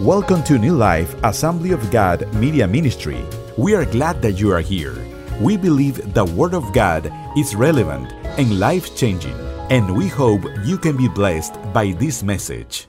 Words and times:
Welcome 0.00 0.42
to 0.44 0.58
New 0.58 0.74
Life 0.76 1.16
Assembly 1.24 1.72
of 1.72 1.90
God 1.90 2.30
Media 2.34 2.68
Ministry. 2.68 3.24
We 3.56 3.74
are 3.74 3.86
glad 3.86 4.20
that 4.20 4.32
you 4.32 4.52
are 4.52 4.60
here. 4.60 4.94
We 5.40 5.56
believe 5.56 6.12
the 6.12 6.26
Word 6.26 6.52
of 6.52 6.70
God 6.74 7.10
is 7.34 7.54
relevant 7.54 8.12
and 8.36 8.60
life 8.60 8.94
changing, 8.94 9.32
and 9.70 9.96
we 9.96 10.08
hope 10.08 10.42
you 10.66 10.76
can 10.76 10.98
be 10.98 11.08
blessed 11.08 11.54
by 11.72 11.92
this 11.92 12.22
message. 12.22 12.88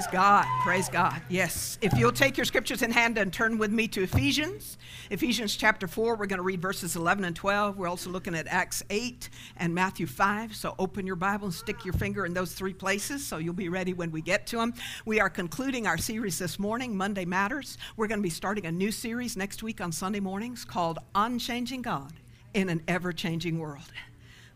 Praise 0.00 0.12
God. 0.12 0.46
Praise 0.62 0.88
God. 0.88 1.22
Yes. 1.28 1.76
If 1.82 1.92
you'll 1.92 2.10
take 2.10 2.38
your 2.38 2.46
scriptures 2.46 2.80
in 2.80 2.90
hand 2.90 3.18
and 3.18 3.30
turn 3.30 3.58
with 3.58 3.70
me 3.70 3.86
to 3.88 4.02
Ephesians, 4.02 4.78
Ephesians 5.10 5.54
chapter 5.54 5.86
4, 5.86 6.16
we're 6.16 6.24
going 6.24 6.38
to 6.38 6.42
read 6.42 6.62
verses 6.62 6.96
11 6.96 7.22
and 7.26 7.36
12. 7.36 7.76
We're 7.76 7.86
also 7.86 8.08
looking 8.08 8.34
at 8.34 8.46
Acts 8.46 8.82
8 8.88 9.28
and 9.58 9.74
Matthew 9.74 10.06
5. 10.06 10.56
So 10.56 10.74
open 10.78 11.06
your 11.06 11.16
Bible 11.16 11.48
and 11.48 11.54
stick 11.54 11.84
your 11.84 11.92
finger 11.92 12.24
in 12.24 12.32
those 12.32 12.54
three 12.54 12.72
places 12.72 13.26
so 13.26 13.36
you'll 13.36 13.52
be 13.52 13.68
ready 13.68 13.92
when 13.92 14.10
we 14.10 14.22
get 14.22 14.46
to 14.46 14.56
them. 14.56 14.72
We 15.04 15.20
are 15.20 15.28
concluding 15.28 15.86
our 15.86 15.98
series 15.98 16.38
this 16.38 16.58
morning, 16.58 16.96
Monday 16.96 17.26
Matters. 17.26 17.76
We're 17.98 18.06
going 18.06 18.20
to 18.20 18.22
be 18.22 18.30
starting 18.30 18.64
a 18.64 18.72
new 18.72 18.92
series 18.92 19.36
next 19.36 19.62
week 19.62 19.82
on 19.82 19.92
Sunday 19.92 20.20
mornings 20.20 20.64
called 20.64 20.98
Unchanging 21.14 21.82
God 21.82 22.14
in 22.54 22.70
an 22.70 22.82
Ever 22.88 23.12
Changing 23.12 23.58
World. 23.58 23.92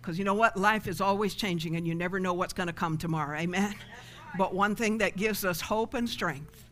Because 0.01 0.19
you 0.19 0.24
know 0.24 0.33
what? 0.33 0.56
Life 0.56 0.88
is 0.88 1.02
always 1.02 1.34
changing 1.34 1.77
and 1.77 1.87
you 1.87 1.95
never 1.95 2.19
know 2.19 2.33
what's 2.33 2.55
going 2.55 2.69
to 2.69 2.73
come 2.73 2.97
tomorrow. 2.97 3.38
Amen? 3.38 3.74
But 4.37 4.55
one 4.55 4.74
thing 4.74 4.98
that 4.98 5.16
gives 5.16 5.45
us 5.45 5.61
hope 5.61 5.95
and 5.95 6.09
strength 6.09 6.65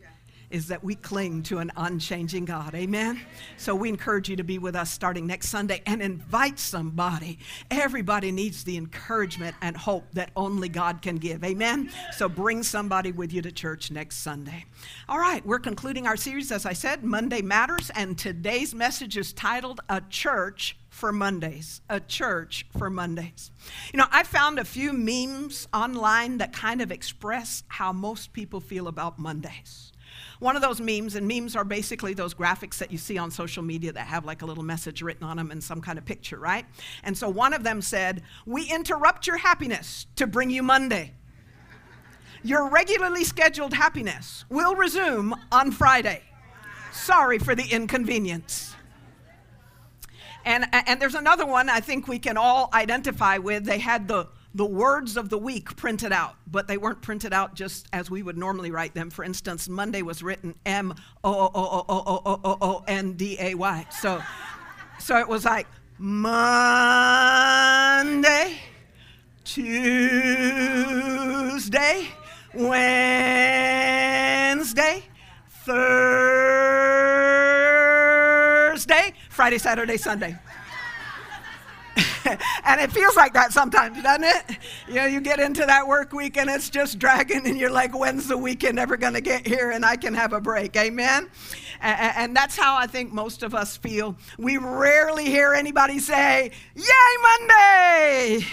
is 0.53 0.67
that 0.67 0.83
we 0.83 0.93
cling 0.93 1.41
to 1.41 1.57
an 1.57 1.71
unchanging 1.75 2.45
God. 2.45 2.75
Amen? 2.75 3.19
So 3.57 3.73
we 3.73 3.89
encourage 3.89 4.29
you 4.29 4.35
to 4.35 4.43
be 4.43 4.59
with 4.59 4.75
us 4.75 4.91
starting 4.91 5.25
next 5.25 5.49
Sunday 5.49 5.81
and 5.87 5.99
invite 5.99 6.59
somebody. 6.59 7.39
Everybody 7.71 8.31
needs 8.31 8.63
the 8.63 8.77
encouragement 8.77 9.55
and 9.63 9.75
hope 9.75 10.05
that 10.13 10.29
only 10.35 10.69
God 10.69 11.01
can 11.01 11.15
give. 11.15 11.43
Amen? 11.43 11.89
So 12.15 12.29
bring 12.29 12.61
somebody 12.61 13.11
with 13.11 13.33
you 13.33 13.41
to 13.41 13.51
church 13.51 13.89
next 13.89 14.17
Sunday. 14.17 14.65
All 15.09 15.17
right, 15.17 15.43
we're 15.43 15.57
concluding 15.57 16.05
our 16.05 16.15
series, 16.15 16.51
as 16.51 16.67
I 16.67 16.73
said, 16.73 17.03
Monday 17.03 17.41
Matters, 17.41 17.89
and 17.95 18.15
today's 18.15 18.75
message 18.75 19.17
is 19.17 19.33
titled 19.33 19.81
A 19.89 20.01
Church 20.01 20.77
for 20.93 21.11
Mondays, 21.11 21.81
a 21.89 21.99
church 21.99 22.67
for 22.77 22.87
Mondays. 22.87 23.49
You 23.91 23.97
know, 23.97 24.05
I 24.11 24.21
found 24.21 24.59
a 24.59 24.63
few 24.63 24.93
memes 24.93 25.67
online 25.73 26.37
that 26.37 26.53
kind 26.53 26.81
of 26.81 26.91
express 26.91 27.63
how 27.67 27.91
most 27.91 28.31
people 28.31 28.59
feel 28.59 28.87
about 28.87 29.17
Mondays. 29.17 29.91
One 30.39 30.55
of 30.55 30.61
those 30.61 30.79
memes, 30.79 31.15
and 31.15 31.27
memes 31.27 31.55
are 31.55 31.63
basically 31.63 32.13
those 32.13 32.35
graphics 32.35 32.77
that 32.77 32.91
you 32.91 32.99
see 32.99 33.17
on 33.17 33.31
social 33.31 33.63
media 33.63 33.91
that 33.91 34.05
have 34.05 34.23
like 34.23 34.43
a 34.43 34.45
little 34.45 34.63
message 34.63 35.01
written 35.01 35.23
on 35.23 35.37
them 35.37 35.49
and 35.49 35.63
some 35.63 35.81
kind 35.81 35.97
of 35.97 36.05
picture, 36.05 36.37
right? 36.37 36.65
And 37.03 37.17
so 37.17 37.27
one 37.27 37.53
of 37.53 37.63
them 37.63 37.81
said, 37.81 38.21
We 38.45 38.71
interrupt 38.71 39.25
your 39.25 39.37
happiness 39.37 40.05
to 40.17 40.27
bring 40.27 40.51
you 40.51 40.61
Monday. 40.61 41.13
Your 42.43 42.69
regularly 42.69 43.23
scheduled 43.23 43.73
happiness 43.73 44.45
will 44.47 44.75
resume 44.75 45.33
on 45.51 45.71
Friday. 45.71 46.21
Sorry 46.91 47.39
for 47.39 47.55
the 47.55 47.65
inconvenience. 47.65 48.75
And, 50.45 50.65
and 50.71 51.01
there's 51.01 51.15
another 51.15 51.45
one 51.45 51.69
I 51.69 51.79
think 51.79 52.07
we 52.07 52.19
can 52.19 52.37
all 52.37 52.69
identify 52.73 53.37
with. 53.37 53.65
They 53.65 53.79
had 53.79 54.07
the 54.07 54.27
the 54.55 54.65
words 54.65 55.17
of 55.17 55.29
the 55.29 55.37
week 55.37 55.75
printed 55.75 56.11
out, 56.11 56.35
but 56.45 56.67
they 56.67 56.77
weren't 56.77 57.01
printed 57.01 57.33
out 57.33 57.55
just 57.55 57.87
as 57.91 58.11
we 58.11 58.21
would 58.21 58.37
normally 58.37 58.69
write 58.69 58.93
them. 58.93 59.09
For 59.09 59.23
instance, 59.23 59.67
Monday 59.67 60.03
was 60.03 60.21
written 60.21 60.53
M 60.65 60.93
O 61.23 61.33
O 61.33 61.49
O 61.55 61.85
O 61.89 62.03
O 62.05 62.21
O 62.23 62.39
O 62.43 62.57
O 62.61 62.83
N 62.87 63.13
D 63.13 63.35
A 63.39 63.55
Y. 63.55 63.87
So, 63.89 64.21
so 64.99 65.17
it 65.17 65.27
was 65.27 65.43
like 65.45 65.65
Monday, 65.97 66.29
Tuesday, 69.43 69.97
Wednesday, 72.53 72.93
Thursday, 75.65 76.82
Friday, 79.33 79.57
Saturday, 79.57 79.97
Sunday. 79.97 80.37
and 82.65 82.79
it 82.79 82.91
feels 82.91 83.15
like 83.15 83.33
that 83.33 83.51
sometimes, 83.51 84.01
doesn't 84.01 84.23
it? 84.23 84.57
You 84.87 84.93
know, 84.93 85.05
you 85.05 85.21
get 85.21 85.39
into 85.39 85.65
that 85.65 85.87
work 85.87 86.13
week 86.13 86.37
and 86.37 86.49
it's 86.49 86.69
just 86.69 86.99
dragging, 86.99 87.47
and 87.47 87.57
you're 87.57 87.71
like, 87.71 87.97
when's 87.97 88.27
the 88.27 88.37
weekend 88.37 88.77
ever 88.77 88.95
going 88.95 89.13
to 89.13 89.21
get 89.21 89.47
here 89.47 89.71
and 89.71 89.83
I 89.83 89.95
can 89.95 90.13
have 90.13 90.33
a 90.33 90.39
break? 90.39 90.75
Amen? 90.77 91.29
And, 91.81 92.13
and 92.15 92.35
that's 92.35 92.55
how 92.55 92.75
I 92.77 92.85
think 92.85 93.11
most 93.11 93.41
of 93.41 93.55
us 93.55 93.75
feel. 93.75 94.15
We 94.37 94.57
rarely 94.57 95.25
hear 95.25 95.53
anybody 95.53 95.97
say, 95.97 96.51
Yay, 96.75 96.83
Monday! 97.39 98.45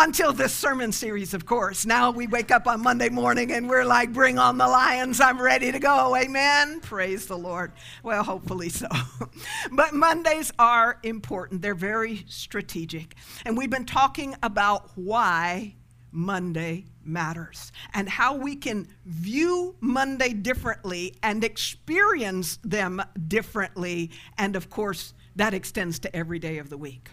Until 0.00 0.32
this 0.32 0.54
sermon 0.54 0.92
series, 0.92 1.34
of 1.34 1.44
course. 1.44 1.84
Now 1.84 2.10
we 2.10 2.26
wake 2.26 2.50
up 2.50 2.66
on 2.66 2.82
Monday 2.82 3.10
morning 3.10 3.52
and 3.52 3.68
we're 3.68 3.84
like, 3.84 4.14
bring 4.14 4.38
on 4.38 4.56
the 4.56 4.66
lions, 4.66 5.20
I'm 5.20 5.40
ready 5.40 5.70
to 5.70 5.78
go. 5.78 6.16
Amen. 6.16 6.80
Praise 6.80 7.26
the 7.26 7.36
Lord. 7.36 7.72
Well, 8.02 8.24
hopefully 8.24 8.70
so. 8.70 8.88
but 9.72 9.92
Mondays 9.92 10.52
are 10.58 10.98
important, 11.02 11.60
they're 11.60 11.74
very 11.74 12.24
strategic. 12.28 13.14
And 13.44 13.58
we've 13.58 13.68
been 13.68 13.84
talking 13.84 14.34
about 14.42 14.90
why 14.94 15.74
Monday 16.12 16.86
matters 17.04 17.70
and 17.92 18.08
how 18.08 18.36
we 18.36 18.56
can 18.56 18.88
view 19.04 19.76
Monday 19.80 20.32
differently 20.32 21.14
and 21.22 21.44
experience 21.44 22.58
them 22.64 23.02
differently. 23.28 24.12
And 24.38 24.56
of 24.56 24.70
course, 24.70 25.12
that 25.36 25.52
extends 25.52 25.98
to 26.00 26.16
every 26.16 26.38
day 26.38 26.56
of 26.56 26.70
the 26.70 26.78
week. 26.78 27.10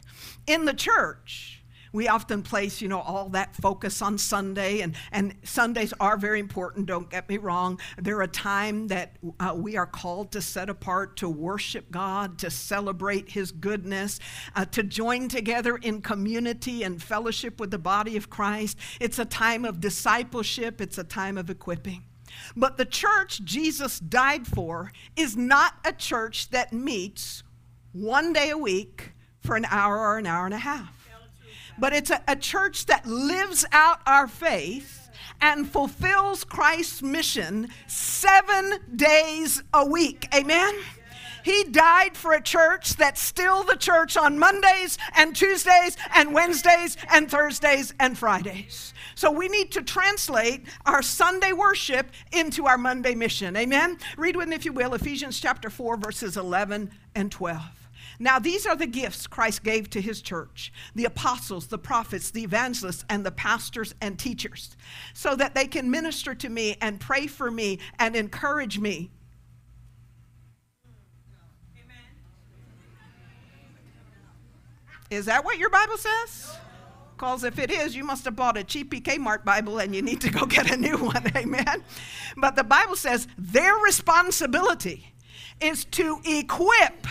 In 0.48 0.64
the 0.64 0.74
church, 0.74 1.57
we 1.98 2.08
often 2.08 2.44
place, 2.44 2.80
you 2.80 2.88
know, 2.88 3.00
all 3.00 3.30
that 3.30 3.56
focus 3.56 4.04
on 4.04 4.20
Sunday, 4.20 4.82
and, 4.82 4.96
and 5.12 5.34
Sundays 5.44 5.96
are 6.00 6.16
very 6.16 6.40
important, 6.40 6.86
don't 6.86 7.10
get 7.10 7.28
me 7.28 7.38
wrong. 7.38 7.80
They're 7.98 8.22
a 8.22 8.28
time 8.28 8.86
that 8.90 9.16
uh, 9.40 9.56
we 9.58 9.78
are 9.78 9.88
called 9.88 10.32
to 10.34 10.42
set 10.42 10.70
apart 10.70 11.18
to 11.18 11.28
worship 11.28 11.90
God, 11.90 12.38
to 12.38 12.52
celebrate 12.52 13.32
His 13.32 13.52
goodness, 13.52 14.20
uh, 14.56 14.66
to 14.66 14.84
join 14.84 15.28
together 15.28 15.76
in 15.78 16.04
community 16.04 16.84
and 16.84 17.02
fellowship 17.02 17.60
with 17.60 17.72
the 17.72 17.80
body 17.80 18.16
of 18.16 18.30
Christ. 18.30 18.78
It's 19.02 19.18
a 19.18 19.26
time 19.26 19.66
of 19.66 19.82
discipleship, 19.82 20.80
it's 20.80 21.00
a 21.00 21.04
time 21.04 21.36
of 21.36 21.50
equipping. 21.50 22.04
But 22.56 22.78
the 22.78 22.86
church 22.86 23.44
Jesus 23.44 24.00
died 24.00 24.46
for 24.46 24.92
is 25.16 25.36
not 25.36 25.74
a 25.84 25.94
church 25.94 26.52
that 26.52 26.72
meets 26.72 27.42
one 27.92 28.34
day 28.34 28.52
a 28.52 28.58
week 28.58 29.14
for 29.40 29.56
an 29.56 29.66
hour 29.66 29.98
or 29.98 30.20
an 30.20 30.28
hour 30.28 30.46
and 30.46 30.54
a 30.54 30.60
half 30.60 30.97
but 31.78 31.94
it's 31.94 32.10
a, 32.10 32.22
a 32.28 32.36
church 32.36 32.86
that 32.88 33.06
lives 33.06 33.66
out 33.72 34.00
our 34.06 34.28
faith 34.28 35.10
and 35.42 35.68
fulfills 35.68 36.44
Christ's 36.44 37.02
mission 37.02 37.70
seven 37.88 38.80
days 38.96 39.64
a 39.74 39.86
week. 39.86 40.28
Amen? 40.34 40.74
He 41.44 41.64
died 41.64 42.18
for 42.18 42.34
a 42.34 42.42
church 42.42 42.98
that's 42.98 43.22
still 43.22 43.64
the 43.64 43.78
church 43.78 44.18
on 44.18 44.38
Mondays 44.38 44.98
and 45.16 45.34
Tuesdays 45.34 45.96
and 46.14 46.34
Wednesdays 46.34 46.98
and 47.10 47.32
Thursdays 47.32 47.94
and 48.02 48.18
Fridays. 48.18 48.94
So 49.16 49.32
we 49.32 49.48
need 49.48 49.72
to 49.72 49.82
translate 49.82 50.66
our 50.86 51.02
Sunday 51.02 51.54
worship 51.54 52.08
into 52.34 52.66
our 52.66 52.78
Monday 52.78 53.16
mission. 53.16 53.56
Amen? 53.56 53.98
Read 54.18 54.36
with 54.36 54.50
me, 54.50 54.58
if 54.58 54.66
you 54.66 54.74
will, 54.74 54.94
Ephesians 54.94 55.40
chapter 55.40 55.70
4, 55.70 55.96
verses 55.96 56.36
11 56.36 56.92
and 57.16 57.32
12. 57.32 57.87
Now, 58.20 58.40
these 58.40 58.66
are 58.66 58.76
the 58.76 58.88
gifts 58.88 59.28
Christ 59.28 59.64
gave 59.64 59.90
to 59.92 60.02
his 60.02 60.22
church 60.22 60.72
the 60.96 61.06
apostles, 61.06 61.68
the 61.68 61.78
prophets, 61.78 62.32
the 62.32 62.44
evangelists, 62.44 63.06
and 63.10 63.26
the 63.26 63.32
pastors 63.32 63.94
and 64.02 64.18
teachers, 64.18 64.76
so 65.14 65.36
that 65.36 65.54
they 65.56 65.68
can 65.68 65.92
minister 65.92 66.34
to 66.36 66.50
me 66.50 66.78
and 66.82 67.00
pray 67.00 67.28
for 67.28 67.52
me 67.52 67.80
and 68.00 68.16
encourage 68.16 68.80
me. 68.80 69.12
Is 75.10 75.26
that 75.26 75.46
what 75.46 75.58
your 75.58 75.70
Bible 75.70 75.98
says? 75.98 76.58
Because 77.16 77.44
if 77.44 77.58
it 77.58 77.72
is, 77.72 77.96
you 77.96 78.04
must 78.04 78.26
have 78.26 78.36
bought 78.36 78.58
a 78.58 78.64
cheap 78.64 78.94
Kmart 78.94 79.44
Bible 79.44 79.80
and 79.80 79.96
you 79.96 80.04
need 80.04 80.22
to 80.22 80.30
go 80.30 80.46
get 80.46 80.70
a 80.72 80.78
new 80.78 80.98
one. 81.04 81.24
Amen. 81.36 81.84
But 82.36 82.56
the 82.56 82.64
Bible 82.64 82.96
says 82.96 83.28
their 83.38 83.76
responsibility 83.78 85.14
is 85.60 85.86
to 85.86 86.22
equip 86.26 87.08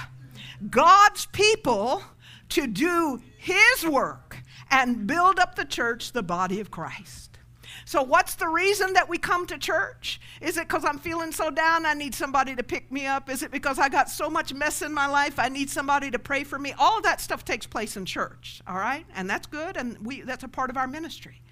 God's 0.70 1.26
people 1.26 2.02
to 2.50 2.66
do 2.66 3.20
His 3.38 3.86
work 3.86 4.38
and 4.70 5.06
build 5.06 5.38
up 5.38 5.54
the 5.54 5.64
church, 5.64 6.12
the 6.12 6.22
body 6.22 6.60
of 6.60 6.70
Christ. 6.70 7.38
So, 7.84 8.02
what's 8.02 8.34
the 8.34 8.48
reason 8.48 8.94
that 8.94 9.08
we 9.08 9.16
come 9.16 9.46
to 9.46 9.58
church? 9.58 10.20
Is 10.40 10.56
it 10.56 10.68
because 10.68 10.84
I'm 10.84 10.98
feeling 10.98 11.30
so 11.30 11.50
down, 11.50 11.86
I 11.86 11.94
need 11.94 12.14
somebody 12.14 12.56
to 12.56 12.62
pick 12.64 12.90
me 12.90 13.06
up? 13.06 13.30
Is 13.30 13.44
it 13.44 13.52
because 13.52 13.78
I 13.78 13.88
got 13.88 14.10
so 14.10 14.28
much 14.28 14.52
mess 14.52 14.82
in 14.82 14.92
my 14.92 15.06
life, 15.06 15.38
I 15.38 15.48
need 15.48 15.70
somebody 15.70 16.10
to 16.10 16.18
pray 16.18 16.42
for 16.42 16.58
me? 16.58 16.74
All 16.78 17.00
that 17.02 17.20
stuff 17.20 17.44
takes 17.44 17.66
place 17.66 17.96
in 17.96 18.04
church, 18.04 18.60
all 18.66 18.76
right? 18.76 19.06
And 19.14 19.30
that's 19.30 19.46
good, 19.46 19.76
and 19.76 20.04
we, 20.04 20.22
that's 20.22 20.42
a 20.42 20.48
part 20.48 20.70
of 20.70 20.76
our 20.76 20.88
ministry. 20.88 21.42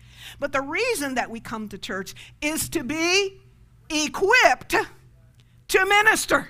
But 0.40 0.52
the 0.52 0.60
reason 0.60 1.14
that 1.14 1.30
we 1.30 1.38
come 1.38 1.68
to 1.68 1.78
church 1.78 2.14
is 2.40 2.68
to 2.70 2.82
be 2.82 3.40
equipped 3.88 4.74
to 5.68 5.86
minister. 5.86 6.48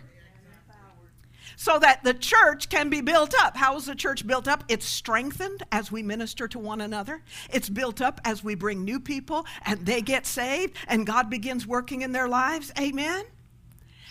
So 1.65 1.79
that 1.79 2.05
the 2.05 2.13
church 2.13 2.69
can 2.69 2.91
be 2.91 3.01
built 3.01 3.35
up. 3.41 3.57
How 3.57 3.75
is 3.77 3.87
the 3.87 3.95
church 3.95 4.27
built 4.27 4.47
up? 4.47 4.65
It's 4.69 4.85
strengthened 4.85 5.63
as 5.73 5.91
we 5.91 6.03
minister 6.03 6.47
to 6.49 6.59
one 6.59 6.83
another. 6.83 7.23
It's 7.51 7.71
built 7.71 8.03
up 8.03 8.21
as 8.27 8.45
we 8.45 8.55
bring 8.55 8.85
new 8.85 9.01
people 9.01 9.47
and 9.65 9.87
they 9.87 10.03
get 10.03 10.27
saved 10.27 10.77
and 10.89 11.07
God 11.07 11.31
begins 11.31 11.67
working 11.67 12.03
in 12.03 12.13
their 12.13 12.29
lives. 12.29 12.71
Amen. 12.79 13.25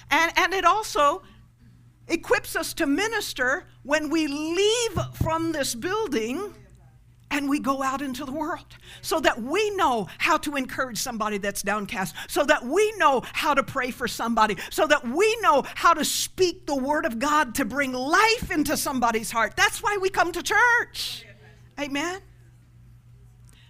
And, 0.10 0.32
and 0.36 0.52
it 0.52 0.66
also 0.66 1.22
equips 2.08 2.56
us 2.56 2.74
to 2.74 2.88
minister 2.88 3.68
when 3.84 4.10
we 4.10 4.26
leave 4.26 5.00
from 5.14 5.52
this 5.52 5.76
building 5.76 6.56
and 7.34 7.50
we 7.50 7.60
go 7.60 7.82
out 7.82 8.02
into 8.02 8.26
the 8.26 8.32
world 8.32 8.78
so 9.02 9.20
that 9.20 9.42
we 9.42 9.72
know 9.72 10.08
how 10.20 10.38
to 10.38 10.56
encourage 10.56 11.00
somebody 11.00 11.40
that's 11.40 11.64
downcast, 11.64 12.16
so 12.28 12.44
that 12.44 12.64
we 12.64 12.94
know 12.98 13.24
how 13.34 13.56
to 13.56 13.64
pray 13.64 13.90
for 13.90 14.08
somebody, 14.08 14.56
so 14.70 14.86
that 14.86 15.04
we 15.06 15.36
know 15.42 15.64
how 15.74 15.94
to 15.94 16.06
speak 16.06 16.68
the 16.68 16.76
word 16.76 17.06
of 17.06 17.18
God 17.18 17.56
to 17.56 17.66
bring 17.66 17.92
life 17.92 18.52
into 18.52 18.78
somebody's 18.78 19.32
heart. 19.32 19.56
That's 19.58 19.82
why 19.82 19.98
we 20.00 20.10
come 20.10 20.32
to 20.32 20.44
church. 20.44 21.26
Amen. 21.80 22.22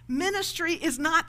Ministry 0.06 0.74
is 0.74 0.98
not 0.98 1.24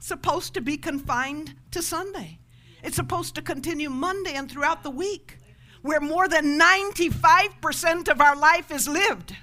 supposed 0.00 0.54
to 0.54 0.60
be 0.60 0.76
confined 0.76 1.54
to 1.70 1.80
Sunday. 1.82 2.40
It's 2.82 2.96
supposed 2.96 3.36
to 3.36 3.42
continue 3.42 3.90
Monday 3.90 4.34
and 4.34 4.50
throughout 4.50 4.82
the 4.82 4.90
week, 4.90 5.38
where 5.82 6.00
more 6.00 6.26
than 6.26 6.58
95% 6.58 8.08
of 8.08 8.20
our 8.20 8.34
life 8.34 8.72
is 8.72 8.88
lived. 8.88 9.36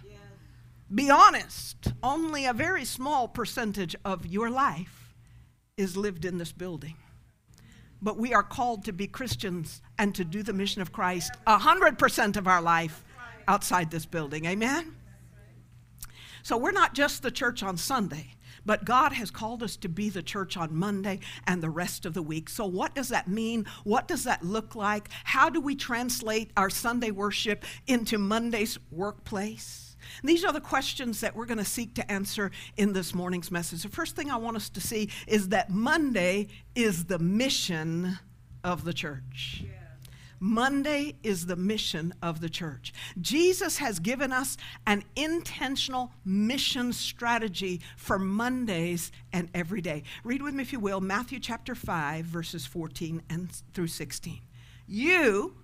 Be 0.94 1.10
honest, 1.10 1.94
only 2.04 2.46
a 2.46 2.54
very 2.54 2.86
small 2.86 3.28
percentage 3.28 3.96
of 4.06 4.28
your 4.28 4.50
life 4.50 5.16
is 5.76 5.98
lived 5.98 6.24
in 6.24 6.38
this 6.38 6.52
building. 6.52 6.96
But 8.02 8.18
we 8.18 8.34
are 8.34 8.44
called 8.44 8.86
to 8.86 8.94
be 8.94 9.08
Christians 9.08 9.82
and 9.98 10.14
to 10.14 10.24
do 10.24 10.44
the 10.44 10.54
mission 10.54 10.82
of 10.82 10.92
Christ 10.92 11.32
100% 11.48 12.38
of 12.38 12.48
our 12.48 12.62
life 12.62 13.04
outside 13.48 13.90
this 13.90 14.06
building. 14.06 14.46
Amen? 14.46 14.96
So 16.44 16.58
we're 16.58 16.72
not 16.72 16.94
just 16.94 17.24
the 17.24 17.32
church 17.32 17.64
on 17.64 17.78
Sunday, 17.78 18.36
but 18.66 18.86
God 18.86 19.14
has 19.14 19.32
called 19.32 19.64
us 19.64 19.78
to 19.78 19.90
be 19.90 20.10
the 20.10 20.22
church 20.22 20.58
on 20.58 20.76
Monday 20.76 21.22
and 21.48 21.64
the 21.64 21.70
rest 21.70 22.06
of 22.06 22.14
the 22.14 22.22
week. 22.22 22.50
So, 22.50 22.66
what 22.66 22.94
does 22.94 23.10
that 23.10 23.28
mean? 23.28 23.66
What 23.84 24.08
does 24.08 24.26
that 24.26 24.44
look 24.44 24.76
like? 24.76 25.10
How 25.24 25.50
do 25.50 25.60
we 25.60 25.76
translate 25.76 26.52
our 26.56 26.70
Sunday 26.70 27.12
worship 27.12 27.66
into 27.88 28.18
Monday's 28.18 28.78
workplace? 28.92 29.83
These 30.24 30.44
are 30.44 30.52
the 30.52 30.62
questions 30.62 31.22
that 31.22 31.36
we're 31.36 31.46
going 31.46 31.58
to 31.58 31.66
seek 31.66 31.96
to 31.96 32.12
answer 32.12 32.52
in 32.78 32.94
this 32.94 33.14
morning's 33.14 33.52
message. 33.52 33.84
The 33.84 33.90
first 33.90 34.16
thing 34.16 34.30
I 34.30 34.38
want 34.38 34.58
us 34.58 34.70
to 34.70 34.82
see 34.82 35.10
is 35.28 35.50
that 35.50 35.70
Monday 35.70 36.48
is 36.76 37.06
the 37.06 37.20
mission 37.20 38.20
of 38.64 38.84
the 38.84 38.94
church. 38.94 39.64
Monday 40.40 41.16
is 41.24 41.46
the 41.46 41.56
mission 41.56 42.14
of 42.22 42.42
the 42.42 42.50
church. 42.50 42.94
Jesus 43.22 43.78
has 43.78 44.00
given 44.00 44.34
us 44.34 44.58
an 44.86 45.06
intentional 45.16 46.12
mission 46.26 46.92
strategy 46.92 47.80
for 47.96 48.20
Mondays 48.20 49.14
and 49.32 49.50
every 49.54 49.80
day. 49.80 50.04
Read 50.26 50.42
with 50.42 50.54
me, 50.54 50.62
if 50.62 50.74
you 50.74 50.82
will, 50.82 51.00
Matthew 51.00 51.40
chapter 51.40 51.76
5, 51.76 52.26
verses 52.26 52.66
14 52.66 53.24
and 53.30 53.50
through 53.74 53.88
16. 53.88 54.42
You 54.86 55.56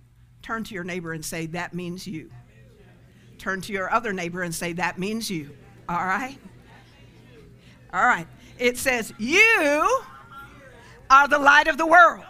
turn 0.42 0.64
to 0.64 0.74
your 0.74 0.86
neighbor 0.86 1.12
and 1.12 1.26
say, 1.26 1.46
That 1.48 1.74
means 1.74 2.08
you. 2.08 2.32
Turn 3.40 3.62
to 3.62 3.74
your 3.74 3.92
other 3.92 4.14
neighbor 4.14 4.44
and 4.44 4.54
say, 4.54 4.74
That 4.74 5.00
means 5.00 5.30
you. 5.32 5.50
All 5.88 5.96
right? 5.96 6.38
All 7.94 8.06
right. 8.06 8.28
It 8.60 8.78
says, 8.78 9.14
You 9.18 10.02
are 11.10 11.28
the 11.28 11.40
light 11.40 11.68
of 11.68 11.78
the 11.78 11.88
world. 11.88 12.26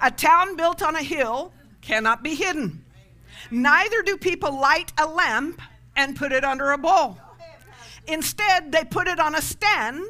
A 0.00 0.10
town 0.10 0.54
built 0.56 0.82
on 0.82 0.94
a 0.94 1.02
hill 1.02 1.52
cannot 1.80 2.22
be 2.22 2.34
hidden. 2.34 2.84
Neither 3.50 4.02
do 4.02 4.16
people 4.16 4.60
light 4.60 4.92
a 4.98 5.06
lamp 5.06 5.60
and 5.96 6.14
put 6.14 6.30
it 6.30 6.44
under 6.44 6.70
a 6.70 6.78
bowl. 6.78 7.18
Instead, 8.06 8.70
they 8.70 8.84
put 8.84 9.08
it 9.08 9.18
on 9.18 9.34
a 9.34 9.42
stand 9.42 10.04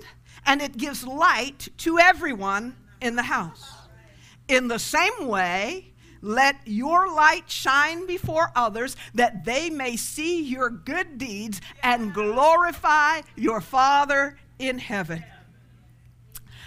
and 0.44 0.60
it 0.60 0.76
gives 0.76 1.06
light 1.06 1.68
to 1.78 1.98
everyone 1.98 2.76
in 3.00 3.16
the 3.16 3.22
house. 3.22 3.72
In 4.48 4.68
the 4.68 4.78
same 4.78 5.26
way, 5.26 5.92
let 6.20 6.56
your 6.64 7.12
light 7.12 7.50
shine 7.50 8.06
before 8.06 8.50
others 8.54 8.96
that 9.14 9.44
they 9.44 9.70
may 9.70 9.96
see 9.96 10.42
your 10.42 10.70
good 10.70 11.18
deeds 11.18 11.60
and 11.82 12.14
glorify 12.14 13.22
your 13.36 13.60
Father 13.60 14.36
in 14.58 14.78
heaven. 14.78 15.24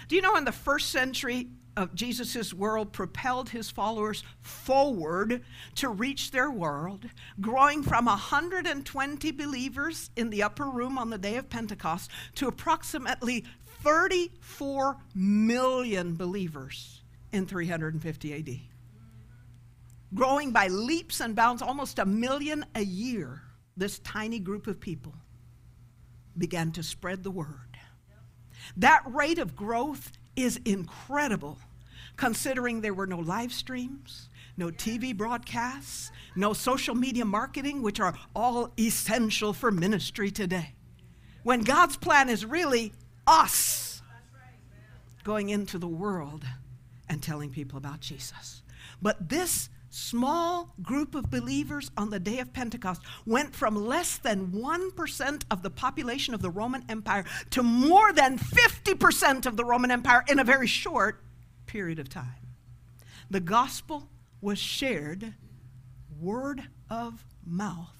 Do 0.08 0.16
you 0.16 0.22
know 0.22 0.36
in 0.36 0.44
the 0.44 0.52
first 0.52 0.90
century 0.90 1.48
of 1.76 1.94
Jesus' 1.94 2.52
world 2.52 2.92
propelled 2.92 3.48
his 3.48 3.70
followers 3.70 4.22
forward 4.40 5.42
to 5.76 5.88
reach 5.88 6.30
their 6.30 6.50
world, 6.50 7.08
growing 7.40 7.82
from 7.82 8.04
120 8.04 9.30
believers 9.32 10.10
in 10.16 10.30
the 10.30 10.42
upper 10.42 10.68
room 10.68 10.98
on 10.98 11.10
the 11.10 11.18
day 11.18 11.36
of 11.36 11.48
Pentecost 11.48 12.10
to 12.34 12.46
approximately 12.46 13.44
34 13.82 14.98
million 15.14 16.14
believers 16.14 17.00
in 17.32 17.46
350 17.46 18.34
AD 18.34 18.71
growing 20.14 20.52
by 20.52 20.68
leaps 20.68 21.20
and 21.20 21.34
bounds, 21.34 21.62
almost 21.62 21.98
a 21.98 22.06
million 22.06 22.64
a 22.74 22.82
year, 22.82 23.42
this 23.76 23.98
tiny 24.00 24.38
group 24.38 24.66
of 24.66 24.80
people 24.80 25.14
began 26.36 26.72
to 26.72 26.82
spread 26.82 27.22
the 27.22 27.30
word. 27.30 27.78
That 28.76 29.02
rate 29.06 29.38
of 29.38 29.56
growth 29.56 30.12
is 30.36 30.60
incredible, 30.64 31.58
considering 32.16 32.80
there 32.80 32.94
were 32.94 33.06
no 33.06 33.18
live 33.18 33.52
streams, 33.52 34.28
no 34.56 34.68
TV 34.68 35.16
broadcasts, 35.16 36.10
no 36.36 36.52
social 36.52 36.94
media 36.94 37.24
marketing, 37.24 37.82
which 37.82 38.00
are 38.00 38.14
all 38.34 38.72
essential 38.78 39.52
for 39.52 39.70
ministry 39.70 40.30
today. 40.30 40.74
When 41.42 41.62
God's 41.62 41.96
plan 41.96 42.28
is 42.28 42.44
really 42.46 42.92
us 43.26 44.02
going 45.24 45.48
into 45.48 45.78
the 45.78 45.88
world 45.88 46.44
and 47.08 47.22
telling 47.22 47.50
people 47.50 47.78
about 47.78 48.00
Jesus. 48.00 48.62
But 49.00 49.28
this 49.28 49.68
small 49.92 50.74
group 50.82 51.14
of 51.14 51.30
believers 51.30 51.90
on 51.96 52.10
the 52.10 52.18
day 52.18 52.38
of 52.38 52.52
Pentecost 52.52 53.02
went 53.26 53.54
from 53.54 53.74
less 53.74 54.16
than 54.16 54.48
1% 54.48 55.44
of 55.50 55.62
the 55.62 55.70
population 55.70 56.32
of 56.34 56.40
the 56.40 56.50
Roman 56.50 56.82
Empire 56.88 57.24
to 57.50 57.62
more 57.62 58.12
than 58.12 58.38
50% 58.38 59.46
of 59.46 59.56
the 59.56 59.64
Roman 59.64 59.90
Empire 59.90 60.24
in 60.28 60.38
a 60.38 60.44
very 60.44 60.66
short 60.66 61.22
period 61.66 61.98
of 61.98 62.08
time. 62.08 62.54
The 63.30 63.40
gospel 63.40 64.08
was 64.40 64.58
shared 64.58 65.34
word 66.20 66.62
of 66.90 67.24
mouth, 67.46 67.96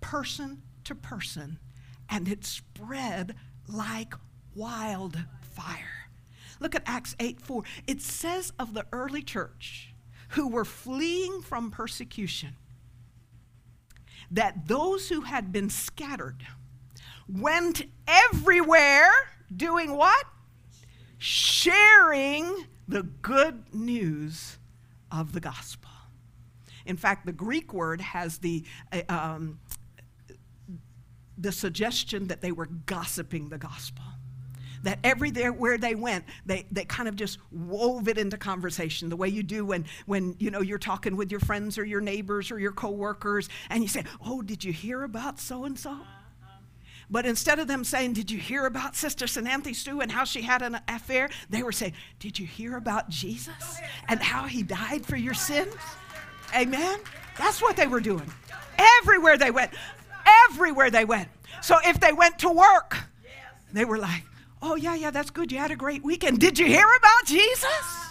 person 0.00 0.62
to 0.84 0.94
person, 0.94 1.58
and 2.08 2.28
it 2.28 2.44
spread 2.44 3.36
like 3.68 4.14
wildfire. 4.54 6.08
Look 6.58 6.74
at 6.74 6.82
Acts 6.86 7.14
8 7.20 7.40
4. 7.40 7.62
It 7.86 8.00
says 8.02 8.52
of 8.58 8.74
the 8.74 8.86
early 8.92 9.22
church, 9.22 9.89
who 10.30 10.48
were 10.48 10.64
fleeing 10.64 11.42
from 11.42 11.70
persecution, 11.70 12.56
that 14.30 14.68
those 14.68 15.08
who 15.08 15.22
had 15.22 15.52
been 15.52 15.68
scattered 15.68 16.46
went 17.28 17.82
everywhere 18.06 19.10
doing 19.54 19.96
what? 19.96 20.24
Sharing 21.18 22.66
the 22.86 23.02
good 23.02 23.74
news 23.74 24.58
of 25.10 25.32
the 25.32 25.40
gospel. 25.40 25.90
In 26.86 26.96
fact, 26.96 27.26
the 27.26 27.32
Greek 27.32 27.72
word 27.72 28.00
has 28.00 28.38
the, 28.38 28.64
uh, 28.92 29.02
um, 29.08 29.60
the 31.36 31.52
suggestion 31.52 32.28
that 32.28 32.40
they 32.40 32.52
were 32.52 32.66
gossiping 32.66 33.48
the 33.48 33.58
gospel 33.58 34.04
that 34.82 34.98
everywhere 35.04 35.78
they 35.78 35.94
went, 35.94 36.24
they, 36.46 36.66
they 36.70 36.84
kind 36.84 37.08
of 37.08 37.16
just 37.16 37.38
wove 37.50 38.08
it 38.08 38.18
into 38.18 38.36
conversation 38.36 39.08
the 39.08 39.16
way 39.16 39.28
you 39.28 39.42
do 39.42 39.64
when, 39.64 39.84
when 40.06 40.36
you 40.38 40.50
know, 40.50 40.60
you're 40.60 40.78
talking 40.78 41.16
with 41.16 41.30
your 41.30 41.40
friends 41.40 41.78
or 41.78 41.84
your 41.84 42.00
neighbors 42.00 42.50
or 42.50 42.58
your 42.58 42.72
coworkers 42.72 43.48
and 43.68 43.82
you 43.82 43.88
say, 43.88 44.04
oh, 44.24 44.42
did 44.42 44.64
you 44.64 44.72
hear 44.72 45.02
about 45.02 45.38
so-and-so? 45.38 45.98
But 47.10 47.26
instead 47.26 47.58
of 47.58 47.66
them 47.66 47.82
saying, 47.82 48.12
Did 48.12 48.30
you 48.30 48.38
hear 48.38 48.66
about 48.66 48.94
Sister 48.94 49.26
Sananthe 49.26 49.74
Sue 49.74 50.00
and 50.00 50.12
how 50.12 50.22
she 50.22 50.42
had 50.42 50.62
an 50.62 50.78
affair? 50.86 51.28
They 51.50 51.64
were 51.64 51.72
saying, 51.72 51.94
Did 52.20 52.38
you 52.38 52.46
hear 52.46 52.76
about 52.76 53.08
Jesus 53.08 53.80
and 54.08 54.20
how 54.20 54.44
he 54.44 54.62
died 54.62 55.04
for 55.04 55.16
your 55.16 55.34
sins? 55.34 55.74
Amen? 56.54 57.00
That's 57.36 57.60
what 57.60 57.76
they 57.76 57.88
were 57.88 58.00
doing. 58.00 58.30
Everywhere 59.00 59.36
they 59.36 59.50
went. 59.50 59.72
Everywhere 60.48 60.90
they 60.90 61.04
went. 61.04 61.28
So 61.62 61.78
if 61.84 61.98
they 61.98 62.12
went 62.12 62.38
to 62.40 62.50
work, 62.50 62.96
they 63.72 63.84
were 63.84 63.98
like, 63.98 64.22
Oh, 64.62 64.76
yeah, 64.76 64.94
yeah, 64.94 65.10
that's 65.10 65.30
good. 65.30 65.50
You 65.50 65.58
had 65.58 65.70
a 65.70 65.76
great 65.76 66.04
weekend. 66.04 66.38
Did 66.38 66.58
you 66.58 66.66
hear 66.66 66.86
about 66.98 67.26
Jesus? 67.26 68.10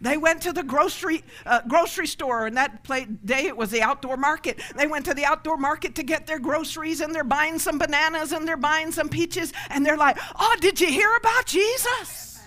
They 0.00 0.18
went 0.18 0.42
to 0.42 0.52
the 0.52 0.62
grocery 0.62 1.24
uh, 1.46 1.62
grocery 1.66 2.06
store, 2.06 2.46
and 2.46 2.56
that 2.58 2.84
play, 2.84 3.06
day 3.24 3.46
it 3.46 3.56
was 3.56 3.70
the 3.70 3.80
outdoor 3.80 4.18
market. 4.18 4.60
They 4.76 4.86
went 4.86 5.06
to 5.06 5.14
the 5.14 5.24
outdoor 5.24 5.56
market 5.56 5.94
to 5.94 6.02
get 6.02 6.26
their 6.26 6.38
groceries, 6.38 7.00
and 7.00 7.14
they're 7.14 7.24
buying 7.24 7.58
some 7.58 7.78
bananas 7.78 8.32
and 8.32 8.46
they're 8.46 8.58
buying 8.58 8.92
some 8.92 9.08
peaches, 9.08 9.54
and 9.70 9.84
they're 9.84 9.96
like, 9.96 10.18
"Oh, 10.38 10.56
did 10.60 10.78
you 10.78 10.88
hear 10.88 11.10
about 11.16 11.46
Jesus?" 11.46 12.38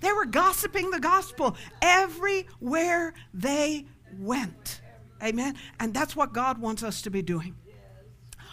They 0.00 0.12
were 0.12 0.26
gossiping 0.26 0.90
the 0.90 0.98
gospel 0.98 1.56
everywhere 1.80 3.14
they 3.32 3.86
went. 4.18 4.80
Amen. 5.22 5.54
And 5.78 5.94
that's 5.94 6.16
what 6.16 6.32
God 6.32 6.58
wants 6.58 6.82
us 6.82 7.00
to 7.02 7.10
be 7.10 7.22
doing. 7.22 7.54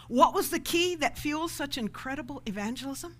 What 0.07 0.33
was 0.33 0.50
the 0.51 0.60
key 0.60 0.95
that 0.95 1.17
fuels 1.17 1.51
such 1.51 1.77
incredible 1.77 2.41
evangelism? 2.45 3.15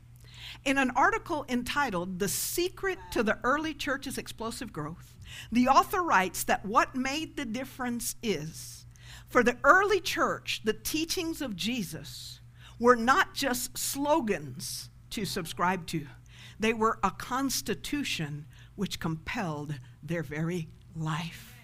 In 0.66 0.78
an 0.78 0.92
article 0.92 1.46
entitled 1.50 2.20
The 2.20 2.30
Secret 2.30 2.98
to 3.12 3.24
the 3.24 3.38
Early 3.44 3.74
Church's 3.74 4.18
Explosive 4.18 4.72
Growth, 4.72 5.14
the 5.52 5.68
author 5.68 6.02
writes 6.02 6.44
that 6.46 6.66
what 6.66 6.96
made 6.96 7.36
the 7.36 7.46
difference 7.46 8.16
is 8.24 8.84
for 9.34 9.44
the 9.44 9.58
early 9.64 10.00
church, 10.00 10.62
the 10.64 10.74
teachings 10.74 11.42
of 11.42 11.56
Jesus 11.56 12.40
were 12.80 12.96
not 12.96 13.34
just 13.34 13.76
slogans 13.76 14.92
to 15.10 15.26
subscribe 15.26 15.88
to, 15.88 16.06
they 16.60 16.72
were 16.72 17.00
a 17.04 17.10
constitution 17.10 18.46
which 18.76 19.00
compelled 19.00 19.74
their 20.04 20.22
very 20.22 20.68
life. 20.96 21.56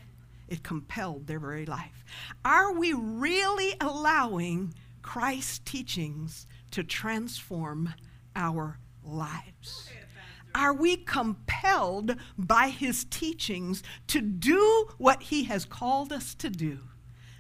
It 0.48 0.64
compelled 0.64 1.28
their 1.28 1.40
very 1.40 1.68
life. 1.68 2.04
Are 2.44 2.74
we 2.74 2.94
really 2.94 3.76
allowing 3.80 4.74
Christ's 5.04 5.60
teachings 5.60 6.48
to 6.72 6.84
transform 6.84 7.94
our 8.36 8.80
lives? 9.04 9.90
Are 10.56 10.74
we 10.74 10.98
compelled 10.98 12.16
by 12.38 12.70
his 12.70 13.06
teachings 13.06 13.84
to 14.08 14.22
do 14.22 14.90
what 14.98 15.24
he 15.24 15.44
has 15.44 15.64
called 15.66 16.12
us 16.12 16.34
to 16.36 16.50
do, 16.50 16.80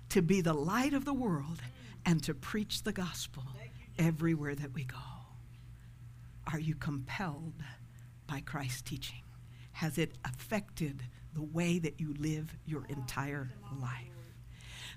to 0.09 0.21
be 0.21 0.41
the 0.41 0.53
light 0.53 0.93
of 0.93 1.05
the 1.05 1.13
world 1.13 1.61
and 2.05 2.23
to 2.23 2.33
preach 2.33 2.83
the 2.83 2.91
gospel 2.91 3.43
everywhere 3.97 4.55
that 4.55 4.73
we 4.73 4.83
go? 4.83 4.97
Are 6.51 6.59
you 6.59 6.75
compelled 6.75 7.63
by 8.27 8.41
Christ's 8.41 8.83
teaching? 8.83 9.21
Has 9.73 9.97
it 9.97 10.13
affected 10.25 11.03
the 11.33 11.43
way 11.43 11.79
that 11.79 11.99
you 11.99 12.13
live 12.19 12.55
your 12.65 12.85
entire 12.85 13.51
life? 13.79 14.13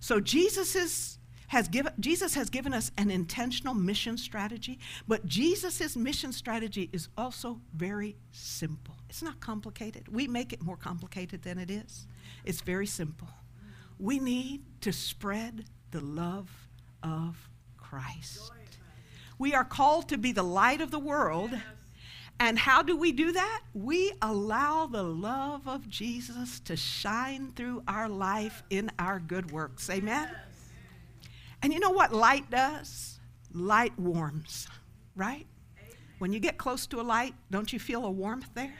So 0.00 0.20
Jesus 0.20 1.18
has 1.52 1.68
given, 1.68 1.92
Jesus 2.00 2.32
has 2.32 2.48
given 2.48 2.72
us 2.72 2.90
an 2.96 3.10
intentional 3.10 3.74
mission 3.74 4.16
strategy, 4.16 4.78
but 5.06 5.26
Jesus' 5.26 5.94
mission 5.96 6.32
strategy 6.32 6.88
is 6.94 7.08
also 7.14 7.60
very 7.74 8.16
simple. 8.30 8.94
It's 9.10 9.22
not 9.22 9.38
complicated. 9.38 10.08
We 10.08 10.26
make 10.26 10.54
it 10.54 10.62
more 10.62 10.78
complicated 10.78 11.42
than 11.42 11.58
it 11.58 11.70
is. 11.70 12.06
It's 12.46 12.62
very 12.62 12.86
simple. 12.86 13.28
We 13.98 14.18
need 14.18 14.62
to 14.80 14.94
spread 14.94 15.66
the 15.90 16.00
love 16.00 16.48
of 17.02 17.36
Christ. 17.76 18.50
We 19.38 19.52
are 19.52 19.64
called 19.64 20.08
to 20.08 20.16
be 20.16 20.32
the 20.32 20.42
light 20.42 20.80
of 20.80 20.90
the 20.90 20.98
world. 20.98 21.50
And 22.40 22.58
how 22.58 22.80
do 22.80 22.96
we 22.96 23.12
do 23.12 23.30
that? 23.30 23.60
We 23.74 24.14
allow 24.22 24.86
the 24.86 25.02
love 25.02 25.68
of 25.68 25.86
Jesus 25.86 26.60
to 26.60 26.76
shine 26.76 27.52
through 27.54 27.82
our 27.86 28.08
life 28.08 28.62
in 28.70 28.90
our 28.98 29.20
good 29.20 29.50
works. 29.50 29.90
Amen? 29.90 30.30
And 31.62 31.72
you 31.72 31.78
know 31.78 31.90
what 31.90 32.12
light 32.12 32.50
does? 32.50 33.20
Light 33.52 33.96
warms, 33.98 34.66
right? 35.14 35.46
When 36.18 36.32
you 36.32 36.40
get 36.40 36.58
close 36.58 36.86
to 36.88 37.00
a 37.00 37.02
light, 37.02 37.34
don't 37.50 37.72
you 37.72 37.78
feel 37.78 38.04
a 38.04 38.10
warmth 38.10 38.48
there? 38.54 38.74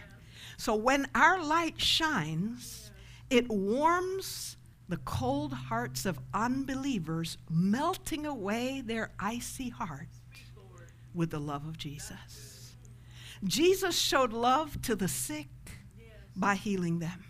So 0.57 0.75
when 0.75 1.07
our 1.15 1.43
light 1.43 1.81
shines, 1.81 2.91
it 3.31 3.49
warms 3.49 4.57
the 4.89 4.99
cold 4.99 5.53
hearts 5.53 6.07
of 6.07 6.19
unbelievers, 6.35 7.39
melting 7.51 8.27
away 8.27 8.83
their 8.85 9.11
icy 9.19 9.71
heart 9.71 10.09
with 11.15 11.31
the 11.31 11.41
love 11.41 11.67
of 11.67 11.79
Jesus. 11.79 12.77
Jesus 13.45 13.99
showed 13.99 14.33
love 14.33 14.81
to 14.83 14.95
the 14.95 15.09
sick 15.09 15.49
by 16.37 16.55
healing 16.55 16.99
them. 16.99 17.25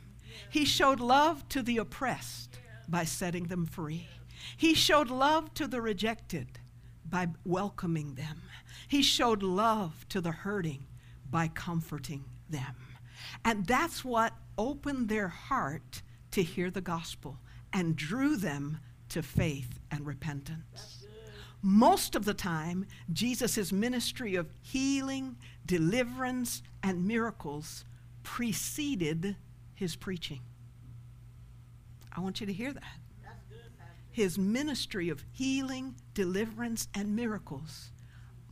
He 0.51 0.65
showed 0.65 1.01
love 1.01 1.49
to 1.51 1.63
the 1.63 1.79
oppressed 1.79 2.59
by 2.89 3.05
setting 3.05 3.45
them 3.45 3.65
free. 3.67 4.09
He 4.57 4.75
showed 4.75 5.11
love 5.11 5.55
to 5.55 5.67
the 5.67 5.81
rejected 5.81 6.59
by 7.09 7.29
welcoming 7.45 8.15
them. 8.15 8.43
He 8.89 9.03
showed 9.03 9.43
love 9.43 10.07
to 10.09 10.21
the 10.21 10.33
hurting 10.33 10.87
by 11.31 11.49
comforting 11.49 12.25
them. 12.49 12.77
And 13.45 13.67
that's 13.67 14.05
what 14.05 14.35
opened 14.59 15.09
their 15.09 15.29
heart 15.29 16.03
to 16.33 16.43
hear 16.43 16.71
the 16.71 16.81
gospel 16.81 17.39
and 17.73 17.97
drew 17.97 18.37
them 18.37 18.79
to 19.11 19.23
faith 19.23 19.79
and 19.91 20.07
repentance. 20.07 21.07
Most 21.63 22.17
of 22.17 22.25
the 22.25 22.35
time, 22.35 22.87
Jesus' 23.13 23.73
ministry 23.73 24.35
of 24.35 24.51
healing, 24.61 25.37
deliverance, 25.65 26.63
and 26.83 27.07
miracles 27.07 27.85
preceded 28.23 29.37
his 29.75 29.95
preaching. 29.95 30.41
I 32.15 32.21
want 32.21 32.41
you 32.41 32.47
to 32.47 32.53
hear 32.53 32.73
that 32.73 33.02
his 34.13 34.39
ministry 34.39 35.09
of 35.09 35.25
healing, 35.33 35.97
deliverance, 36.15 36.87
and 36.95 37.17
miracles 37.17 37.91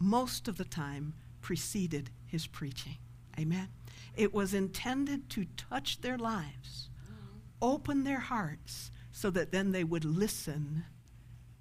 most 0.01 0.49
of 0.49 0.57
the 0.57 0.65
time 0.65 1.15
preceded 1.43 2.11
his 2.27 2.47
preaching. 2.47 2.97
Amen. 3.39 3.69
It 4.17 4.35
was 4.35 4.55
intended 4.55 5.29
to 5.31 5.45
touch 5.57 6.01
their 6.01 6.19
lives, 6.19 6.89
open 7.63 8.05
their 8.05 8.19
hearts, 8.19 8.91
so 9.13 9.31
that 9.31 9.53
then 9.53 9.73
they 9.73 9.85
would 9.85 10.05
listen 10.05 10.85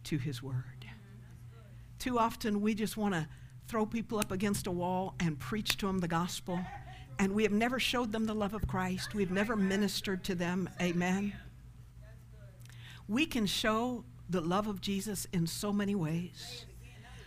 to 0.05 0.17
his 0.17 0.41
word. 0.41 0.85
Too 1.99 2.17
often 2.17 2.61
we 2.61 2.73
just 2.73 2.95
want 2.95 3.13
to 3.13 3.27
throw 3.67 3.85
people 3.85 4.19
up 4.19 4.31
against 4.31 4.67
a 4.67 4.71
wall 4.71 5.15
and 5.19 5.37
preach 5.37 5.77
to 5.77 5.87
them 5.87 5.99
the 5.99 6.07
gospel, 6.07 6.59
and 7.19 7.33
we 7.33 7.43
have 7.43 7.51
never 7.51 7.79
showed 7.79 8.11
them 8.11 8.25
the 8.25 8.33
love 8.33 8.53
of 8.53 8.65
Christ. 8.67 9.13
We've 9.13 9.31
never 9.31 9.55
ministered 9.55 10.23
to 10.25 10.35
them. 10.35 10.69
Amen. 10.81 11.33
We 13.09 13.25
can 13.25 13.47
show 13.47 14.05
the 14.29 14.39
love 14.39 14.67
of 14.67 14.81
Jesus 14.81 15.25
in 15.33 15.47
so 15.47 15.73
many 15.73 15.95
ways. 15.95 16.65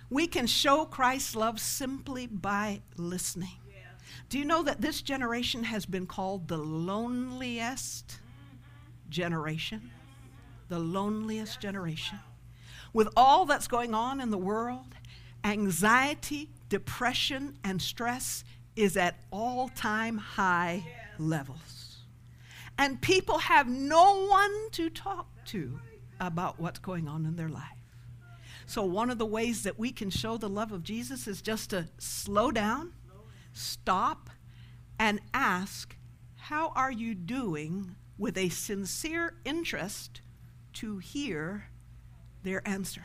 We 0.08 0.28
can 0.28 0.46
show 0.46 0.84
Christ's 0.84 1.34
love 1.34 1.58
simply 1.58 2.28
by 2.28 2.82
listening. 2.96 3.58
Do 4.28 4.38
you 4.38 4.44
know 4.44 4.62
that 4.62 4.80
this 4.80 5.02
generation 5.02 5.64
has 5.64 5.84
been 5.84 6.06
called 6.06 6.46
the 6.46 6.56
loneliest 6.56 8.20
generation? 9.08 9.90
The 10.68 10.78
loneliest 10.78 11.60
generation. 11.60 12.20
With 12.92 13.08
all 13.16 13.44
that's 13.44 13.66
going 13.66 13.92
on 13.92 14.20
in 14.20 14.30
the 14.30 14.38
world, 14.38 14.94
anxiety, 15.42 16.48
depression, 16.68 17.58
and 17.64 17.82
stress 17.82 18.44
is 18.76 18.96
at 18.96 19.18
all 19.32 19.68
time 19.70 20.16
high 20.16 20.86
levels. 21.18 21.96
And 22.78 23.00
people 23.02 23.38
have 23.38 23.68
no 23.68 24.26
one 24.26 24.70
to 24.72 24.88
talk 24.88 25.31
to 25.46 25.78
about 26.20 26.61
what's 26.61 26.78
going 26.78 27.08
on 27.08 27.26
in 27.26 27.37
their 27.37 27.49
life. 27.49 27.62
So, 28.66 28.84
one 28.84 29.11
of 29.11 29.18
the 29.18 29.26
ways 29.26 29.64
that 29.64 29.78
we 29.78 29.90
can 29.90 30.11
show 30.11 30.37
the 30.37 30.49
love 30.49 30.72
of 30.72 30.82
Jesus 30.82 31.26
is 31.26 31.42
just 31.42 31.70
to 31.70 31.88
slow 31.99 32.50
down, 32.50 32.92
stop, 33.52 34.30
and 34.99 35.20
ask, 35.34 35.96
How 36.37 36.68
are 36.76 36.92
you 36.92 37.14
doing? 37.14 37.96
with 38.22 38.38
a 38.38 38.49
sincere 38.50 39.34
interest 39.44 40.20
to 40.72 40.99
hear 40.99 41.64
their 42.44 42.66
answer. 42.66 43.02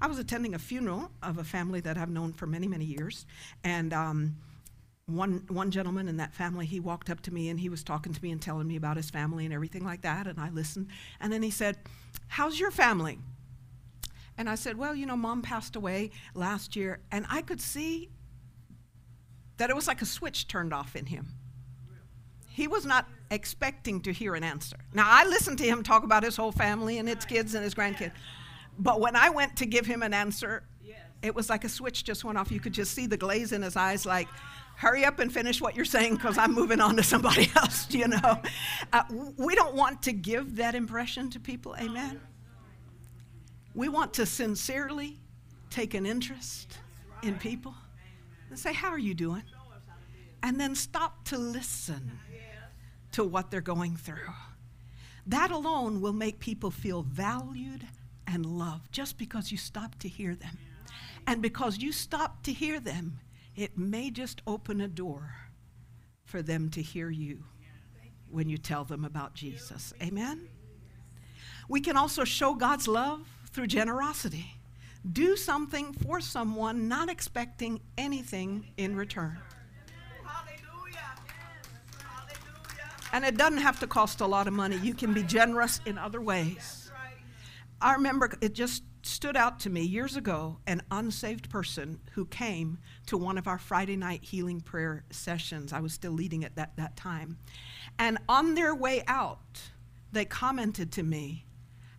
I 0.00 0.06
was 0.06 0.20
attending 0.20 0.54
a 0.54 0.58
funeral 0.58 1.10
of 1.20 1.38
a 1.38 1.42
family 1.42 1.80
that 1.80 1.98
I've 1.98 2.10
known 2.10 2.32
for 2.32 2.46
many, 2.46 2.68
many 2.68 2.84
years, 2.84 3.26
and 3.64 3.92
um, 3.92 4.36
one, 5.14 5.44
one 5.48 5.70
gentleman 5.70 6.08
in 6.08 6.16
that 6.18 6.34
family, 6.34 6.66
he 6.66 6.80
walked 6.80 7.10
up 7.10 7.20
to 7.22 7.32
me 7.32 7.48
and 7.48 7.60
he 7.60 7.68
was 7.68 7.82
talking 7.82 8.12
to 8.12 8.22
me 8.22 8.30
and 8.30 8.40
telling 8.40 8.66
me 8.66 8.76
about 8.76 8.96
his 8.96 9.10
family 9.10 9.44
and 9.44 9.54
everything 9.54 9.84
like 9.84 10.02
that. 10.02 10.26
And 10.26 10.38
I 10.38 10.50
listened. 10.50 10.88
And 11.20 11.32
then 11.32 11.42
he 11.42 11.50
said, 11.50 11.78
How's 12.28 12.58
your 12.58 12.70
family? 12.70 13.18
And 14.38 14.48
I 14.48 14.54
said, 14.54 14.78
Well, 14.78 14.94
you 14.94 15.06
know, 15.06 15.16
mom 15.16 15.42
passed 15.42 15.76
away 15.76 16.10
last 16.34 16.76
year. 16.76 17.00
And 17.10 17.26
I 17.30 17.42
could 17.42 17.60
see 17.60 18.10
that 19.58 19.68
it 19.68 19.76
was 19.76 19.86
like 19.86 20.00
a 20.00 20.06
switch 20.06 20.48
turned 20.48 20.72
off 20.72 20.96
in 20.96 21.06
him. 21.06 21.28
He 22.48 22.66
was 22.66 22.86
not 22.86 23.06
expecting 23.30 24.00
to 24.02 24.12
hear 24.12 24.34
an 24.34 24.42
answer. 24.42 24.76
Now, 24.92 25.04
I 25.06 25.24
listened 25.24 25.58
to 25.58 25.64
him 25.64 25.82
talk 25.82 26.02
about 26.02 26.22
his 26.22 26.36
whole 26.36 26.52
family 26.52 26.98
and 26.98 27.08
his 27.08 27.24
kids 27.24 27.54
and 27.54 27.62
his 27.62 27.74
grandkids. 27.74 28.12
But 28.78 29.00
when 29.00 29.14
I 29.14 29.28
went 29.30 29.56
to 29.56 29.66
give 29.66 29.86
him 29.86 30.02
an 30.02 30.14
answer, 30.14 30.62
it 31.22 31.34
was 31.34 31.50
like 31.50 31.64
a 31.64 31.68
switch 31.68 32.04
just 32.04 32.24
went 32.24 32.38
off. 32.38 32.50
You 32.50 32.60
could 32.60 32.72
just 32.72 32.92
see 32.92 33.06
the 33.06 33.16
glaze 33.16 33.52
in 33.52 33.62
his 33.62 33.76
eyes, 33.76 34.06
like, 34.06 34.28
hurry 34.76 35.04
up 35.04 35.18
and 35.18 35.30
finish 35.30 35.60
what 35.60 35.76
you're 35.76 35.84
saying 35.84 36.14
because 36.14 36.38
I'm 36.38 36.54
moving 36.54 36.80
on 36.80 36.96
to 36.96 37.02
somebody 37.02 37.50
else, 37.56 37.92
you 37.92 38.08
know. 38.08 38.40
Uh, 38.92 39.02
we 39.36 39.54
don't 39.54 39.74
want 39.74 40.02
to 40.04 40.12
give 40.12 40.56
that 40.56 40.74
impression 40.74 41.28
to 41.30 41.40
people, 41.40 41.76
amen? 41.78 42.20
We 43.74 43.88
want 43.88 44.14
to 44.14 44.26
sincerely 44.26 45.18
take 45.68 45.94
an 45.94 46.06
interest 46.06 46.78
in 47.22 47.36
people 47.36 47.74
and 48.48 48.58
say, 48.58 48.72
How 48.72 48.88
are 48.88 48.98
you 48.98 49.14
doing? 49.14 49.42
And 50.42 50.58
then 50.58 50.74
stop 50.74 51.24
to 51.26 51.36
listen 51.36 52.18
to 53.12 53.24
what 53.24 53.50
they're 53.50 53.60
going 53.60 53.96
through. 53.96 54.32
That 55.26 55.50
alone 55.50 56.00
will 56.00 56.14
make 56.14 56.38
people 56.38 56.70
feel 56.70 57.02
valued 57.02 57.86
and 58.26 58.46
loved 58.46 58.90
just 58.92 59.18
because 59.18 59.52
you 59.52 59.58
stop 59.58 59.98
to 59.98 60.08
hear 60.08 60.34
them. 60.34 60.56
And 61.26 61.42
because 61.42 61.78
you 61.78 61.92
stop 61.92 62.42
to 62.44 62.52
hear 62.52 62.80
them, 62.80 63.20
it 63.54 63.78
may 63.78 64.10
just 64.10 64.42
open 64.46 64.80
a 64.80 64.88
door 64.88 65.34
for 66.24 66.42
them 66.42 66.70
to 66.70 66.82
hear 66.82 67.10
you 67.10 67.44
when 68.30 68.48
you 68.48 68.58
tell 68.58 68.84
them 68.84 69.04
about 69.04 69.34
Jesus. 69.34 69.92
Amen? 70.02 70.48
We 71.68 71.80
can 71.80 71.96
also 71.96 72.24
show 72.24 72.54
God's 72.54 72.88
love 72.88 73.26
through 73.52 73.66
generosity. 73.66 74.54
Do 75.12 75.36
something 75.36 75.92
for 75.92 76.20
someone, 76.20 76.88
not 76.88 77.08
expecting 77.08 77.80
anything 77.96 78.66
in 78.76 78.96
return. 78.96 79.38
And 83.12 83.24
it 83.24 83.36
doesn't 83.36 83.58
have 83.58 83.80
to 83.80 83.86
cost 83.86 84.20
a 84.20 84.26
lot 84.26 84.46
of 84.46 84.52
money. 84.52 84.76
You 84.76 84.94
can 84.94 85.12
be 85.12 85.22
generous 85.24 85.80
in 85.84 85.98
other 85.98 86.20
ways. 86.20 86.92
I 87.80 87.94
remember 87.94 88.30
it 88.40 88.52
just 88.52 88.84
stood 89.10 89.36
out 89.36 89.60
to 89.60 89.70
me 89.70 89.82
years 89.82 90.16
ago 90.16 90.58
an 90.66 90.82
unsaved 90.90 91.50
person 91.50 92.00
who 92.12 92.24
came 92.26 92.78
to 93.06 93.16
one 93.16 93.36
of 93.36 93.46
our 93.46 93.58
Friday 93.58 93.96
night 93.96 94.22
healing 94.22 94.60
prayer 94.60 95.04
sessions. 95.10 95.72
I 95.72 95.80
was 95.80 95.92
still 95.92 96.12
leading 96.12 96.44
at 96.44 96.56
that, 96.56 96.76
that 96.76 96.96
time. 96.96 97.38
And 97.98 98.18
on 98.28 98.54
their 98.54 98.74
way 98.74 99.02
out, 99.06 99.60
they 100.12 100.24
commented 100.24 100.92
to 100.92 101.02
me 101.02 101.44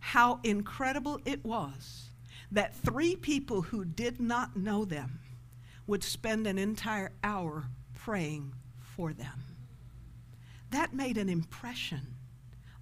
how 0.00 0.40
incredible 0.42 1.20
it 1.24 1.44
was 1.44 2.10
that 2.50 2.74
three 2.74 3.16
people 3.16 3.62
who 3.62 3.84
did 3.84 4.20
not 4.20 4.56
know 4.56 4.84
them 4.84 5.20
would 5.86 6.04
spend 6.04 6.46
an 6.46 6.58
entire 6.58 7.12
hour 7.22 7.64
praying 7.94 8.54
for 8.80 9.12
them. 9.12 9.44
That 10.70 10.94
made 10.94 11.18
an 11.18 11.28
impression 11.28 12.16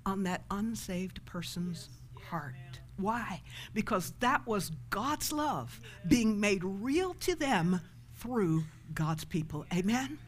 on 0.06 0.22
that 0.24 0.44
unsaved 0.50 1.24
person's 1.24 1.88
heart. 2.30 2.69
Why? 3.02 3.42
Because 3.74 4.12
that 4.20 4.46
was 4.46 4.70
God's 4.90 5.32
love 5.32 5.80
being 6.06 6.40
made 6.40 6.62
real 6.64 7.14
to 7.14 7.34
them 7.34 7.80
through 8.16 8.64
God's 8.94 9.24
people. 9.24 9.64
Amen? 9.72 10.18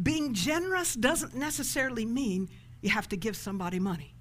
Being 0.00 0.32
generous 0.32 0.94
doesn't 0.94 1.34
necessarily 1.34 2.06
mean 2.06 2.48
you 2.80 2.90
have 2.90 3.08
to 3.10 3.16
give 3.16 3.36
somebody 3.36 3.78
money. 3.78 4.14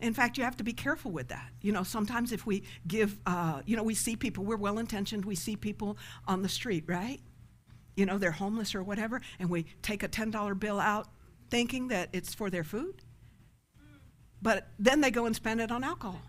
In 0.00 0.14
fact, 0.14 0.38
you 0.38 0.44
have 0.44 0.56
to 0.56 0.64
be 0.64 0.72
careful 0.72 1.10
with 1.10 1.28
that. 1.28 1.50
You 1.60 1.72
know, 1.72 1.82
sometimes 1.82 2.32
if 2.32 2.46
we 2.46 2.62
give, 2.86 3.18
uh, 3.26 3.60
you 3.66 3.76
know, 3.76 3.82
we 3.82 3.94
see 3.94 4.16
people, 4.16 4.44
we're 4.44 4.56
well 4.56 4.78
intentioned, 4.78 5.26
we 5.26 5.34
see 5.34 5.56
people 5.56 5.98
on 6.26 6.40
the 6.40 6.48
street, 6.48 6.84
right? 6.86 7.20
You 7.96 8.06
know, 8.06 8.16
they're 8.16 8.30
homeless 8.30 8.74
or 8.74 8.82
whatever, 8.82 9.20
and 9.38 9.50
we 9.50 9.66
take 9.82 10.02
a 10.02 10.08
$10 10.08 10.58
bill 10.58 10.80
out 10.80 11.08
thinking 11.50 11.88
that 11.88 12.08
it's 12.14 12.34
for 12.34 12.48
their 12.48 12.64
food. 12.64 13.02
But 14.40 14.68
then 14.78 15.02
they 15.02 15.10
go 15.10 15.26
and 15.26 15.36
spend 15.36 15.60
it 15.60 15.70
on 15.70 15.84
alcohol. 15.84 16.22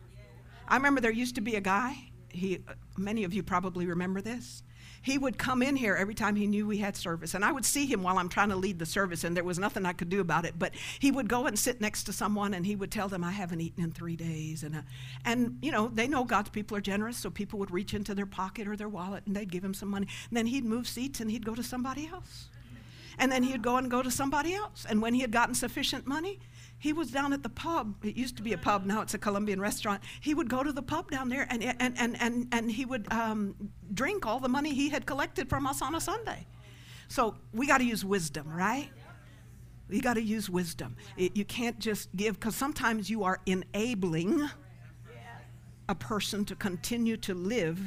I 0.67 0.75
remember 0.75 1.01
there 1.01 1.11
used 1.11 1.35
to 1.35 1.41
be 1.41 1.55
a 1.55 1.61
guy, 1.61 1.95
he, 2.29 2.59
many 2.97 3.23
of 3.23 3.33
you 3.33 3.43
probably 3.43 3.85
remember 3.85 4.21
this 4.21 4.63
he 5.03 5.17
would 5.17 5.37
come 5.37 5.63
in 5.63 5.75
here 5.75 5.95
every 5.95 6.13
time 6.13 6.35
he 6.35 6.45
knew 6.45 6.67
we 6.67 6.77
had 6.77 6.95
service. 6.95 7.33
And 7.33 7.43
I 7.43 7.51
would 7.51 7.65
see 7.65 7.87
him 7.87 8.03
while 8.03 8.19
I'm 8.19 8.29
trying 8.29 8.49
to 8.49 8.55
lead 8.55 8.77
the 8.77 8.85
service, 8.85 9.23
and 9.23 9.35
there 9.35 9.43
was 9.43 9.57
nothing 9.57 9.85
I 9.85 9.93
could 9.93 10.09
do 10.09 10.21
about 10.21 10.45
it. 10.45 10.59
But 10.59 10.73
he 10.99 11.11
would 11.11 11.27
go 11.27 11.47
and 11.47 11.57
sit 11.57 11.81
next 11.81 12.03
to 12.03 12.13
someone, 12.13 12.53
and 12.53 12.65
he 12.65 12.75
would 12.75 12.91
tell 12.91 13.07
them, 13.07 13.23
I 13.23 13.31
haven't 13.31 13.61
eaten 13.61 13.83
in 13.83 13.91
three 13.91 14.15
days. 14.15 14.63
And, 14.63 14.75
uh, 14.75 14.81
and 15.25 15.57
you 15.61 15.71
know, 15.71 15.87
they 15.87 16.07
know 16.07 16.23
God's 16.23 16.49
people 16.49 16.77
are 16.77 16.81
generous, 16.81 17.17
so 17.17 17.31
people 17.31 17.57
would 17.59 17.71
reach 17.71 17.95
into 17.95 18.13
their 18.13 18.27
pocket 18.27 18.67
or 18.67 18.75
their 18.75 18.89
wallet, 18.89 19.23
and 19.25 19.35
they'd 19.35 19.51
give 19.51 19.63
him 19.63 19.73
some 19.73 19.89
money. 19.89 20.07
And 20.29 20.37
then 20.37 20.45
he'd 20.45 20.65
move 20.65 20.87
seats, 20.87 21.19
and 21.19 21.31
he'd 21.31 21.45
go 21.45 21.55
to 21.55 21.63
somebody 21.63 22.07
else. 22.07 22.49
And 23.17 23.31
then 23.31 23.43
he'd 23.43 23.61
go 23.61 23.77
and 23.77 23.89
go 23.89 24.03
to 24.03 24.11
somebody 24.11 24.53
else. 24.53 24.85
And 24.87 25.01
when 25.01 25.15
he 25.15 25.21
had 25.21 25.31
gotten 25.31 25.55
sufficient 25.55 26.05
money, 26.05 26.39
he 26.81 26.93
was 26.93 27.11
down 27.11 27.31
at 27.31 27.43
the 27.43 27.49
pub. 27.49 28.03
It 28.03 28.17
used 28.17 28.37
to 28.37 28.43
be 28.43 28.53
a 28.53 28.57
pub, 28.57 28.87
now 28.87 29.01
it's 29.01 29.13
a 29.13 29.19
Colombian 29.19 29.61
restaurant. 29.61 30.01
He 30.19 30.33
would 30.33 30.49
go 30.49 30.63
to 30.63 30.71
the 30.71 30.81
pub 30.81 31.11
down 31.11 31.29
there 31.29 31.45
and, 31.47 31.63
and, 31.63 31.95
and, 31.97 32.19
and, 32.19 32.47
and 32.51 32.71
he 32.71 32.85
would 32.85 33.05
um, 33.13 33.55
drink 33.93 34.25
all 34.25 34.39
the 34.39 34.49
money 34.49 34.73
he 34.73 34.89
had 34.89 35.05
collected 35.05 35.47
from 35.47 35.67
us 35.67 35.83
on 35.83 35.93
a 35.93 36.01
Sunday. 36.01 36.47
So 37.07 37.35
we 37.53 37.67
got 37.67 37.77
to 37.77 37.83
use 37.83 38.03
wisdom, 38.03 38.51
right? 38.51 38.89
You 39.91 40.01
got 40.01 40.15
to 40.15 40.23
use 40.23 40.49
wisdom. 40.49 40.95
It, 41.17 41.37
you 41.37 41.45
can't 41.45 41.77
just 41.77 42.15
give, 42.15 42.39
because 42.39 42.55
sometimes 42.55 43.11
you 43.11 43.23
are 43.25 43.39
enabling 43.45 44.49
a 45.87 45.93
person 45.93 46.45
to 46.45 46.55
continue 46.55 47.15
to 47.17 47.35
live 47.35 47.79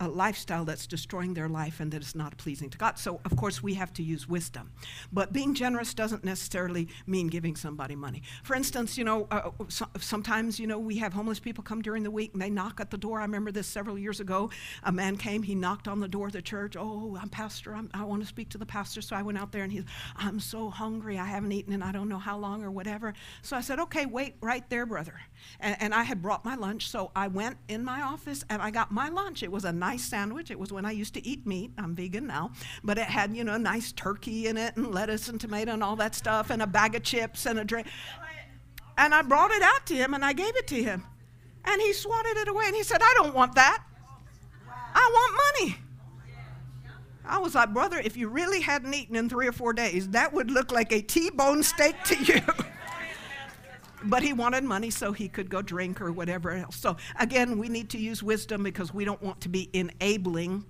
a 0.00 0.08
lifestyle 0.08 0.64
that's 0.64 0.86
destroying 0.86 1.34
their 1.34 1.48
life 1.48 1.80
and 1.80 1.90
that 1.92 2.02
is 2.02 2.14
not 2.14 2.36
pleasing 2.36 2.68
to 2.70 2.78
God. 2.78 2.98
So, 2.98 3.20
of 3.24 3.36
course, 3.36 3.62
we 3.62 3.74
have 3.74 3.92
to 3.94 4.02
use 4.02 4.28
wisdom. 4.28 4.72
But 5.12 5.32
being 5.32 5.54
generous 5.54 5.94
doesn't 5.94 6.24
necessarily 6.24 6.88
mean 7.06 7.28
giving 7.28 7.56
somebody 7.56 7.96
money. 7.96 8.22
For 8.42 8.54
instance, 8.54 8.98
you 8.98 9.04
know, 9.04 9.26
uh, 9.30 9.50
so, 9.68 9.86
sometimes, 9.98 10.60
you 10.60 10.66
know, 10.66 10.78
we 10.78 10.98
have 10.98 11.12
homeless 11.12 11.40
people 11.40 11.64
come 11.64 11.80
during 11.80 12.02
the 12.02 12.10
week 12.10 12.32
and 12.34 12.42
they 12.42 12.50
knock 12.50 12.80
at 12.80 12.90
the 12.90 12.98
door. 12.98 13.20
I 13.20 13.22
remember 13.22 13.50
this 13.50 13.66
several 13.66 13.98
years 13.98 14.20
ago. 14.20 14.50
A 14.84 14.92
man 14.92 15.16
came, 15.16 15.42
he 15.42 15.54
knocked 15.54 15.88
on 15.88 16.00
the 16.00 16.08
door 16.08 16.26
of 16.26 16.32
the 16.32 16.42
church. 16.42 16.76
Oh, 16.78 17.16
I'm 17.20 17.28
pastor. 17.28 17.74
I'm, 17.74 17.90
i 17.94 18.04
want 18.04 18.22
to 18.22 18.28
speak 18.28 18.50
to 18.50 18.58
the 18.58 18.66
pastor. 18.66 19.00
So 19.00 19.16
I 19.16 19.22
went 19.22 19.38
out 19.38 19.52
there 19.52 19.62
and 19.62 19.72
he's, 19.72 19.84
I'm 20.16 20.40
so 20.40 20.68
hungry. 20.68 21.18
I 21.18 21.24
haven't 21.24 21.52
eaten 21.52 21.72
in 21.72 21.82
I 21.82 21.92
don't 21.92 22.08
know 22.08 22.18
how 22.18 22.36
long 22.36 22.62
or 22.62 22.70
whatever. 22.70 23.14
So 23.42 23.56
I 23.56 23.60
said, 23.60 23.78
okay, 23.78 24.06
wait 24.06 24.34
right 24.40 24.68
there, 24.68 24.84
brother. 24.84 25.20
And, 25.60 25.76
and 25.80 25.94
I 25.94 26.02
had 26.02 26.20
brought 26.20 26.44
my 26.44 26.54
lunch. 26.54 26.90
So 26.90 27.10
I 27.14 27.28
went 27.28 27.56
in 27.68 27.84
my 27.84 28.02
office 28.02 28.44
and 28.50 28.60
I 28.60 28.70
got 28.70 28.90
my 28.90 29.08
lunch. 29.08 29.42
It 29.42 29.52
was 29.52 29.64
a 29.64 29.72
nice 29.86 30.02
sandwich. 30.02 30.50
It 30.50 30.58
was 30.58 30.72
when 30.72 30.84
I 30.84 30.90
used 30.90 31.14
to 31.14 31.24
eat 31.24 31.46
meat. 31.46 31.70
I'm 31.78 31.94
vegan 31.94 32.26
now. 32.26 32.50
But 32.82 32.98
it 32.98 33.04
had, 33.04 33.36
you 33.36 33.44
know, 33.44 33.56
nice 33.56 33.92
turkey 33.92 34.48
in 34.48 34.56
it 34.56 34.76
and 34.76 34.92
lettuce 34.92 35.28
and 35.28 35.40
tomato 35.40 35.72
and 35.72 35.82
all 35.82 35.94
that 35.96 36.16
stuff 36.16 36.50
and 36.50 36.60
a 36.60 36.66
bag 36.66 36.96
of 36.96 37.04
chips 37.04 37.46
and 37.46 37.56
a 37.60 37.64
drink. 37.64 37.86
And 38.98 39.14
I 39.14 39.22
brought 39.22 39.52
it 39.52 39.62
out 39.62 39.86
to 39.86 39.94
him 39.94 40.12
and 40.12 40.24
I 40.24 40.32
gave 40.32 40.56
it 40.56 40.66
to 40.68 40.82
him. 40.82 41.04
And 41.64 41.80
he 41.80 41.92
swatted 41.92 42.36
it 42.36 42.48
away 42.48 42.64
and 42.66 42.74
he 42.74 42.82
said, 42.82 43.00
I 43.00 43.12
don't 43.16 43.32
want 43.32 43.54
that. 43.54 43.80
I 44.92 45.10
want 45.12 45.40
money. 45.60 45.78
I 47.24 47.38
was 47.38 47.54
like, 47.54 47.72
brother, 47.72 48.00
if 48.02 48.16
you 48.16 48.28
really 48.28 48.60
hadn't 48.60 48.92
eaten 48.92 49.14
in 49.14 49.28
three 49.28 49.46
or 49.46 49.52
four 49.52 49.72
days, 49.72 50.08
that 50.08 50.32
would 50.32 50.50
look 50.50 50.72
like 50.72 50.90
a 50.90 51.00
T 51.00 51.30
bone 51.30 51.62
steak 51.62 52.02
to 52.04 52.16
you. 52.24 52.40
but 54.04 54.22
he 54.22 54.32
wanted 54.32 54.64
money 54.64 54.90
so 54.90 55.12
he 55.12 55.28
could 55.28 55.48
go 55.48 55.62
drink 55.62 56.00
or 56.00 56.12
whatever 56.12 56.50
else. 56.50 56.76
So 56.76 56.96
again, 57.18 57.58
we 57.58 57.68
need 57.68 57.90
to 57.90 57.98
use 57.98 58.22
wisdom 58.22 58.62
because 58.62 58.92
we 58.92 59.04
don't 59.04 59.22
want 59.22 59.40
to 59.42 59.48
be 59.48 59.70
enabling 59.72 60.64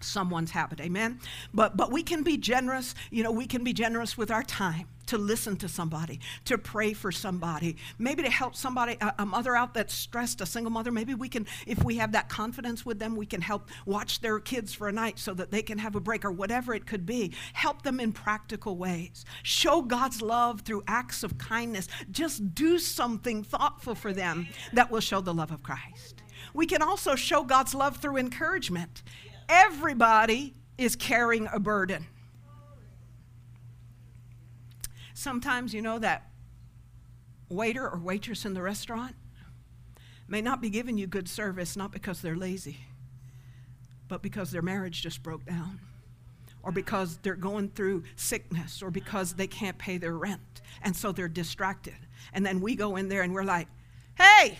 someone's 0.00 0.50
habit. 0.50 0.80
Amen? 0.80 1.20
But 1.52 1.76
but 1.76 1.92
we 1.92 2.02
can 2.02 2.22
be 2.22 2.36
generous. 2.36 2.94
You 3.10 3.22
know 3.22 3.30
we 3.32 3.46
can 3.46 3.64
be 3.64 3.72
generous 3.72 4.16
with 4.16 4.30
our 4.30 4.42
time 4.42 4.88
to 5.10 5.18
listen 5.18 5.56
to 5.56 5.68
somebody 5.68 6.20
to 6.44 6.56
pray 6.56 6.92
for 6.92 7.10
somebody 7.10 7.76
maybe 7.98 8.22
to 8.22 8.30
help 8.30 8.54
somebody 8.54 8.96
a, 9.00 9.12
a, 9.18 9.26
mother 9.26 9.56
out 9.56 9.74
that's 9.74 9.92
stressed 9.92 10.40
a 10.40 10.46
single 10.46 10.70
mother. 10.70 10.92
Maybe 10.92 11.14
we 11.14 11.28
can 11.28 11.46
if 11.66 11.82
we 11.82 11.96
have 11.96 12.12
that 12.12 12.28
confidence 12.28 12.86
with 12.86 13.00
them 13.00 13.16
we 13.16 13.26
can 13.26 13.40
help 13.40 13.68
watch 13.86 14.20
their 14.20 14.38
kids 14.38 14.72
for 14.72 14.88
a 14.88 14.92
night 14.92 15.18
so 15.18 15.34
that 15.34 15.50
they 15.50 15.62
can 15.62 15.78
have 15.78 15.96
a 15.96 16.00
break 16.00 16.24
or 16.24 16.30
whatever 16.30 16.74
it 16.74 16.86
could 16.86 17.06
be. 17.06 17.32
Help 17.54 17.82
them 17.82 17.98
in 17.98 18.12
practical 18.12 18.76
ways. 18.76 19.24
Show 19.42 19.82
god's 19.82 20.22
love 20.22 20.60
through 20.60 20.84
acts 20.86 21.24
of 21.24 21.38
kindness. 21.38 21.88
Just 22.12 22.54
do 22.54 22.78
something 22.78 23.42
thoughtful 23.42 23.96
for 23.96 24.12
them 24.12 24.46
that 24.72 24.92
will 24.92 25.00
show 25.00 25.20
the 25.20 25.34
love 25.34 25.50
of 25.50 25.64
christ. 25.64 26.22
We 26.54 26.66
can 26.66 26.82
also 26.82 27.16
show 27.16 27.42
god's 27.42 27.74
love 27.74 27.96
through 27.96 28.18
encouragement. 28.18 29.02
Everybody 29.48 30.54
is 30.78 30.94
carrying 30.94 31.48
a 31.52 31.58
burden. 31.58 32.06
Sometimes, 35.20 35.74
you 35.74 35.82
know, 35.82 35.98
that 35.98 36.30
waiter 37.50 37.86
or 37.86 37.98
waitress 37.98 38.46
in 38.46 38.54
the 38.54 38.62
restaurant 38.62 39.14
may 40.26 40.40
not 40.40 40.62
be 40.62 40.70
giving 40.70 40.96
you 40.96 41.06
good 41.06 41.28
service 41.28 41.76
not 41.76 41.92
because 41.92 42.22
they're 42.22 42.38
lazy, 42.38 42.78
but 44.08 44.22
because 44.22 44.50
their 44.50 44.62
marriage 44.62 45.02
just 45.02 45.22
broke 45.22 45.44
down, 45.44 45.78
or 46.62 46.72
because 46.72 47.18
they're 47.18 47.34
going 47.34 47.68
through 47.68 48.02
sickness, 48.16 48.82
or 48.82 48.90
because 48.90 49.34
they 49.34 49.46
can't 49.46 49.76
pay 49.76 49.98
their 49.98 50.16
rent, 50.16 50.62
and 50.80 50.96
so 50.96 51.12
they're 51.12 51.28
distracted. 51.28 51.98
And 52.32 52.46
then 52.46 52.62
we 52.62 52.74
go 52.74 52.96
in 52.96 53.10
there 53.10 53.20
and 53.20 53.34
we're 53.34 53.44
like, 53.44 53.68
hey, 54.16 54.58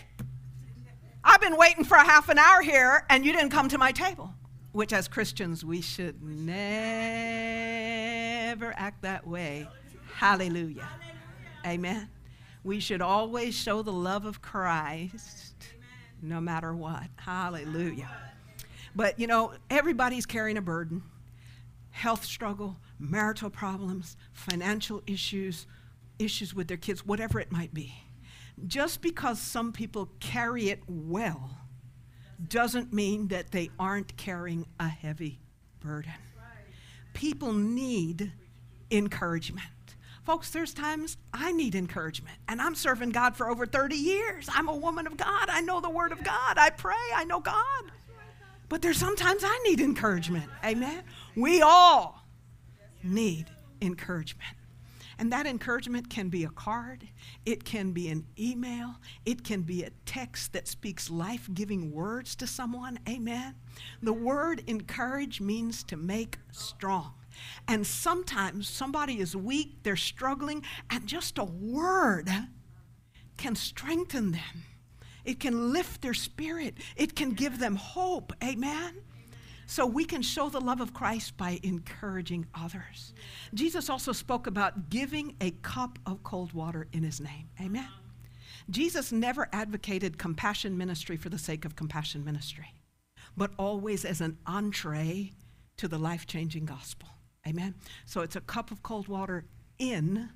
I've 1.23 1.41
been 1.41 1.57
waiting 1.57 1.85
for 1.85 1.97
a 1.97 2.05
half 2.05 2.29
an 2.29 2.37
hour 2.37 2.61
here, 2.61 3.03
and 3.09 3.25
you 3.25 3.33
didn't 3.33 3.49
come 3.49 3.67
to 3.69 3.79
my 3.79 3.91
table 3.91 4.31
which 4.73 4.93
as 4.93 5.07
Christians 5.09 5.65
we 5.65 5.81
should 5.81 6.23
never 6.23 6.53
act 8.77 9.01
that 9.01 9.27
way. 9.27 9.67
Hallelujah. 10.21 10.87
Amen. 11.65 12.07
We 12.63 12.79
should 12.79 13.01
always 13.01 13.55
show 13.55 13.81
the 13.81 13.91
love 13.91 14.25
of 14.27 14.39
Christ 14.39 15.55
no 16.21 16.39
matter 16.39 16.75
what. 16.75 17.05
Hallelujah. 17.15 18.07
But 18.95 19.17
you 19.17 19.25
know, 19.25 19.53
everybody's 19.71 20.27
carrying 20.27 20.57
a 20.57 20.61
burden 20.61 21.01
health 21.89 22.23
struggle, 22.23 22.77
marital 22.99 23.49
problems, 23.49 24.15
financial 24.31 25.01
issues, 25.07 25.65
issues 26.19 26.53
with 26.53 26.67
their 26.67 26.77
kids, 26.77 27.03
whatever 27.03 27.39
it 27.39 27.51
might 27.51 27.73
be. 27.73 27.91
Just 28.67 29.01
because 29.01 29.41
some 29.41 29.73
people 29.73 30.07
carry 30.19 30.69
it 30.69 30.83
well 30.87 31.49
doesn't 32.47 32.93
mean 32.93 33.29
that 33.29 33.49
they 33.49 33.71
aren't 33.79 34.15
carrying 34.17 34.67
a 34.79 34.87
heavy 34.87 35.39
burden. 35.79 36.13
People 37.15 37.53
need 37.53 38.31
encouragement. 38.91 39.65
Folks, 40.31 40.51
there's 40.51 40.73
times 40.73 41.17
I 41.33 41.51
need 41.51 41.75
encouragement, 41.75 42.37
and 42.47 42.61
I'm 42.61 42.73
serving 42.73 43.09
God 43.09 43.35
for 43.35 43.49
over 43.49 43.65
30 43.65 43.97
years. 43.97 44.47
I'm 44.49 44.69
a 44.69 44.75
woman 44.77 45.05
of 45.05 45.17
God. 45.17 45.49
I 45.49 45.59
know 45.59 45.81
the 45.81 45.89
Word 45.89 46.13
of 46.13 46.23
God. 46.23 46.57
I 46.57 46.69
pray. 46.69 46.95
I 47.13 47.25
know 47.25 47.41
God. 47.41 47.91
But 48.69 48.81
there's 48.81 48.95
sometimes 48.95 49.43
I 49.43 49.59
need 49.65 49.81
encouragement. 49.81 50.49
Amen. 50.63 51.03
We 51.35 51.61
all 51.61 52.23
need 53.03 53.47
encouragement. 53.81 54.55
And 55.19 55.33
that 55.33 55.45
encouragement 55.45 56.09
can 56.09 56.29
be 56.29 56.45
a 56.45 56.49
card, 56.49 57.09
it 57.45 57.65
can 57.65 57.91
be 57.91 58.07
an 58.07 58.25
email, 58.39 58.95
it 59.25 59.43
can 59.43 59.63
be 59.63 59.83
a 59.83 59.89
text 60.05 60.53
that 60.53 60.65
speaks 60.65 61.09
life 61.09 61.49
giving 61.53 61.91
words 61.91 62.37
to 62.37 62.47
someone. 62.47 62.99
Amen. 63.09 63.55
The 64.01 64.13
word 64.13 64.63
encourage 64.65 65.41
means 65.41 65.83
to 65.83 65.97
make 65.97 66.37
strong. 66.53 67.15
And 67.67 67.85
sometimes 67.85 68.67
somebody 68.67 69.19
is 69.19 69.35
weak, 69.35 69.83
they're 69.83 69.95
struggling, 69.95 70.63
and 70.89 71.07
just 71.07 71.37
a 71.37 71.43
word 71.43 72.29
can 73.37 73.55
strengthen 73.55 74.31
them. 74.31 74.65
It 75.23 75.39
can 75.39 75.71
lift 75.71 76.01
their 76.01 76.13
spirit. 76.13 76.75
It 76.95 77.15
can 77.15 77.31
give 77.31 77.59
them 77.59 77.75
hope. 77.75 78.33
Amen. 78.43 79.01
So 79.65 79.85
we 79.85 80.03
can 80.03 80.21
show 80.21 80.49
the 80.49 80.59
love 80.59 80.81
of 80.81 80.93
Christ 80.93 81.37
by 81.37 81.59
encouraging 81.63 82.45
others. 82.53 83.13
Jesus 83.53 83.89
also 83.89 84.11
spoke 84.11 84.47
about 84.47 84.89
giving 84.89 85.35
a 85.39 85.51
cup 85.51 85.97
of 86.05 86.23
cold 86.23 86.53
water 86.53 86.87
in 86.91 87.03
his 87.03 87.21
name. 87.21 87.49
Amen. 87.61 87.87
Jesus 88.69 89.11
never 89.11 89.47
advocated 89.53 90.17
compassion 90.17 90.77
ministry 90.77 91.17
for 91.17 91.29
the 91.29 91.37
sake 91.37 91.65
of 91.65 91.75
compassion 91.75 92.25
ministry, 92.25 92.73
but 93.37 93.51
always 93.57 94.03
as 94.03 94.21
an 94.21 94.37
entree 94.45 95.31
to 95.77 95.87
the 95.87 95.97
life 95.97 96.25
changing 96.25 96.65
gospel. 96.65 97.07
Amen. 97.47 97.75
So 98.05 98.21
it's 98.21 98.35
a 98.35 98.41
cup 98.41 98.71
of 98.71 98.83
cold 98.83 99.07
water 99.07 99.45
in 99.79 100.29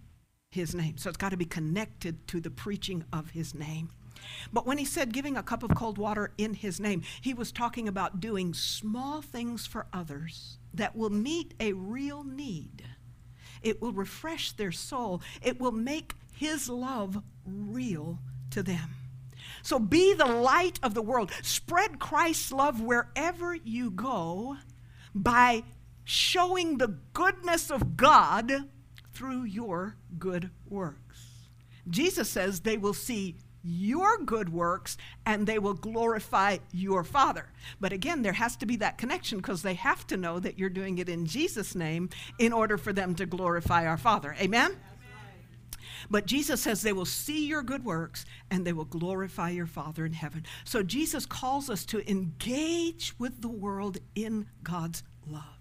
his 0.49 0.73
name. 0.73 0.97
So 0.97 1.09
it's 1.09 1.17
got 1.17 1.29
to 1.29 1.37
be 1.37 1.45
connected 1.45 2.27
to 2.29 2.41
the 2.41 2.49
preaching 2.49 3.03
of 3.13 3.31
his 3.31 3.53
name. 3.53 3.89
But 4.51 4.65
when 4.65 4.77
he 4.77 4.85
said 4.85 5.13
giving 5.13 5.37
a 5.37 5.43
cup 5.43 5.61
of 5.61 5.75
cold 5.75 5.97
water 5.97 6.31
in 6.37 6.53
his 6.53 6.79
name, 6.79 7.03
he 7.21 7.33
was 7.33 7.51
talking 7.51 7.87
about 7.87 8.19
doing 8.19 8.53
small 8.53 9.21
things 9.21 9.67
for 9.67 9.85
others 9.93 10.57
that 10.73 10.95
will 10.95 11.09
meet 11.09 11.53
a 11.59 11.73
real 11.73 12.23
need. 12.23 12.83
It 13.61 13.81
will 13.81 13.93
refresh 13.93 14.51
their 14.51 14.71
soul, 14.71 15.21
it 15.41 15.59
will 15.59 15.71
make 15.71 16.13
his 16.31 16.69
love 16.69 17.21
real 17.45 18.19
to 18.51 18.63
them. 18.63 18.95
So 19.61 19.79
be 19.79 20.13
the 20.13 20.25
light 20.25 20.79
of 20.83 20.93
the 20.93 21.01
world. 21.01 21.31
Spread 21.41 21.99
Christ's 21.99 22.51
love 22.51 22.81
wherever 22.81 23.55
you 23.55 23.89
go 23.89 24.57
by 25.13 25.63
showing 26.05 26.77
the 26.77 26.95
goodness 27.13 27.69
of 27.69 27.97
God 27.97 28.69
through 29.13 29.43
your 29.43 29.97
good 30.17 30.51
works. 30.69 31.49
Jesus 31.89 32.29
says 32.29 32.61
they 32.61 32.77
will 32.77 32.93
see 32.93 33.35
your 33.63 34.19
good 34.19 34.49
works 34.49 34.95
and 35.25 35.47
they 35.47 35.57
will 35.57 35.73
glorify 35.73 36.57
your 36.71 37.03
Father. 37.03 37.47
But 37.79 37.91
again, 37.91 38.21
there 38.21 38.33
has 38.33 38.55
to 38.57 38.65
be 38.65 38.75
that 38.77 38.97
connection 38.97 39.39
because 39.39 39.63
they 39.63 39.73
have 39.73 40.05
to 40.07 40.17
know 40.17 40.39
that 40.39 40.59
you're 40.59 40.69
doing 40.69 40.99
it 40.99 41.09
in 41.09 41.25
Jesus' 41.25 41.73
name 41.73 42.09
in 42.37 42.53
order 42.53 42.77
for 42.77 42.93
them 42.93 43.15
to 43.15 43.25
glorify 43.25 43.87
our 43.87 43.97
Father. 43.97 44.35
Amen? 44.39 44.77
But 46.11 46.27
Jesus 46.27 46.61
says 46.61 46.81
they 46.81 46.93
will 46.93 47.05
see 47.05 47.47
your 47.47 47.63
good 47.63 47.83
works 47.83 48.25
and 48.51 48.65
they 48.65 48.73
will 48.73 48.85
glorify 48.85 49.49
your 49.49 49.65
Father 49.65 50.05
in 50.05 50.13
heaven. 50.13 50.45
So 50.63 50.83
Jesus 50.83 51.25
calls 51.25 51.69
us 51.69 51.85
to 51.85 52.07
engage 52.09 53.15
with 53.17 53.41
the 53.41 53.49
world 53.49 53.97
in 54.13 54.45
God's 54.61 55.03
love. 55.27 55.54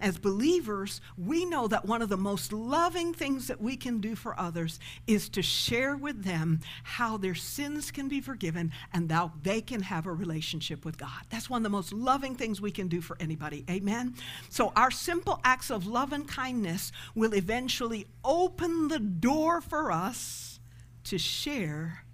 As 0.00 0.18
believers, 0.18 1.00
we 1.16 1.44
know 1.44 1.68
that 1.68 1.84
one 1.84 2.02
of 2.02 2.08
the 2.08 2.16
most 2.16 2.52
loving 2.52 3.12
things 3.12 3.46
that 3.48 3.60
we 3.60 3.76
can 3.76 4.00
do 4.00 4.14
for 4.14 4.38
others 4.38 4.78
is 5.06 5.28
to 5.30 5.42
share 5.42 5.96
with 5.96 6.24
them 6.24 6.60
how 6.82 7.16
their 7.16 7.34
sins 7.34 7.90
can 7.90 8.08
be 8.08 8.20
forgiven 8.20 8.72
and 8.92 9.10
how 9.10 9.32
they 9.42 9.60
can 9.60 9.82
have 9.82 10.06
a 10.06 10.12
relationship 10.12 10.84
with 10.84 10.98
God. 10.98 11.22
That's 11.30 11.50
one 11.50 11.60
of 11.60 11.64
the 11.64 11.70
most 11.70 11.92
loving 11.92 12.34
things 12.34 12.60
we 12.60 12.70
can 12.70 12.88
do 12.88 13.00
for 13.00 13.16
anybody. 13.20 13.64
Amen? 13.70 14.14
So, 14.48 14.72
our 14.76 14.90
simple 14.90 15.40
acts 15.44 15.70
of 15.70 15.86
love 15.86 16.12
and 16.12 16.26
kindness 16.26 16.92
will 17.14 17.34
eventually 17.34 18.06
open 18.24 18.88
the 18.88 18.98
door 18.98 19.60
for 19.60 19.92
us 19.92 20.60
to 21.04 21.18
share 21.18 22.04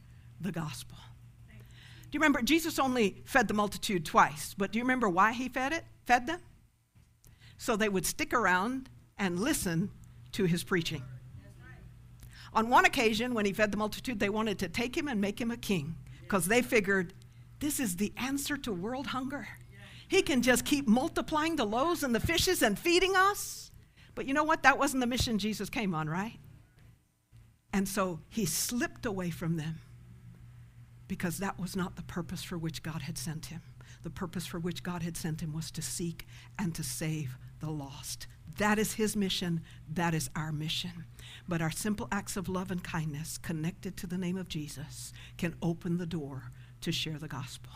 the 0.41 0.53
gospel. 0.53 0.99
Do 1.49 2.17
you 2.17 2.21
remember 2.21 2.43
Jesus 2.43 2.79
only 2.79 3.23
fed 3.25 3.49
the 3.49 3.55
multitude 3.55 4.05
twice, 4.05 4.55
but 4.57 4.73
do 4.73 4.79
you 4.79 4.85
remember 4.85 5.09
why 5.09 5.33
he 5.33 5.49
fed 5.49 5.73
it? 5.73 5.85
Fed 6.05 6.27
them? 6.27 6.41
So 7.59 7.77
they 7.77 7.89
would 7.89 8.07
stick 8.07 8.33
around 8.33 8.89
and 9.19 9.41
listen 9.41 9.91
to 10.33 10.45
his 10.45 10.65
preaching. 10.65 11.03
On 12.53 12.71
one 12.71 12.85
occasion, 12.85 13.35
when 13.35 13.45
he 13.45 13.53
fed 13.53 13.71
the 13.71 13.77
multitude, 13.77 14.19
they 14.19 14.29
wanted 14.29 14.59
to 14.61 14.69
take 14.69 14.97
him 14.97 15.09
and 15.09 15.21
make 15.21 15.41
him 15.41 15.51
a 15.51 15.57
king 15.57 15.97
because 16.23 16.47
they 16.47 16.63
figured 16.63 17.13
this 17.61 17.81
is 17.81 17.97
the 17.97 18.13
answer 18.17 18.57
to 18.57 18.73
world 18.73 19.09
hunger. 19.09 19.47
He 20.09 20.23
can 20.23 20.43
just 20.43 20.65
keep 20.65 20.87
multiplying 20.87 21.57
the 21.57 21.65
loaves 21.65 22.03
and 22.03 22.15
the 22.15 22.21
fishes 22.21 22.63
and 22.63 22.79
feeding 22.79 23.15
us. 23.17 23.71
But 24.15 24.27
you 24.27 24.35
know 24.35 24.45
what? 24.45 24.63
That 24.63 24.79
wasn't 24.79 25.01
the 25.01 25.07
mission 25.07 25.39
Jesus 25.39 25.69
came 25.69 25.95
on, 25.95 26.09
right? 26.09 26.39
And 27.73 27.89
so 27.89 28.21
he 28.29 28.47
slipped 28.47 29.05
away 29.05 29.31
from 29.31 29.57
them 29.57 29.81
because 31.09 31.39
that 31.39 31.59
was 31.59 31.77
not 31.77 31.97
the 31.97 32.03
purpose 32.03 32.43
for 32.43 32.57
which 32.57 32.83
God 32.83 33.03
had 33.03 33.19
sent 33.19 33.47
him. 33.47 33.61
The 34.03 34.11
purpose 34.11 34.47
for 34.47 34.59
which 34.59 34.83
God 34.83 35.03
had 35.03 35.17
sent 35.17 35.43
him 35.43 35.53
was 35.53 35.71
to 35.73 35.83
seek 35.83 36.27
and 36.59 36.75
to 36.75 36.83
save 36.83 37.37
the 37.67 37.73
lost. 37.73 38.29
That 38.59 38.79
is 38.79 38.95
his 38.95 39.17
mission. 39.17 39.61
That 39.93 40.15
is 40.15 40.31
our 40.37 40.53
mission. 40.53 41.05
But 41.49 41.61
our 41.61 41.73
simple 41.73 42.07
acts 42.13 42.37
of 42.37 42.49
love 42.49 42.71
and 42.71 42.83
kindness 42.83 43.39
connected 43.39 43.97
to 43.99 44.07
the 44.07 44.17
name 44.17 44.37
of 44.37 44.49
Jesus 44.49 45.13
can 45.37 45.57
open 45.61 45.99
the 45.99 46.07
door 46.07 46.53
to 46.83 46.93
share 46.93 47.19
the 47.19 47.29
gospel. 47.29 47.73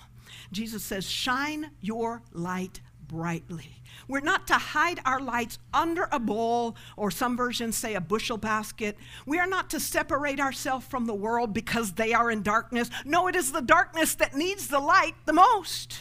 Jesus 0.52 0.84
says, 0.84 1.10
Shine 1.10 1.72
your 1.80 2.22
light 2.32 2.80
brightly. 3.08 3.82
We're 4.06 4.20
not 4.20 4.46
to 4.46 4.54
hide 4.54 5.00
our 5.04 5.18
lights 5.18 5.58
under 5.74 6.08
a 6.12 6.20
bowl, 6.20 6.76
or 6.96 7.10
some 7.10 7.36
versions 7.36 7.76
say 7.76 7.94
a 7.94 8.00
bushel 8.00 8.36
basket. 8.36 8.96
We 9.26 9.40
are 9.40 9.48
not 9.48 9.70
to 9.70 9.80
separate 9.80 10.38
ourselves 10.38 10.86
from 10.86 11.06
the 11.06 11.14
world 11.14 11.52
because 11.52 11.92
they 11.92 12.14
are 12.14 12.30
in 12.30 12.42
darkness. 12.42 12.88
No, 13.04 13.26
it 13.26 13.34
is 13.34 13.50
the 13.50 13.60
darkness 13.60 14.14
that 14.14 14.36
needs 14.36 14.68
the 14.68 14.78
light 14.78 15.14
the 15.26 15.32
most. 15.32 15.98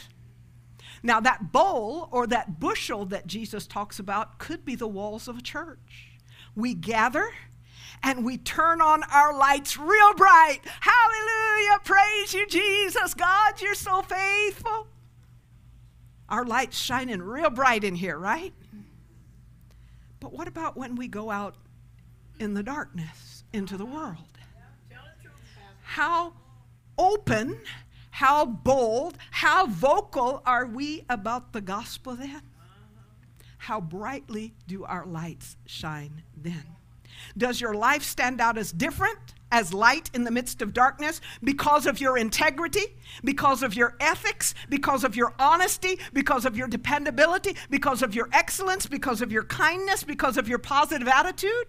Now, 1.01 1.19
that 1.21 1.51
bowl 1.51 2.09
or 2.11 2.27
that 2.27 2.59
bushel 2.59 3.05
that 3.05 3.27
Jesus 3.27 3.65
talks 3.67 3.99
about 3.99 4.39
could 4.39 4.65
be 4.65 4.75
the 4.75 4.87
walls 4.87 5.27
of 5.27 5.37
a 5.37 5.41
church. 5.41 6.19
We 6.55 6.73
gather 6.73 7.29
and 8.03 8.25
we 8.25 8.37
turn 8.37 8.81
on 8.81 9.03
our 9.03 9.37
lights 9.37 9.77
real 9.77 10.13
bright. 10.13 10.59
Hallelujah! 10.81 11.79
Praise 11.83 12.33
you, 12.33 12.47
Jesus. 12.47 13.13
God, 13.13 13.61
you're 13.61 13.75
so 13.75 14.01
faithful. 14.01 14.87
Our 16.27 16.45
lights 16.45 16.77
shining 16.77 17.21
real 17.21 17.49
bright 17.49 17.83
in 17.83 17.95
here, 17.95 18.17
right? 18.17 18.53
But 20.19 20.33
what 20.33 20.47
about 20.47 20.77
when 20.77 20.95
we 20.95 21.07
go 21.07 21.31
out 21.31 21.55
in 22.39 22.53
the 22.53 22.63
darkness 22.63 23.43
into 23.53 23.77
the 23.77 23.85
world? 23.85 24.17
How 25.81 26.33
open 26.97 27.59
how 28.19 28.43
bold, 28.43 29.17
how 29.31 29.65
vocal 29.65 30.43
are 30.45 30.65
we 30.65 31.05
about 31.09 31.53
the 31.53 31.61
gospel 31.61 32.17
then? 32.17 32.41
How 33.59 33.79
brightly 33.79 34.53
do 34.67 34.83
our 34.83 35.05
lights 35.05 35.55
shine 35.65 36.23
then? 36.35 36.65
Does 37.37 37.61
your 37.61 37.73
life 37.73 38.03
stand 38.03 38.41
out 38.41 38.57
as 38.57 38.73
different, 38.73 39.35
as 39.53 39.73
light 39.73 40.09
in 40.13 40.25
the 40.25 40.31
midst 40.31 40.61
of 40.61 40.73
darkness, 40.73 41.21
because 41.41 41.85
of 41.85 42.01
your 42.01 42.17
integrity, 42.17 42.97
because 43.23 43.63
of 43.63 43.73
your 43.73 43.95
ethics, 44.01 44.53
because 44.67 45.05
of 45.05 45.15
your 45.15 45.33
honesty, 45.39 45.97
because 46.11 46.43
of 46.43 46.57
your 46.57 46.67
dependability, 46.67 47.55
because 47.69 48.01
of 48.01 48.13
your 48.13 48.27
excellence, 48.33 48.85
because 48.85 49.21
of 49.21 49.31
your 49.31 49.45
kindness, 49.45 50.03
because 50.03 50.35
of 50.35 50.49
your 50.49 50.59
positive 50.59 51.07
attitude? 51.07 51.67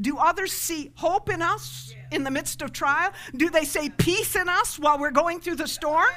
Do 0.00 0.18
others 0.18 0.52
see 0.52 0.92
hope 0.94 1.28
in 1.28 1.42
us 1.42 1.94
in 2.10 2.24
the 2.24 2.30
midst 2.30 2.62
of 2.62 2.72
trial? 2.72 3.12
Do 3.36 3.50
they 3.50 3.64
say 3.64 3.90
peace 3.90 4.36
in 4.36 4.48
us 4.48 4.78
while 4.78 4.98
we're 4.98 5.10
going 5.10 5.40
through 5.40 5.56
the 5.56 5.68
storm? 5.68 6.08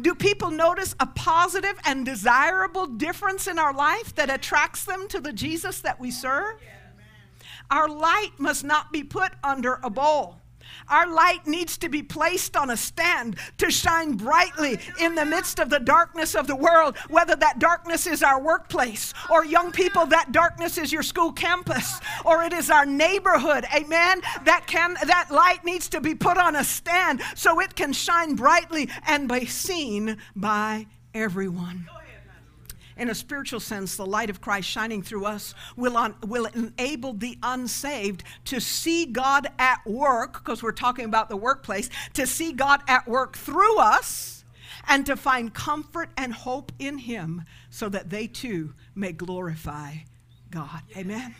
Do 0.00 0.14
people 0.14 0.50
notice 0.50 0.94
a 1.00 1.06
positive 1.06 1.74
and 1.84 2.06
desirable 2.06 2.86
difference 2.86 3.48
in 3.48 3.58
our 3.58 3.74
life 3.74 4.14
that 4.14 4.30
attracts 4.30 4.84
them 4.84 5.08
to 5.08 5.20
the 5.20 5.32
Jesus 5.32 5.80
that 5.80 5.98
we 5.98 6.10
serve? 6.10 6.54
Our 7.70 7.88
light 7.88 8.30
must 8.38 8.64
not 8.64 8.92
be 8.92 9.02
put 9.02 9.32
under 9.42 9.80
a 9.82 9.90
bowl. 9.90 10.36
Our 10.88 11.06
light 11.06 11.46
needs 11.46 11.76
to 11.78 11.88
be 11.88 12.02
placed 12.02 12.56
on 12.56 12.70
a 12.70 12.76
stand 12.76 13.36
to 13.58 13.70
shine 13.70 14.12
brightly 14.12 14.78
in 15.00 15.14
the 15.14 15.24
midst 15.24 15.58
of 15.58 15.70
the 15.70 15.78
darkness 15.78 16.34
of 16.34 16.46
the 16.46 16.56
world, 16.56 16.96
whether 17.08 17.36
that 17.36 17.58
darkness 17.58 18.06
is 18.06 18.22
our 18.22 18.40
workplace, 18.40 19.12
or 19.30 19.44
young 19.44 19.72
people, 19.72 20.06
that 20.06 20.32
darkness 20.32 20.78
is 20.78 20.92
your 20.92 21.02
school 21.02 21.32
campus, 21.32 22.00
or 22.24 22.42
it 22.42 22.52
is 22.52 22.70
our 22.70 22.86
neighborhood. 22.86 23.64
Amen. 23.74 24.20
That 24.44 24.66
can 24.66 24.94
that 25.04 25.28
light 25.30 25.64
needs 25.64 25.88
to 25.90 26.00
be 26.00 26.14
put 26.14 26.38
on 26.38 26.56
a 26.56 26.64
stand 26.64 27.20
so 27.34 27.60
it 27.60 27.74
can 27.74 27.92
shine 27.92 28.34
brightly 28.34 28.88
and 29.06 29.28
be 29.28 29.46
seen 29.46 30.16
by 30.34 30.86
everyone 31.14 31.88
in 32.98 33.10
a 33.10 33.14
spiritual 33.14 33.60
sense, 33.60 33.96
the 33.96 34.04
light 34.04 34.28
of 34.28 34.40
Christ 34.40 34.68
shining 34.68 35.02
through 35.02 35.24
us 35.24 35.54
will, 35.76 35.96
on, 35.96 36.14
will 36.26 36.46
enable 36.46 37.12
the 37.12 37.38
unsaved 37.42 38.24
to 38.46 38.60
see 38.60 39.06
God 39.06 39.48
at 39.58 39.86
work, 39.86 40.44
because 40.44 40.62
we're 40.62 40.72
talking 40.72 41.04
about 41.04 41.28
the 41.28 41.36
workplace, 41.36 41.88
to 42.14 42.26
see 42.26 42.52
God 42.52 42.82
at 42.88 43.06
work 43.06 43.36
through 43.36 43.78
us 43.78 44.44
and 44.88 45.06
to 45.06 45.16
find 45.16 45.54
comfort 45.54 46.10
and 46.16 46.32
hope 46.32 46.72
in 46.78 46.98
Him 46.98 47.44
so 47.70 47.88
that 47.88 48.10
they 48.10 48.26
too 48.26 48.74
may 48.94 49.12
glorify 49.12 49.94
God. 50.50 50.82
Amen. 50.96 51.34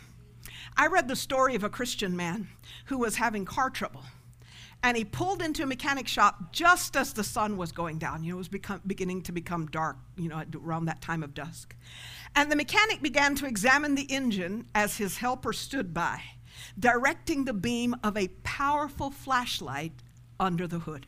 I 0.77 0.87
read 0.87 1.07
the 1.07 1.15
story 1.15 1.55
of 1.55 1.63
a 1.63 1.69
Christian 1.69 2.15
man 2.15 2.47
who 2.85 2.97
was 2.97 3.17
having 3.17 3.43
car 3.43 3.69
trouble. 3.69 4.03
And 4.81 4.95
he 4.95 5.03
pulled 5.03 5.41
into 5.41 5.63
a 5.63 5.65
mechanic 5.65 6.07
shop 6.07 6.53
just 6.53 6.95
as 6.95 7.11
the 7.11 7.23
sun 7.23 7.57
was 7.57 7.71
going 7.71 7.97
down. 7.97 8.23
You 8.23 8.31
know, 8.31 8.37
it 8.37 8.39
was 8.39 8.47
become, 8.47 8.81
beginning 8.87 9.23
to 9.23 9.33
become 9.33 9.67
dark, 9.67 9.97
you 10.15 10.29
know, 10.29 10.43
around 10.55 10.85
that 10.85 11.01
time 11.01 11.21
of 11.21 11.33
dusk. 11.33 11.75
And 12.35 12.49
the 12.51 12.55
mechanic 12.55 13.01
began 13.01 13.35
to 13.35 13.45
examine 13.45 13.95
the 13.95 14.03
engine 14.03 14.67
as 14.73 14.97
his 14.97 15.17
helper 15.17 15.51
stood 15.51 15.93
by, 15.93 16.21
directing 16.77 17.43
the 17.43 17.53
beam 17.53 17.95
of 18.03 18.15
a 18.15 18.29
powerful 18.43 19.11
flashlight 19.11 20.01
under 20.39 20.65
the 20.65 20.79
hood. 20.79 21.05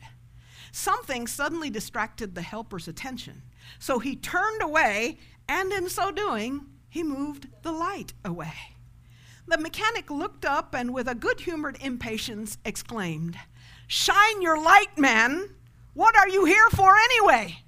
Something 0.70 1.26
suddenly 1.26 1.70
distracted 1.70 2.34
the 2.34 2.42
helper's 2.42 2.88
attention. 2.88 3.42
So 3.78 3.98
he 3.98 4.16
turned 4.16 4.62
away, 4.62 5.18
and 5.48 5.72
in 5.72 5.88
so 5.88 6.10
doing, 6.10 6.66
he 6.88 7.02
moved 7.02 7.48
the 7.62 7.72
light 7.72 8.12
away. 8.24 8.52
The 9.46 9.58
mechanic 9.58 10.10
looked 10.10 10.44
up 10.44 10.74
and, 10.74 10.92
with 10.92 11.08
a 11.08 11.14
good 11.14 11.40
humored 11.40 11.78
impatience, 11.80 12.58
exclaimed, 12.64 13.36
Shine 13.86 14.42
your 14.42 14.62
light, 14.62 14.96
man! 14.98 15.50
What 15.94 16.16
are 16.16 16.28
you 16.28 16.44
here 16.44 16.68
for 16.70 16.94
anyway? 16.96 17.58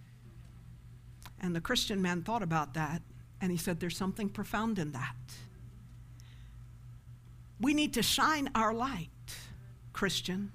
And 1.41 1.55
the 1.55 1.61
Christian 1.61 2.01
man 2.01 2.23
thought 2.23 2.43
about 2.43 2.75
that, 2.75 3.03
and 3.41 3.51
he 3.51 3.59
said, 3.59 3.81
There's 3.81 3.97
something 3.97 4.29
profound 4.29 4.79
in 4.79 4.93
that. 4.93 5.15
We 7.61 7.75
need 7.75 7.95
to 7.95 8.03
shine 8.03 8.51
our 8.55 8.73
light, 8.73 9.09
Christian, 9.93 10.53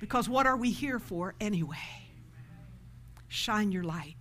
because 0.00 0.28
what 0.28 0.46
are 0.46 0.56
we 0.56 0.70
here 0.70 0.98
for 0.98 1.34
anyway? 1.40 1.76
Shine 3.28 3.72
your 3.72 3.84
light 3.84 4.16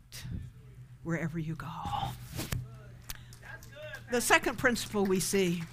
wherever 1.03 1.37
you 1.37 1.55
go. 1.55 1.67
The 4.11 4.21
second 4.21 4.57
principle 4.57 5.05
we 5.05 5.19
see 5.19 5.63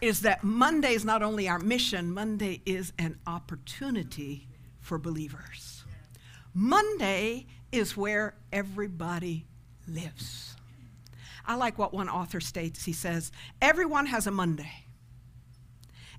is 0.00 0.22
that 0.22 0.42
Monday 0.42 0.94
is 0.94 1.04
not 1.04 1.22
only 1.22 1.48
our 1.48 1.58
mission, 1.58 2.12
Monday 2.12 2.62
is 2.64 2.92
an 2.98 3.18
opportunity 3.26 4.48
for 4.80 4.98
believers. 4.98 5.84
Monday 6.54 7.46
is 7.70 7.96
where 7.96 8.34
everybody 8.52 9.46
lives. 9.86 10.56
I 11.46 11.54
like 11.54 11.78
what 11.78 11.92
one 11.92 12.08
author 12.08 12.40
states. 12.40 12.84
He 12.84 12.92
says, 12.92 13.32
Everyone 13.60 14.06
has 14.06 14.26
a 14.26 14.30
Monday. 14.30 14.84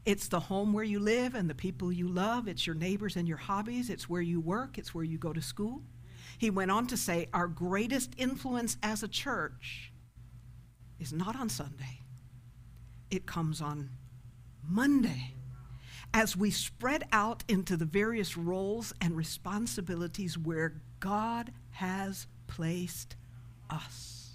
It's 0.06 0.28
the 0.28 0.40
home 0.40 0.74
where 0.74 0.84
you 0.84 1.00
live 1.00 1.36
and 1.36 1.50
the 1.50 1.56
people 1.56 1.92
you 1.92 2.08
love. 2.08 2.48
It's 2.48 2.66
your 2.66 2.76
neighbors 2.76 3.16
and 3.16 3.28
your 3.28 3.38
hobbies. 3.38 3.90
It's 3.90 4.10
where 4.10 4.22
you 4.22 4.40
work. 4.40 4.78
It's 4.78 4.96
where 4.96 5.04
you 5.04 5.18
go 5.18 5.32
to 5.32 5.42
school. 5.42 5.84
He 6.38 6.50
went 6.50 6.72
on 6.72 6.88
to 6.88 6.98
say, 6.98 7.28
Our 7.34 7.48
greatest 7.48 8.14
influence 8.18 8.78
as 8.82 9.04
a 9.04 9.08
church 9.08 9.92
is 11.00 11.14
not 11.14 11.36
on 11.36 11.50
Sunday, 11.50 12.01
it 13.12 13.26
comes 13.26 13.62
on 13.62 13.90
Monday. 14.68 15.36
As 16.14 16.36
we 16.36 16.52
spread 16.52 17.04
out 17.12 17.44
into 17.48 17.78
the 17.78 17.86
various 17.86 18.36
roles 18.36 18.94
and 19.00 19.16
responsibilities 19.16 20.38
where 20.38 20.82
God 21.00 21.52
has 21.72 22.28
placed 22.48 23.16
us. 23.70 24.30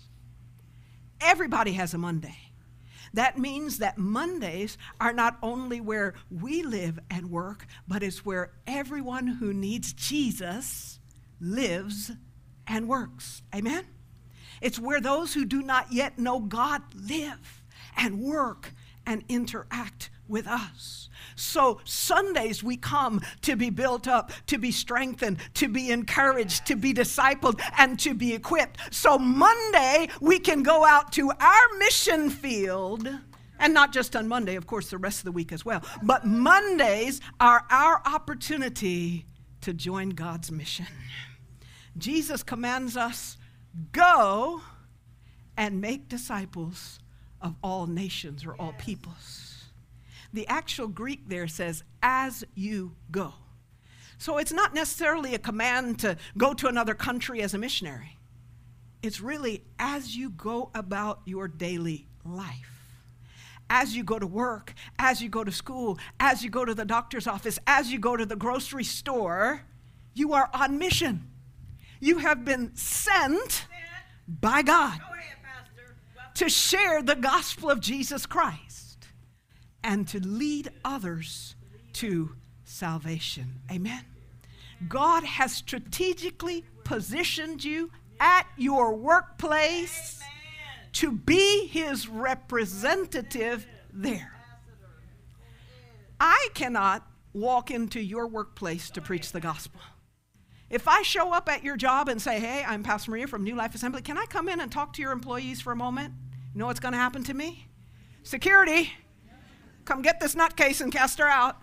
Everybody 1.20 1.72
has 1.72 1.92
a 1.92 1.98
Monday. 1.98 2.36
That 3.14 3.38
means 3.38 3.78
that 3.78 3.98
Mondays 3.98 4.76
are 5.00 5.12
not 5.12 5.38
only 5.42 5.80
where 5.80 6.14
we 6.30 6.62
live 6.62 6.98
and 7.10 7.30
work, 7.30 7.66
but 7.88 8.02
it's 8.02 8.24
where 8.24 8.52
everyone 8.66 9.26
who 9.26 9.54
needs 9.54 9.92
Jesus 9.92 10.98
lives 11.40 12.10
and 12.66 12.88
works. 12.88 13.42
Amen? 13.54 13.86
It's 14.60 14.78
where 14.78 15.00
those 15.00 15.34
who 15.34 15.44
do 15.44 15.62
not 15.62 15.92
yet 15.92 16.18
know 16.18 16.40
God 16.40 16.82
live 16.94 17.55
and 17.96 18.20
work 18.20 18.72
and 19.06 19.24
interact 19.28 20.10
with 20.28 20.46
us. 20.46 21.08
So, 21.36 21.80
Sundays 21.84 22.62
we 22.64 22.76
come 22.76 23.20
to 23.42 23.56
be 23.56 23.70
built 23.70 24.08
up, 24.08 24.32
to 24.46 24.58
be 24.58 24.72
strengthened, 24.72 25.38
to 25.54 25.68
be 25.68 25.90
encouraged, 25.90 26.66
to 26.66 26.76
be 26.76 26.92
discipled, 26.92 27.60
and 27.78 27.98
to 28.00 28.14
be 28.14 28.34
equipped. 28.34 28.78
So, 28.90 29.18
Monday 29.18 30.08
we 30.20 30.38
can 30.38 30.62
go 30.62 30.84
out 30.84 31.12
to 31.12 31.30
our 31.30 31.78
mission 31.78 32.30
field. 32.30 33.08
And 33.58 33.72
not 33.72 33.92
just 33.92 34.14
on 34.14 34.28
Monday, 34.28 34.56
of 34.56 34.66
course, 34.66 34.90
the 34.90 34.98
rest 34.98 35.20
of 35.20 35.24
the 35.24 35.32
week 35.32 35.50
as 35.50 35.64
well. 35.64 35.82
But 36.02 36.26
Mondays 36.26 37.20
are 37.40 37.64
our 37.70 38.02
opportunity 38.04 39.24
to 39.62 39.72
join 39.72 40.10
God's 40.10 40.52
mission. 40.52 40.86
Jesus 41.96 42.42
commands 42.42 42.96
us 42.96 43.38
Go 43.92 44.62
and 45.56 45.80
make 45.80 46.08
disciples 46.08 46.98
of 47.40 47.54
all 47.62 47.86
nations 47.86 48.44
or 48.44 48.54
all 48.54 48.74
peoples. 48.78 49.64
The 50.32 50.46
actual 50.48 50.88
Greek 50.88 51.28
there 51.28 51.48
says, 51.48 51.82
as 52.02 52.44
you 52.54 52.92
go. 53.10 53.34
So 54.18 54.38
it's 54.38 54.52
not 54.52 54.74
necessarily 54.74 55.34
a 55.34 55.38
command 55.38 55.98
to 56.00 56.16
go 56.36 56.54
to 56.54 56.68
another 56.68 56.94
country 56.94 57.42
as 57.42 57.54
a 57.54 57.58
missionary. 57.58 58.16
It's 59.02 59.20
really 59.20 59.62
as 59.78 60.16
you 60.16 60.30
go 60.30 60.70
about 60.74 61.20
your 61.24 61.48
daily 61.48 62.06
life. 62.24 62.72
As 63.68 63.96
you 63.96 64.04
go 64.04 64.18
to 64.18 64.26
work, 64.26 64.74
as 64.98 65.20
you 65.20 65.28
go 65.28 65.42
to 65.44 65.52
school, 65.52 65.98
as 66.20 66.42
you 66.42 66.50
go 66.50 66.64
to 66.64 66.74
the 66.74 66.84
doctor's 66.84 67.26
office, 67.26 67.58
as 67.66 67.92
you 67.92 67.98
go 67.98 68.16
to 68.16 68.24
the 68.24 68.36
grocery 68.36 68.84
store, 68.84 69.62
you 70.14 70.32
are 70.32 70.48
on 70.54 70.78
mission. 70.78 71.28
You 72.00 72.18
have 72.18 72.44
been 72.44 72.74
sent 72.76 73.66
by 74.28 74.62
God 74.62 75.00
to 76.36 76.48
share 76.48 77.02
the 77.02 77.16
gospel 77.16 77.70
of 77.70 77.80
Jesus 77.80 78.26
Christ 78.26 79.08
and 79.82 80.06
to 80.08 80.20
lead 80.20 80.70
others 80.84 81.54
to 81.94 82.30
salvation. 82.64 83.60
Amen. 83.70 84.04
God 84.88 85.24
has 85.24 85.52
strategically 85.52 86.64
positioned 86.84 87.64
you 87.64 87.90
at 88.20 88.46
your 88.56 88.94
workplace 88.94 90.20
to 90.92 91.10
be 91.10 91.66
his 91.66 92.08
representative 92.08 93.66
there. 93.92 94.32
I 96.20 96.48
cannot 96.54 97.06
walk 97.32 97.70
into 97.70 98.00
your 98.00 98.26
workplace 98.26 98.90
to 98.90 99.00
preach 99.00 99.32
the 99.32 99.40
gospel. 99.40 99.80
If 100.68 100.88
I 100.88 101.02
show 101.02 101.32
up 101.32 101.48
at 101.48 101.62
your 101.62 101.76
job 101.76 102.08
and 102.08 102.20
say, 102.20 102.40
hey, 102.40 102.64
I'm 102.66 102.82
Pastor 102.82 103.10
Maria 103.10 103.26
from 103.26 103.44
New 103.44 103.54
Life 103.54 103.74
Assembly, 103.74 104.02
can 104.02 104.18
I 104.18 104.26
come 104.26 104.48
in 104.48 104.60
and 104.60 104.70
talk 104.70 104.92
to 104.94 105.02
your 105.02 105.12
employees 105.12 105.60
for 105.60 105.72
a 105.72 105.76
moment? 105.76 106.12
You 106.56 106.60
know 106.60 106.68
what's 106.68 106.80
going 106.80 106.92
to 106.92 106.98
happen 106.98 107.22
to 107.24 107.34
me? 107.34 107.66
Security, 108.22 108.90
come 109.84 110.00
get 110.00 110.20
this 110.20 110.34
nutcase 110.34 110.80
and 110.80 110.90
cast 110.90 111.18
her 111.18 111.28
out. 111.28 111.58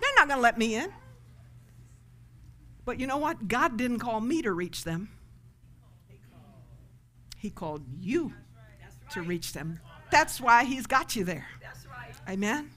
They're 0.00 0.10
not 0.16 0.26
going 0.26 0.38
to 0.38 0.42
let 0.42 0.58
me 0.58 0.74
in. 0.74 0.92
But 2.84 2.98
you 2.98 3.06
know 3.06 3.18
what? 3.18 3.46
God 3.46 3.76
didn't 3.76 4.00
call 4.00 4.20
me 4.20 4.42
to 4.42 4.50
reach 4.50 4.82
them, 4.82 5.08
He 7.38 7.48
called 7.48 7.84
you 8.00 8.32
to 9.12 9.22
reach 9.22 9.52
them. 9.52 9.78
That's 10.10 10.40
why 10.40 10.64
He's 10.64 10.88
got 10.88 11.14
you 11.14 11.22
there. 11.22 11.46
Amen? 12.28 12.72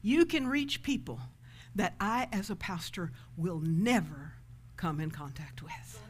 You 0.00 0.24
can 0.24 0.46
reach 0.46 0.82
people 0.82 1.20
that 1.74 1.96
I, 2.00 2.28
as 2.32 2.48
a 2.48 2.56
pastor, 2.56 3.12
will 3.36 3.60
never 3.60 4.36
come 4.78 5.00
in 5.00 5.10
contact 5.10 5.62
with. 5.62 6.00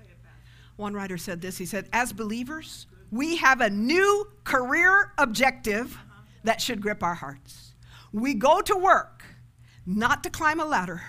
One 0.77 0.95
writer 0.95 1.19
said 1.19 1.41
this 1.41 1.59
he 1.59 1.67
said, 1.67 1.89
As 1.93 2.13
believers, 2.13 2.87
we 3.13 3.37
have 3.37 3.61
a 3.61 3.71
new 3.71 4.27
career 4.43 5.13
objective 5.19 5.97
that 6.45 6.61
should 6.61 6.81
grip 6.81 7.03
our 7.03 7.15
hearts. 7.15 7.75
We 8.11 8.35
go 8.35 8.61
to 8.63 8.75
work 8.75 9.23
not 9.85 10.25
to 10.25 10.31
climb 10.31 10.59
a 10.59 10.65
ladder, 10.65 11.03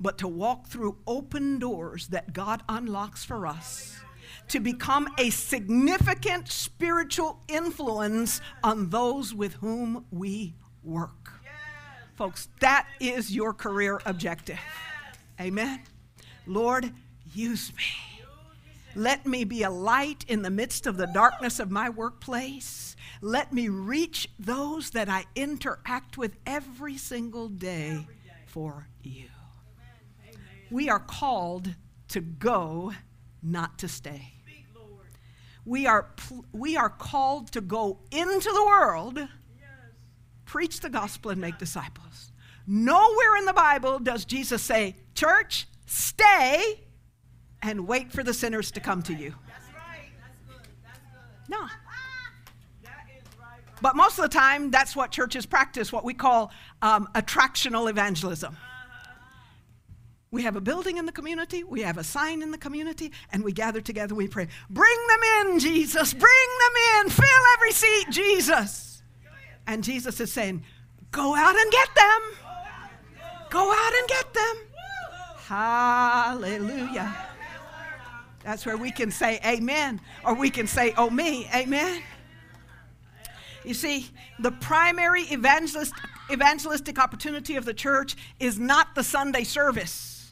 but 0.00 0.18
to 0.18 0.28
walk 0.28 0.66
through 0.66 0.98
open 1.06 1.58
doors 1.58 2.08
that 2.08 2.32
God 2.32 2.62
unlocks 2.68 3.24
for 3.24 3.46
us 3.46 4.00
to 4.48 4.60
become 4.60 5.08
a 5.18 5.30
significant 5.30 6.48
spiritual 6.48 7.40
influence 7.48 8.40
on 8.62 8.90
those 8.90 9.34
with 9.34 9.54
whom 9.54 10.04
we 10.10 10.54
work. 10.82 11.32
Folks, 12.14 12.48
that 12.60 12.88
is 13.00 13.34
your 13.34 13.52
career 13.52 14.00
objective. 14.06 14.58
Amen. 15.40 15.80
Lord, 16.46 16.92
use 17.34 17.72
me. 17.76 18.15
Let 18.96 19.26
me 19.26 19.44
be 19.44 19.62
a 19.62 19.70
light 19.70 20.24
in 20.26 20.42
the 20.42 20.50
midst 20.50 20.86
of 20.86 20.96
the 20.96 21.06
darkness 21.06 21.60
of 21.60 21.70
my 21.70 21.90
workplace. 21.90 22.96
Let 23.20 23.52
me 23.52 23.68
reach 23.68 24.28
those 24.38 24.90
that 24.90 25.08
I 25.08 25.24
interact 25.34 26.18
with 26.18 26.36
every 26.46 26.96
single 26.96 27.48
day 27.48 28.06
for 28.46 28.88
you. 29.02 29.26
We 30.70 30.88
are 30.88 30.98
called 30.98 31.74
to 32.08 32.20
go, 32.20 32.92
not 33.42 33.78
to 33.78 33.88
stay. 33.88 34.32
We 35.64 35.86
are, 35.86 36.06
we 36.52 36.76
are 36.76 36.90
called 36.90 37.52
to 37.52 37.60
go 37.60 37.98
into 38.10 38.50
the 38.50 38.64
world 38.64 39.28
preach 40.46 40.80
the 40.80 40.88
gospel 40.88 41.30
and 41.30 41.40
make 41.40 41.58
disciples. 41.58 42.32
Nowhere 42.66 43.36
in 43.36 43.44
the 43.44 43.52
Bible 43.52 43.98
does 43.98 44.24
Jesus 44.24 44.62
say, 44.62 44.96
Church, 45.14 45.66
stay 45.84 46.85
and 47.62 47.86
wait 47.86 48.12
for 48.12 48.22
the 48.22 48.34
sinners 48.34 48.70
to 48.72 48.80
come 48.80 49.02
to 49.02 49.14
you. 49.14 49.34
No. 51.48 51.66
But 53.82 53.94
most 53.94 54.18
of 54.18 54.22
the 54.22 54.28
time, 54.28 54.70
that's 54.70 54.96
what 54.96 55.10
churches 55.10 55.46
practice, 55.46 55.92
what 55.92 56.04
we 56.04 56.14
call 56.14 56.50
um, 56.82 57.08
attractional 57.14 57.90
evangelism. 57.90 58.56
We 60.30 60.42
have 60.42 60.56
a 60.56 60.60
building 60.60 60.96
in 60.96 61.06
the 61.06 61.12
community, 61.12 61.62
we 61.62 61.82
have 61.82 61.98
a 61.98 62.04
sign 62.04 62.42
in 62.42 62.50
the 62.50 62.58
community, 62.58 63.12
and 63.32 63.44
we 63.44 63.52
gather 63.52 63.80
together, 63.80 64.14
we 64.14 64.28
pray, 64.28 64.48
Bring 64.68 65.06
them 65.08 65.52
in, 65.52 65.58
Jesus, 65.60 66.12
bring 66.12 66.48
them 66.58 67.04
in, 67.04 67.10
fill 67.10 67.26
every 67.54 67.72
seat, 67.72 68.06
Jesus. 68.10 69.02
And 69.66 69.84
Jesus 69.84 70.20
is 70.20 70.32
saying, 70.32 70.64
Go 71.10 71.34
out 71.34 71.56
and 71.56 71.70
get 71.70 71.88
them. 71.94 72.20
Go 73.50 73.72
out 73.72 73.92
and 73.94 74.08
get 74.08 74.34
them. 74.34 74.56
Hallelujah. 75.46 77.25
That's 78.46 78.64
where 78.64 78.76
we 78.76 78.92
can 78.92 79.10
say 79.10 79.40
amen, 79.44 80.00
or 80.24 80.32
we 80.32 80.50
can 80.50 80.68
say, 80.68 80.94
Oh, 80.96 81.10
me, 81.10 81.50
amen. 81.52 82.00
You 83.64 83.74
see, 83.74 84.08
the 84.38 84.52
primary 84.52 85.22
evangelist, 85.22 85.92
evangelistic 86.30 87.00
opportunity 87.00 87.56
of 87.56 87.64
the 87.64 87.74
church 87.74 88.14
is 88.38 88.56
not 88.56 88.94
the 88.94 89.02
Sunday 89.02 89.42
service. 89.42 90.30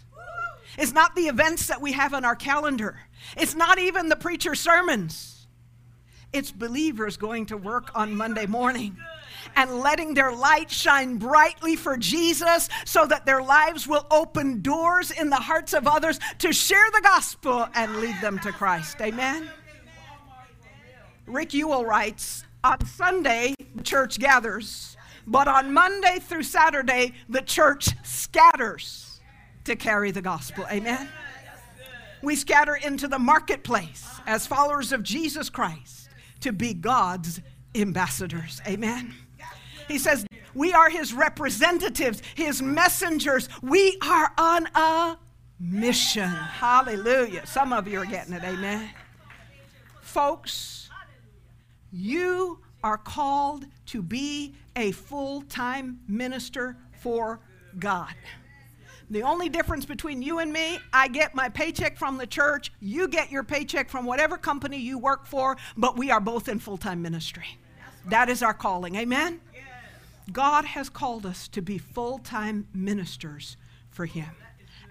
It's 0.79 0.93
not 0.93 1.17
the 1.17 1.23
events 1.23 1.67
that 1.67 1.81
we 1.81 1.91
have 1.91 2.15
on 2.15 2.25
our 2.25 2.37
calendar. 2.37 3.01
It's 3.37 3.57
not 3.57 3.81
even 3.81 4.09
the 4.09 4.17
preacher's 4.17 4.61
sermons. 4.61 5.49
It's 6.33 6.53
believers 6.53 7.17
going 7.17 7.47
to 7.47 7.57
work 7.57 7.91
on 7.97 8.15
Monday 8.15 8.47
morning 8.47 8.97
and 9.57 9.81
letting 9.81 10.15
their 10.15 10.33
light 10.33 10.71
shine 10.71 11.17
brightly 11.17 11.77
for 11.77 11.97
Jesus 11.97 12.69
so 12.85 13.07
that 13.07 13.27
their 13.27 13.43
lives 13.43 13.87
will 13.87 14.07
open 14.11 14.61
doors 14.61 15.11
in 15.11 15.31
the 15.31 15.37
hearts 15.37 15.73
of 15.73 15.87
others 15.87 16.19
to 16.39 16.53
share 16.53 16.91
the 16.93 17.01
gospel 17.03 17.69
and 17.75 17.97
lead 17.97 18.17
them 18.21 18.39
to 18.41 18.53
Christ. 18.53 19.01
Amen. 19.01 19.51
Rick 21.27 21.51
Ezell 21.51 21.87
writes 21.87 22.45
On 22.63 22.85
Sunday, 22.85 23.55
the 23.75 23.83
church 23.83 24.19
gathers, 24.19 24.97
but 25.27 25.49
on 25.49 25.73
Monday 25.73 26.19
through 26.21 26.43
Saturday, 26.43 27.15
the 27.29 27.41
church 27.41 27.89
scatters 28.05 29.21
to 29.65 29.77
carry 29.77 30.11
the 30.11 30.23
gospel. 30.23 30.67
Amen. 30.71 31.09
We 32.23 32.37
scatter 32.37 32.75
into 32.75 33.09
the 33.09 33.19
marketplace 33.19 34.09
as 34.27 34.47
followers 34.47 34.93
of 34.93 35.03
Jesus 35.03 35.51
Christ 35.51 36.09
to 36.41 36.53
be 36.53 36.75
God's 36.75 37.41
ambassadors. 37.75 38.61
Amen. 38.67 39.15
He 39.89 39.99
says, 39.99 40.27
We 40.55 40.73
are 40.73 40.91
his 40.91 41.13
representatives, 41.13 42.23
his 42.35 42.63
messengers. 42.63 43.49
We 43.63 43.99
are 44.03 44.33
on 44.39 44.67
a 44.75 45.19
mission. 45.61 46.29
Hallelujah. 46.29 47.47
Some 47.47 47.73
of 47.73 47.89
you 47.89 48.01
are 48.01 48.07
getting 48.07 48.35
it. 48.35 48.45
Amen. 48.45 48.91
Folks, 50.01 50.89
you 51.93 52.61
are 52.83 52.99
called 52.99 53.67
to 53.87 54.03
be 54.03 54.55
a 54.77 54.93
full 54.93 55.43
time 55.43 56.01
minister 56.09 56.77
for 57.01 57.41
God. 57.79 58.15
The 59.11 59.23
only 59.23 59.49
difference 59.49 59.85
between 59.85 60.23
you 60.23 60.39
and 60.39 60.53
me, 60.53 60.79
I 60.93 61.09
get 61.09 61.35
my 61.35 61.49
paycheck 61.49 61.99
from 61.99 62.17
the 62.17 62.27
church, 62.27 62.73
you 62.81 63.07
get 63.07 63.31
your 63.31 63.45
paycheck 63.45 63.91
from 63.91 64.07
whatever 64.07 64.37
company 64.37 64.79
you 64.79 64.99
work 64.99 65.27
for, 65.27 65.57
but 65.77 65.97
we 65.99 66.11
are 66.11 66.21
both 66.21 66.49
in 66.49 66.59
full 66.59 66.79
time 66.79 67.03
ministry. 67.03 67.59
That 68.07 68.29
is 68.29 68.43
our 68.43 68.55
calling. 68.55 68.97
Amen? 68.97 69.41
God 70.33 70.65
has 70.65 70.89
called 70.89 71.27
us 71.27 71.49
to 71.49 71.63
be 71.63 71.79
full 71.79 72.19
time 72.19 72.67
ministers 72.73 73.57
for 73.91 74.07
Him. 74.07 74.31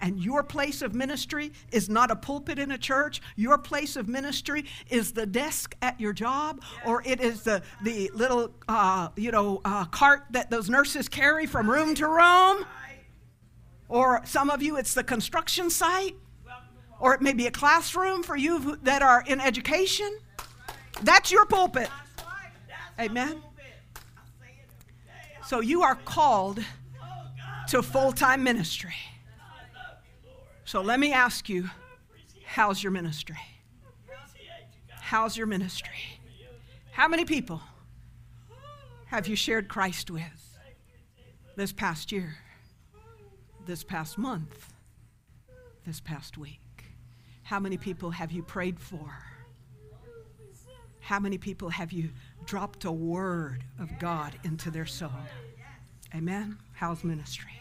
And 0.01 0.19
your 0.19 0.43
place 0.43 0.81
of 0.81 0.93
ministry 0.93 1.53
is 1.71 1.87
not 1.87 2.11
a 2.11 2.15
pulpit 2.15 2.59
in 2.59 2.71
a 2.71 2.77
church. 2.77 3.21
Your 3.37 3.57
place 3.57 3.95
of 3.95 4.09
ministry 4.09 4.65
is 4.89 5.13
the 5.13 5.25
desk 5.25 5.75
at 5.81 5.99
your 5.99 6.11
job, 6.11 6.61
or 6.85 7.01
it 7.05 7.21
is 7.21 7.43
the, 7.43 7.61
the 7.83 8.11
little, 8.13 8.53
uh, 8.67 9.09
you 9.15 9.31
know, 9.31 9.61
uh, 9.63 9.85
cart 9.85 10.25
that 10.31 10.49
those 10.49 10.69
nurses 10.69 11.07
carry 11.07 11.45
from 11.45 11.69
room 11.69 11.95
to 11.95 12.07
room. 12.07 12.65
Or 13.87 14.21
some 14.25 14.49
of 14.49 14.61
you, 14.61 14.75
it's 14.75 14.93
the 14.93 15.03
construction 15.03 15.69
site. 15.69 16.15
Or 16.99 17.13
it 17.13 17.21
may 17.21 17.33
be 17.33 17.47
a 17.47 17.51
classroom 17.51 18.23
for 18.23 18.35
you 18.35 18.77
that 18.83 19.01
are 19.01 19.23
in 19.25 19.39
education. 19.39 20.17
That's 21.01 21.31
your 21.31 21.45
pulpit. 21.45 21.89
Amen. 22.99 23.41
So 25.53 25.59
you 25.59 25.83
are 25.83 25.93
called 25.93 26.65
to 27.67 27.83
full 27.83 28.11
time 28.11 28.43
ministry. 28.43 28.95
So 30.65 30.81
let 30.81 30.99
me 30.99 31.13
ask 31.13 31.47
you 31.47 31.69
how's 32.43 32.81
your 32.81 32.91
ministry? 32.91 33.37
How's 34.89 35.37
your 35.37 35.45
ministry? 35.45 36.19
How 36.89 37.07
many 37.07 37.23
people 37.23 37.61
have 39.05 39.27
you 39.27 39.35
shared 39.35 39.67
Christ 39.67 40.09
with 40.09 40.57
this 41.55 41.71
past 41.71 42.11
year, 42.11 42.37
this 43.67 43.83
past 43.83 44.17
month, 44.17 44.73
this 45.85 45.99
past 45.99 46.35
week? 46.35 46.83
How 47.43 47.59
many 47.59 47.77
people 47.77 48.09
have 48.09 48.31
you 48.31 48.41
prayed 48.41 48.79
for? 48.79 49.32
How 51.03 51.19
many 51.19 51.37
people 51.37 51.67
have 51.67 51.91
you 51.91 52.11
dropped 52.45 52.85
a 52.85 52.91
word 52.91 53.65
of 53.77 53.99
God 53.99 54.39
into 54.45 54.71
their 54.71 54.85
soul? 54.85 55.11
Amen. 56.15 56.57
How's 56.71 57.03
ministry? 57.03 57.51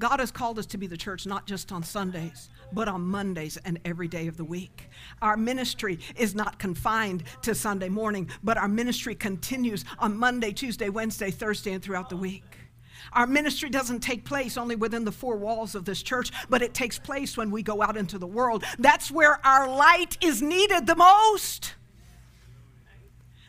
God 0.00 0.18
has 0.18 0.32
called 0.32 0.58
us 0.58 0.66
to 0.66 0.78
be 0.78 0.88
the 0.88 0.96
church 0.96 1.24
not 1.24 1.46
just 1.46 1.70
on 1.70 1.84
Sundays, 1.84 2.50
but 2.72 2.88
on 2.88 3.02
Mondays 3.02 3.58
and 3.64 3.78
every 3.84 4.08
day 4.08 4.26
of 4.26 4.36
the 4.36 4.44
week. 4.44 4.90
Our 5.22 5.36
ministry 5.36 6.00
is 6.16 6.34
not 6.34 6.58
confined 6.58 7.22
to 7.42 7.54
Sunday 7.54 7.88
morning, 7.88 8.28
but 8.42 8.58
our 8.58 8.66
ministry 8.66 9.14
continues 9.14 9.84
on 10.00 10.18
Monday, 10.18 10.50
Tuesday, 10.52 10.88
Wednesday, 10.88 11.30
Thursday, 11.30 11.74
and 11.74 11.82
throughout 11.82 12.08
the 12.08 12.16
week. 12.16 12.56
Our 13.12 13.28
ministry 13.28 13.70
doesn't 13.70 14.00
take 14.00 14.24
place 14.24 14.56
only 14.56 14.74
within 14.74 15.04
the 15.04 15.12
four 15.12 15.36
walls 15.36 15.76
of 15.76 15.84
this 15.84 16.02
church, 16.02 16.32
but 16.50 16.62
it 16.62 16.74
takes 16.74 16.98
place 16.98 17.36
when 17.36 17.52
we 17.52 17.62
go 17.62 17.82
out 17.82 17.96
into 17.96 18.18
the 18.18 18.26
world. 18.26 18.64
That's 18.80 19.12
where 19.12 19.38
our 19.46 19.68
light 19.68 20.18
is 20.20 20.42
needed 20.42 20.88
the 20.88 20.96
most. 20.96 21.74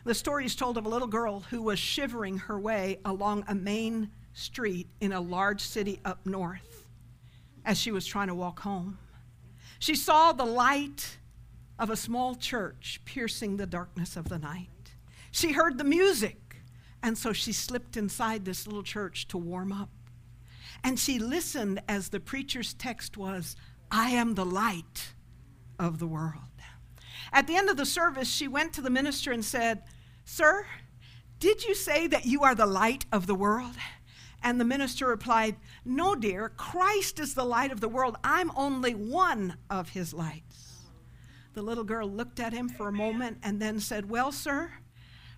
The 0.04 0.14
story 0.14 0.46
is 0.46 0.56
told 0.56 0.78
of 0.78 0.86
a 0.86 0.88
little 0.88 1.08
girl 1.08 1.40
who 1.40 1.62
was 1.62 1.78
shivering 1.78 2.38
her 2.38 2.58
way 2.58 2.98
along 3.04 3.44
a 3.48 3.54
main 3.54 4.10
street 4.32 4.88
in 5.00 5.12
a 5.12 5.20
large 5.20 5.60
city 5.60 6.00
up 6.04 6.24
north 6.24 6.86
as 7.64 7.78
she 7.78 7.90
was 7.90 8.06
trying 8.06 8.28
to 8.28 8.34
walk 8.34 8.60
home. 8.60 8.98
She 9.78 9.94
saw 9.94 10.32
the 10.32 10.44
light 10.44 11.18
of 11.78 11.90
a 11.90 11.96
small 11.96 12.34
church 12.34 13.00
piercing 13.04 13.56
the 13.56 13.66
darkness 13.66 14.16
of 14.16 14.28
the 14.28 14.38
night. 14.38 14.68
She 15.30 15.52
heard 15.52 15.78
the 15.78 15.84
music, 15.84 16.56
and 17.02 17.16
so 17.16 17.32
she 17.32 17.52
slipped 17.52 17.96
inside 17.96 18.44
this 18.44 18.66
little 18.66 18.82
church 18.82 19.28
to 19.28 19.38
warm 19.38 19.72
up. 19.72 19.90
And 20.82 20.98
she 20.98 21.18
listened 21.18 21.82
as 21.88 22.08
the 22.08 22.20
preacher's 22.20 22.74
text 22.74 23.16
was, 23.16 23.56
I 23.90 24.10
am 24.10 24.34
the 24.34 24.44
light 24.44 25.14
of 25.78 25.98
the 25.98 26.06
world. 26.06 26.42
At 27.32 27.46
the 27.46 27.56
end 27.56 27.68
of 27.68 27.76
the 27.76 27.86
service, 27.86 28.28
she 28.28 28.48
went 28.48 28.72
to 28.74 28.80
the 28.80 28.90
minister 28.90 29.32
and 29.32 29.44
said, 29.44 29.82
Sir, 30.24 30.66
did 31.38 31.64
you 31.64 31.74
say 31.74 32.06
that 32.06 32.26
you 32.26 32.42
are 32.42 32.54
the 32.54 32.66
light 32.66 33.06
of 33.12 33.26
the 33.26 33.34
world? 33.34 33.74
And 34.42 34.60
the 34.60 34.64
minister 34.64 35.06
replied, 35.06 35.56
No, 35.84 36.14
dear, 36.14 36.50
Christ 36.50 37.18
is 37.18 37.34
the 37.34 37.44
light 37.44 37.72
of 37.72 37.80
the 37.80 37.88
world. 37.88 38.16
I'm 38.24 38.50
only 38.56 38.94
one 38.94 39.56
of 39.68 39.90
his 39.90 40.14
lights. 40.14 40.78
The 41.54 41.62
little 41.62 41.84
girl 41.84 42.08
looked 42.08 42.40
at 42.40 42.52
him 42.52 42.68
for 42.68 42.88
a 42.88 42.92
moment 42.92 43.38
and 43.42 43.60
then 43.60 43.80
said, 43.80 44.08
Well, 44.08 44.32
sir, 44.32 44.70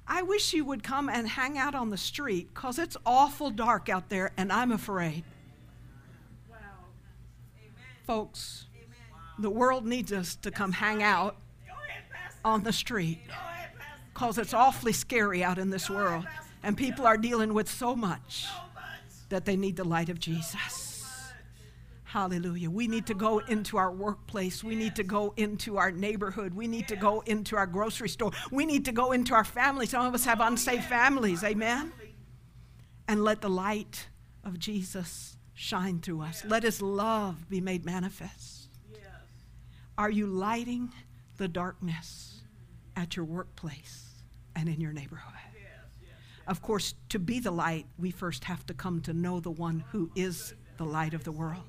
I 0.07 0.23
wish 0.23 0.53
you 0.53 0.65
would 0.65 0.83
come 0.83 1.09
and 1.09 1.29
hang 1.29 1.57
out 1.57 1.75
on 1.75 1.91
the 1.91 1.97
street 1.97 2.49
because 2.53 2.79
it's 2.79 2.97
awful 3.07 3.51
dark 3.51 3.89
out 3.89 4.09
there 4.09 4.33
and 4.37 4.53
I'm 4.53 4.73
afraid. 4.73 5.25
Wow. 6.51 6.57
Folks, 8.07 8.67
Amen. 8.75 8.89
the 9.39 9.51
world 9.51 9.87
needs 9.87 10.13
us 10.13 10.37
to 10.37 10.51
come 10.51 10.73
hang 10.73 11.03
out 11.03 11.37
on 12.45 12.63
the 12.63 12.73
street 12.73 13.21
because 14.13 14.39
it's 14.39 14.55
awfully 14.55 14.93
scary 14.93 15.43
out 15.43 15.59
in 15.59 15.71
this 15.71 15.89
world 15.89 16.25
and 16.63 16.77
people 16.77 17.07
are 17.07 17.17
dealing 17.17 17.55
with 17.55 17.69
so 17.69 17.97
much 17.97 18.47
that 19.29 19.45
they 19.45 19.57
need 19.57 19.77
the 19.77 19.85
light 19.85 20.09
of 20.09 20.21
Jesus. 20.21 20.93
Hallelujah. 22.05 22.69
We 22.69 22.89
need 22.89 23.07
to 23.07 23.15
go 23.15 23.39
into 23.39 23.79
our 23.79 23.91
workplace. 23.91 24.63
We 24.63 24.75
need 24.75 24.97
to 24.97 25.03
go 25.03 25.33
into 25.39 25.79
our 25.79 25.91
neighborhood. 25.91 26.53
We 26.53 26.69
need 26.69 26.87
to 26.89 26.97
go 26.97 27.21
into 27.21 27.57
our 27.57 27.67
grocery 27.67 28.11
store. 28.11 28.33
We 28.51 28.67
need 28.67 28.85
to 28.85 28.93
go 28.93 29.13
into 29.13 29.33
our 29.33 29.45
family. 29.45 29.87
Some 29.87 30.05
of 30.05 30.15
us 30.15 30.27
have 30.27 30.41
unsafe 30.41 30.85
families. 30.85 31.43
Amen. 31.43 31.91
And 33.09 33.25
let 33.25 33.41
the 33.41 33.49
light 33.49 34.09
of 34.45 34.59
Jesus 34.59 35.39
shine 35.55 36.01
through 36.01 36.21
us. 36.21 36.45
Let 36.45 36.65
his 36.65 36.83
love 36.83 37.49
be 37.49 37.63
made 37.63 37.87
manifest. 37.87 38.69
Are 39.97 40.11
you 40.11 40.27
lighting 40.27 40.93
the 41.39 41.49
darkness 41.49 42.32
at 42.97 43.17
your 43.17 43.25
workplace 43.25 44.11
and 44.57 44.69
in 44.69 44.81
your 44.81 44.93
neighborhood? 44.93 45.33
Of 46.47 46.61
course, 46.61 46.95
to 47.11 47.19
be 47.19 47.39
the 47.39 47.51
light, 47.51 47.87
we 47.99 48.11
first 48.11 48.45
have 48.45 48.67
to 48.67 48.75
come 48.75 49.01
to 49.03 49.13
know 49.13 49.39
the 49.39 49.51
one 49.51 49.85
who 49.91 50.11
is 50.17 50.55
the 50.77 50.85
light 50.85 51.15
of 51.15 51.25
the 51.25 51.33
world. 51.33 51.63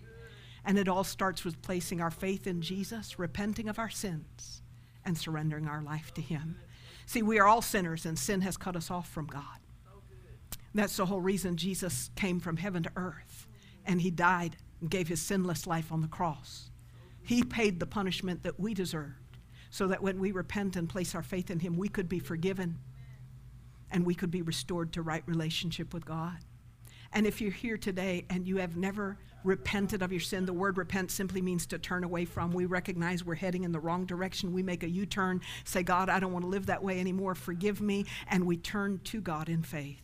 And 0.66 0.80
it 0.80 0.88
all 0.88 1.04
starts 1.04 1.44
with 1.44 1.62
placing 1.62 2.02
our 2.02 2.10
faith 2.10 2.48
in 2.48 2.62
Jesus, 2.62 3.20
repenting 3.20 3.70
of 3.70 3.78
our 3.78 3.90
sins, 3.90 4.62
and 5.06 5.18
surrendering 5.18 5.68
our 5.68 5.82
life 5.84 6.14
to 6.16 6.22
Him. 6.22 6.58
See, 7.06 7.22
we 7.22 7.40
are 7.40 7.48
all 7.48 7.62
sinners, 7.62 8.06
and 8.06 8.18
sin 8.18 8.42
has 8.42 8.58
cut 8.58 8.76
us 8.76 8.90
off 8.90 9.10
from 9.10 9.28
God. 9.28 9.60
That's 10.74 10.98
the 10.98 11.06
whole 11.06 11.22
reason 11.22 11.58
Jesus 11.58 12.10
came 12.16 12.40
from 12.40 12.58
heaven 12.58 12.84
to 12.84 12.92
earth, 12.96 13.48
and 13.86 14.02
he 14.02 14.10
died 14.10 14.58
and 14.82 14.90
gave 14.90 15.08
his 15.08 15.22
sinless 15.22 15.68
life 15.68 15.92
on 15.92 16.02
the 16.02 16.08
cross. 16.08 16.72
He 17.22 17.44
paid 17.44 17.80
the 17.80 17.86
punishment 17.86 18.44
that 18.44 18.60
we 18.60 18.74
deserved 18.74 19.23
so 19.74 19.88
that 19.88 20.04
when 20.04 20.20
we 20.20 20.32
repent 20.32 20.76
and 20.76 20.88
place 20.88 21.16
our 21.16 21.24
faith 21.24 21.50
in 21.50 21.60
him, 21.60 21.76
we 21.78 21.88
could 21.88 22.08
be 22.08 22.20
forgiven 22.20 22.78
and 23.90 24.06
we 24.06 24.14
could 24.14 24.30
be 24.30 24.44
restored 24.44 24.94
to 24.94 25.02
right 25.02 25.24
relationship 25.26 25.96
with 25.96 26.06
God. 26.06 26.38
And 27.12 27.26
if 27.26 27.42
you're 27.42 27.50
here 27.50 27.78
today 27.78 28.24
and 28.30 28.48
you 28.48 28.58
have 28.58 28.78
never 28.78 29.18
repented 29.44 30.04
of 30.04 30.12
your 30.12 30.22
sin, 30.22 30.46
the 30.46 30.54
word 30.54 30.78
repent 30.78 31.10
simply 31.10 31.42
means 31.42 31.66
to 31.66 31.80
turn 31.80 32.04
away 32.04 32.24
from. 32.24 32.54
We 32.54 32.66
recognize 32.66 33.26
we're 33.26 33.34
heading 33.34 33.64
in 33.64 33.72
the 33.72 33.80
wrong 33.80 34.06
direction. 34.06 34.54
We 34.54 34.62
make 34.62 34.84
a 34.84 34.90
U 34.90 35.08
turn, 35.08 35.42
say, 35.64 35.82
God, 35.82 36.08
I 36.08 36.20
don't 36.20 36.34
want 36.34 36.46
to 36.46 36.50
live 36.50 36.68
that 36.68 36.84
way 36.84 37.00
anymore. 37.00 37.34
Forgive 37.34 37.82
me. 37.82 38.06
And 38.30 38.46
we 38.46 38.58
turn 38.58 39.02
to 39.06 39.22
God 39.22 39.50
in 39.50 39.64
faith 39.64 40.04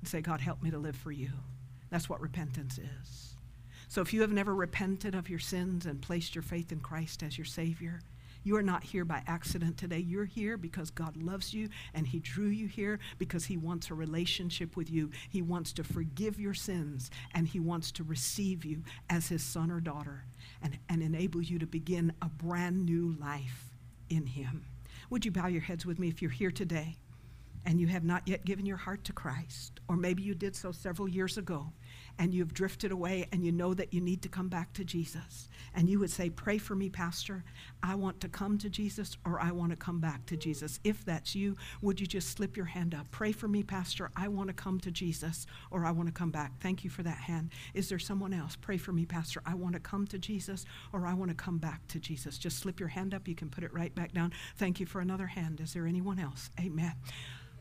and 0.00 0.06
say, 0.06 0.20
God, 0.20 0.42
help 0.42 0.62
me 0.62 0.70
to 0.70 0.78
live 0.78 0.96
for 0.96 1.12
you. 1.12 1.30
That's 1.88 2.10
what 2.10 2.20
repentance 2.20 2.76
is. 2.76 3.36
So 3.88 4.02
if 4.02 4.12
you 4.12 4.20
have 4.20 4.32
never 4.32 4.54
repented 4.54 5.14
of 5.14 5.30
your 5.30 5.38
sins 5.38 5.86
and 5.86 6.02
placed 6.02 6.34
your 6.34 6.42
faith 6.42 6.72
in 6.72 6.80
Christ 6.80 7.22
as 7.22 7.38
your 7.38 7.46
Savior, 7.46 8.02
you 8.42 8.56
are 8.56 8.62
not 8.62 8.84
here 8.84 9.04
by 9.04 9.22
accident 9.26 9.76
today. 9.76 9.98
You're 9.98 10.24
here 10.24 10.56
because 10.56 10.90
God 10.90 11.16
loves 11.16 11.52
you 11.52 11.68
and 11.94 12.06
He 12.06 12.18
drew 12.20 12.48
you 12.48 12.66
here 12.66 12.98
because 13.18 13.44
He 13.44 13.56
wants 13.56 13.90
a 13.90 13.94
relationship 13.94 14.76
with 14.76 14.90
you. 14.90 15.10
He 15.28 15.42
wants 15.42 15.72
to 15.74 15.84
forgive 15.84 16.40
your 16.40 16.54
sins 16.54 17.10
and 17.34 17.46
He 17.46 17.60
wants 17.60 17.92
to 17.92 18.04
receive 18.04 18.64
you 18.64 18.82
as 19.10 19.28
His 19.28 19.42
son 19.42 19.70
or 19.70 19.80
daughter 19.80 20.24
and, 20.62 20.78
and 20.88 21.02
enable 21.02 21.42
you 21.42 21.58
to 21.58 21.66
begin 21.66 22.12
a 22.22 22.28
brand 22.28 22.84
new 22.84 23.14
life 23.20 23.70
in 24.08 24.26
Him. 24.26 24.64
Would 25.10 25.24
you 25.24 25.30
bow 25.30 25.46
your 25.46 25.62
heads 25.62 25.86
with 25.86 25.98
me 25.98 26.08
if 26.08 26.20
you're 26.22 26.30
here 26.30 26.50
today 26.50 26.96
and 27.64 27.80
you 27.80 27.86
have 27.88 28.04
not 28.04 28.26
yet 28.26 28.44
given 28.44 28.66
your 28.66 28.76
heart 28.76 29.04
to 29.04 29.12
Christ? 29.12 29.80
Or 29.88 29.96
maybe 29.96 30.22
you 30.22 30.34
did 30.34 30.54
so 30.54 30.72
several 30.72 31.08
years 31.08 31.38
ago 31.38 31.72
and 32.18 32.34
you've 32.34 32.54
drifted 32.54 32.90
away 32.90 33.26
and 33.32 33.44
you 33.44 33.52
know 33.52 33.74
that 33.74 33.94
you 33.94 34.00
need 34.00 34.22
to 34.22 34.28
come 34.28 34.48
back 34.48 34.72
to 34.74 34.84
Jesus, 34.84 35.48
and 35.74 35.88
you 35.88 35.98
would 36.00 36.10
say, 36.10 36.30
Pray 36.30 36.58
for 36.58 36.74
me, 36.74 36.88
Pastor. 36.88 37.44
I 37.82 37.94
want 37.94 38.20
to 38.20 38.28
come 38.28 38.58
to 38.58 38.68
Jesus 38.68 39.16
or 39.24 39.40
I 39.40 39.52
want 39.52 39.70
to 39.70 39.76
come 39.76 40.00
back 40.00 40.26
to 40.26 40.36
Jesus. 40.36 40.80
If 40.82 41.04
that's 41.04 41.34
you, 41.34 41.56
would 41.80 42.00
you 42.00 42.06
just 42.06 42.30
slip 42.30 42.56
your 42.56 42.66
hand 42.66 42.94
up? 42.94 43.08
Pray 43.10 43.32
for 43.32 43.46
me, 43.46 43.62
Pastor. 43.62 44.10
I 44.16 44.28
want 44.28 44.48
to 44.48 44.54
come 44.54 44.80
to 44.80 44.90
Jesus 44.90 45.46
or 45.70 45.84
I 45.84 45.92
want 45.92 46.08
to 46.08 46.12
come 46.12 46.30
back. 46.30 46.58
Thank 46.60 46.82
you 46.82 46.90
for 46.90 47.02
that 47.04 47.18
hand. 47.18 47.50
Is 47.74 47.88
there 47.88 47.98
someone 47.98 48.32
else? 48.32 48.56
Pray 48.56 48.78
for 48.78 48.92
me, 48.92 49.04
Pastor. 49.04 49.42
I 49.46 49.54
want 49.54 49.74
to 49.74 49.80
come 49.80 50.06
to 50.08 50.18
Jesus 50.18 50.64
or 50.92 51.06
I 51.06 51.14
want 51.14 51.30
to 51.30 51.36
come 51.36 51.58
back 51.58 51.86
to 51.88 52.00
Jesus. 52.00 52.38
Just 52.38 52.58
slip 52.58 52.80
your 52.80 52.88
hand 52.88 53.14
up. 53.14 53.28
You 53.28 53.36
can 53.36 53.48
put 53.48 53.64
it 53.64 53.72
right 53.72 53.94
back 53.94 54.12
down. 54.12 54.32
Thank 54.56 54.80
you 54.80 54.86
for 54.86 55.00
another 55.00 55.26
hand. 55.26 55.60
Is 55.60 55.72
there 55.72 55.86
anyone 55.86 56.18
else? 56.18 56.50
Amen. 56.60 56.94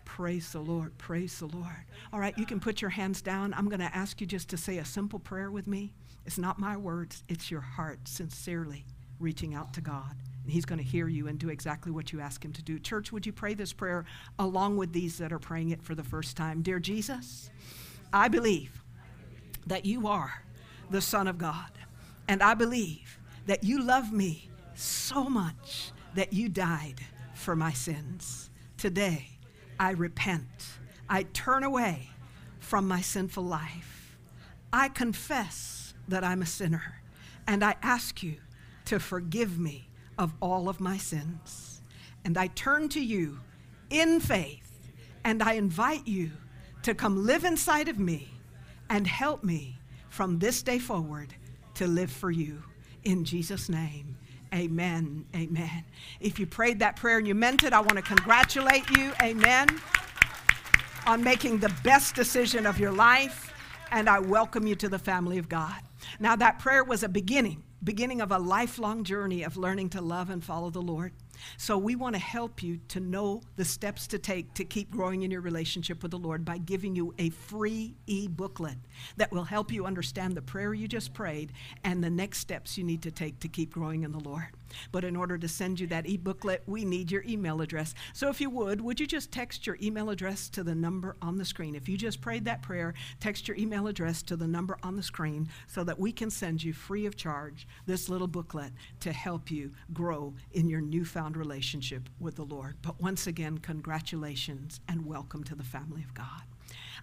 Praise 0.07 0.53
the 0.53 0.59
Lord. 0.59 0.97
Praise 0.97 1.37
the 1.37 1.47
Lord. 1.47 1.85
All 2.13 2.19
right, 2.19 2.35
you 2.37 2.45
can 2.45 2.61
put 2.61 2.81
your 2.81 2.89
hands 2.89 3.21
down. 3.21 3.53
I'm 3.53 3.67
going 3.67 3.81
to 3.81 3.95
ask 3.95 4.21
you 4.21 4.25
just 4.25 4.47
to 4.49 4.57
say 4.57 4.77
a 4.77 4.85
simple 4.85 5.19
prayer 5.19 5.51
with 5.51 5.67
me. 5.67 5.91
It's 6.25 6.37
not 6.37 6.57
my 6.57 6.77
words, 6.77 7.23
it's 7.27 7.51
your 7.51 7.61
heart 7.61 7.99
sincerely 8.07 8.85
reaching 9.19 9.53
out 9.53 9.73
to 9.73 9.81
God. 9.81 10.15
And 10.43 10.51
He's 10.51 10.65
going 10.65 10.79
to 10.79 10.83
hear 10.83 11.09
you 11.09 11.27
and 11.27 11.37
do 11.37 11.49
exactly 11.49 11.91
what 11.91 12.13
you 12.13 12.21
ask 12.21 12.43
Him 12.43 12.53
to 12.53 12.63
do. 12.63 12.79
Church, 12.79 13.11
would 13.11 13.25
you 13.25 13.33
pray 13.33 13.53
this 13.53 13.73
prayer 13.73 14.05
along 14.39 14.77
with 14.77 14.93
these 14.93 15.17
that 15.17 15.33
are 15.33 15.39
praying 15.39 15.71
it 15.71 15.83
for 15.83 15.93
the 15.93 16.05
first 16.05 16.37
time? 16.37 16.61
Dear 16.61 16.79
Jesus, 16.79 17.51
I 18.13 18.29
believe 18.29 18.81
that 19.67 19.85
you 19.85 20.07
are 20.07 20.45
the 20.89 21.01
Son 21.01 21.27
of 21.27 21.37
God. 21.37 21.71
And 22.29 22.41
I 22.41 22.53
believe 22.53 23.19
that 23.45 23.63
you 23.63 23.83
love 23.83 24.13
me 24.13 24.49
so 24.73 25.25
much 25.25 25.91
that 26.15 26.31
you 26.31 26.47
died 26.47 27.01
for 27.35 27.57
my 27.57 27.73
sins. 27.73 28.49
Today, 28.77 29.36
I 29.79 29.91
repent. 29.91 30.67
I 31.09 31.23
turn 31.23 31.63
away 31.63 32.09
from 32.59 32.87
my 32.87 33.01
sinful 33.01 33.43
life. 33.43 34.17
I 34.73 34.89
confess 34.89 35.93
that 36.07 36.23
I'm 36.23 36.41
a 36.41 36.45
sinner, 36.45 37.01
and 37.47 37.63
I 37.63 37.75
ask 37.81 38.21
you 38.21 38.37
to 38.85 38.99
forgive 38.99 39.57
me 39.57 39.89
of 40.17 40.33
all 40.41 40.67
of 40.67 40.79
my 40.79 40.97
sins. 40.97 41.81
And 42.25 42.37
I 42.37 42.47
turn 42.47 42.89
to 42.89 42.99
you 42.99 43.39
in 43.89 44.19
faith, 44.19 44.89
and 45.23 45.41
I 45.41 45.53
invite 45.53 46.07
you 46.07 46.31
to 46.83 46.93
come 46.93 47.25
live 47.25 47.45
inside 47.45 47.87
of 47.87 47.99
me 47.99 48.29
and 48.89 49.07
help 49.07 49.43
me 49.43 49.77
from 50.09 50.39
this 50.39 50.61
day 50.61 50.79
forward 50.79 51.33
to 51.75 51.87
live 51.87 52.11
for 52.11 52.31
you. 52.31 52.63
In 53.03 53.23
Jesus' 53.23 53.69
name. 53.69 54.16
Amen. 54.53 55.25
Amen. 55.35 55.83
If 56.19 56.39
you 56.39 56.45
prayed 56.45 56.79
that 56.79 56.95
prayer 56.95 57.17
and 57.17 57.27
you 57.27 57.35
meant 57.35 57.63
it, 57.63 57.73
I 57.73 57.79
want 57.79 57.95
to 57.95 58.01
congratulate 58.01 58.89
you. 58.91 59.13
Amen. 59.21 59.67
On 61.05 61.23
making 61.23 61.59
the 61.59 61.73
best 61.83 62.15
decision 62.15 62.65
of 62.65 62.79
your 62.79 62.91
life. 62.91 63.53
And 63.91 64.09
I 64.09 64.19
welcome 64.19 64.67
you 64.67 64.75
to 64.75 64.89
the 64.89 64.99
family 64.99 65.37
of 65.37 65.47
God. 65.49 65.81
Now, 66.19 66.35
that 66.35 66.59
prayer 66.59 66.83
was 66.83 67.03
a 67.03 67.09
beginning, 67.09 67.63
beginning 67.83 68.21
of 68.21 68.31
a 68.31 68.37
lifelong 68.37 69.03
journey 69.03 69.43
of 69.43 69.57
learning 69.57 69.89
to 69.91 70.01
love 70.01 70.29
and 70.29 70.43
follow 70.43 70.69
the 70.69 70.81
Lord. 70.81 71.13
So 71.57 71.77
we 71.77 71.95
want 71.95 72.15
to 72.15 72.21
help 72.21 72.63
you 72.63 72.79
to 72.89 72.99
know 72.99 73.41
the 73.55 73.65
steps 73.65 74.07
to 74.07 74.19
take 74.19 74.53
to 74.55 74.65
keep 74.65 74.91
growing 74.91 75.23
in 75.23 75.31
your 75.31 75.41
relationship 75.41 76.01
with 76.01 76.11
the 76.11 76.17
Lord 76.17 76.43
by 76.43 76.57
giving 76.57 76.95
you 76.95 77.13
a 77.17 77.29
free 77.29 77.95
e 78.07 78.27
booklet 78.27 78.77
that 79.17 79.31
will 79.31 79.43
help 79.43 79.71
you 79.71 79.85
understand 79.85 80.35
the 80.35 80.41
prayer 80.41 80.73
you 80.73 80.87
just 80.87 81.13
prayed 81.13 81.51
and 81.83 82.03
the 82.03 82.09
next 82.09 82.39
steps 82.39 82.77
you 82.77 82.83
need 82.83 83.01
to 83.03 83.11
take 83.11 83.39
to 83.39 83.47
keep 83.47 83.71
growing 83.71 84.03
in 84.03 84.11
the 84.11 84.19
Lord. 84.19 84.56
But 84.91 85.03
in 85.03 85.15
order 85.15 85.37
to 85.37 85.47
send 85.47 85.79
you 85.79 85.87
that 85.87 86.07
e 86.07 86.17
booklet, 86.17 86.63
we 86.65 86.85
need 86.85 87.11
your 87.11 87.23
email 87.23 87.61
address. 87.61 87.93
So 88.13 88.29
if 88.29 88.41
you 88.41 88.49
would, 88.49 88.81
would 88.81 88.99
you 88.99 89.07
just 89.07 89.31
text 89.31 89.65
your 89.65 89.77
email 89.81 90.09
address 90.09 90.49
to 90.49 90.63
the 90.63 90.75
number 90.75 91.15
on 91.21 91.37
the 91.37 91.45
screen? 91.45 91.75
If 91.75 91.87
you 91.89 91.97
just 91.97 92.21
prayed 92.21 92.45
that 92.45 92.61
prayer, 92.61 92.93
text 93.19 93.47
your 93.47 93.57
email 93.57 93.87
address 93.87 94.21
to 94.23 94.35
the 94.35 94.47
number 94.47 94.77
on 94.83 94.95
the 94.95 95.03
screen 95.03 95.49
so 95.67 95.83
that 95.83 95.99
we 95.99 96.11
can 96.11 96.29
send 96.29 96.63
you 96.63 96.73
free 96.73 97.05
of 97.05 97.15
charge 97.15 97.67
this 97.85 98.09
little 98.09 98.27
booklet 98.27 98.71
to 99.01 99.11
help 99.11 99.51
you 99.51 99.71
grow 99.93 100.33
in 100.53 100.69
your 100.69 100.81
newfound 100.81 101.37
relationship 101.37 102.09
with 102.19 102.35
the 102.35 102.45
Lord. 102.45 102.77
But 102.81 103.01
once 103.01 103.27
again, 103.27 103.57
congratulations 103.57 104.79
and 104.87 105.05
welcome 105.05 105.43
to 105.45 105.55
the 105.55 105.63
family 105.63 106.03
of 106.03 106.13
God. 106.13 106.43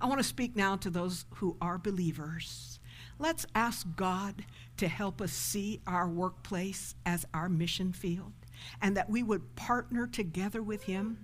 I 0.00 0.06
want 0.06 0.18
to 0.18 0.24
speak 0.24 0.56
now 0.56 0.76
to 0.76 0.90
those 0.90 1.24
who 1.36 1.56
are 1.60 1.78
believers 1.78 2.78
Let's 3.18 3.46
ask 3.54 3.86
God 3.96 4.44
to 4.76 4.88
help 4.88 5.20
us 5.20 5.32
see 5.32 5.80
our 5.86 6.08
workplace 6.08 6.94
as 7.06 7.26
our 7.32 7.48
mission 7.48 7.92
field 7.92 8.32
and 8.80 8.96
that 8.96 9.10
we 9.10 9.22
would 9.22 9.54
partner 9.56 10.06
together 10.06 10.62
with 10.62 10.84
Him 10.84 11.18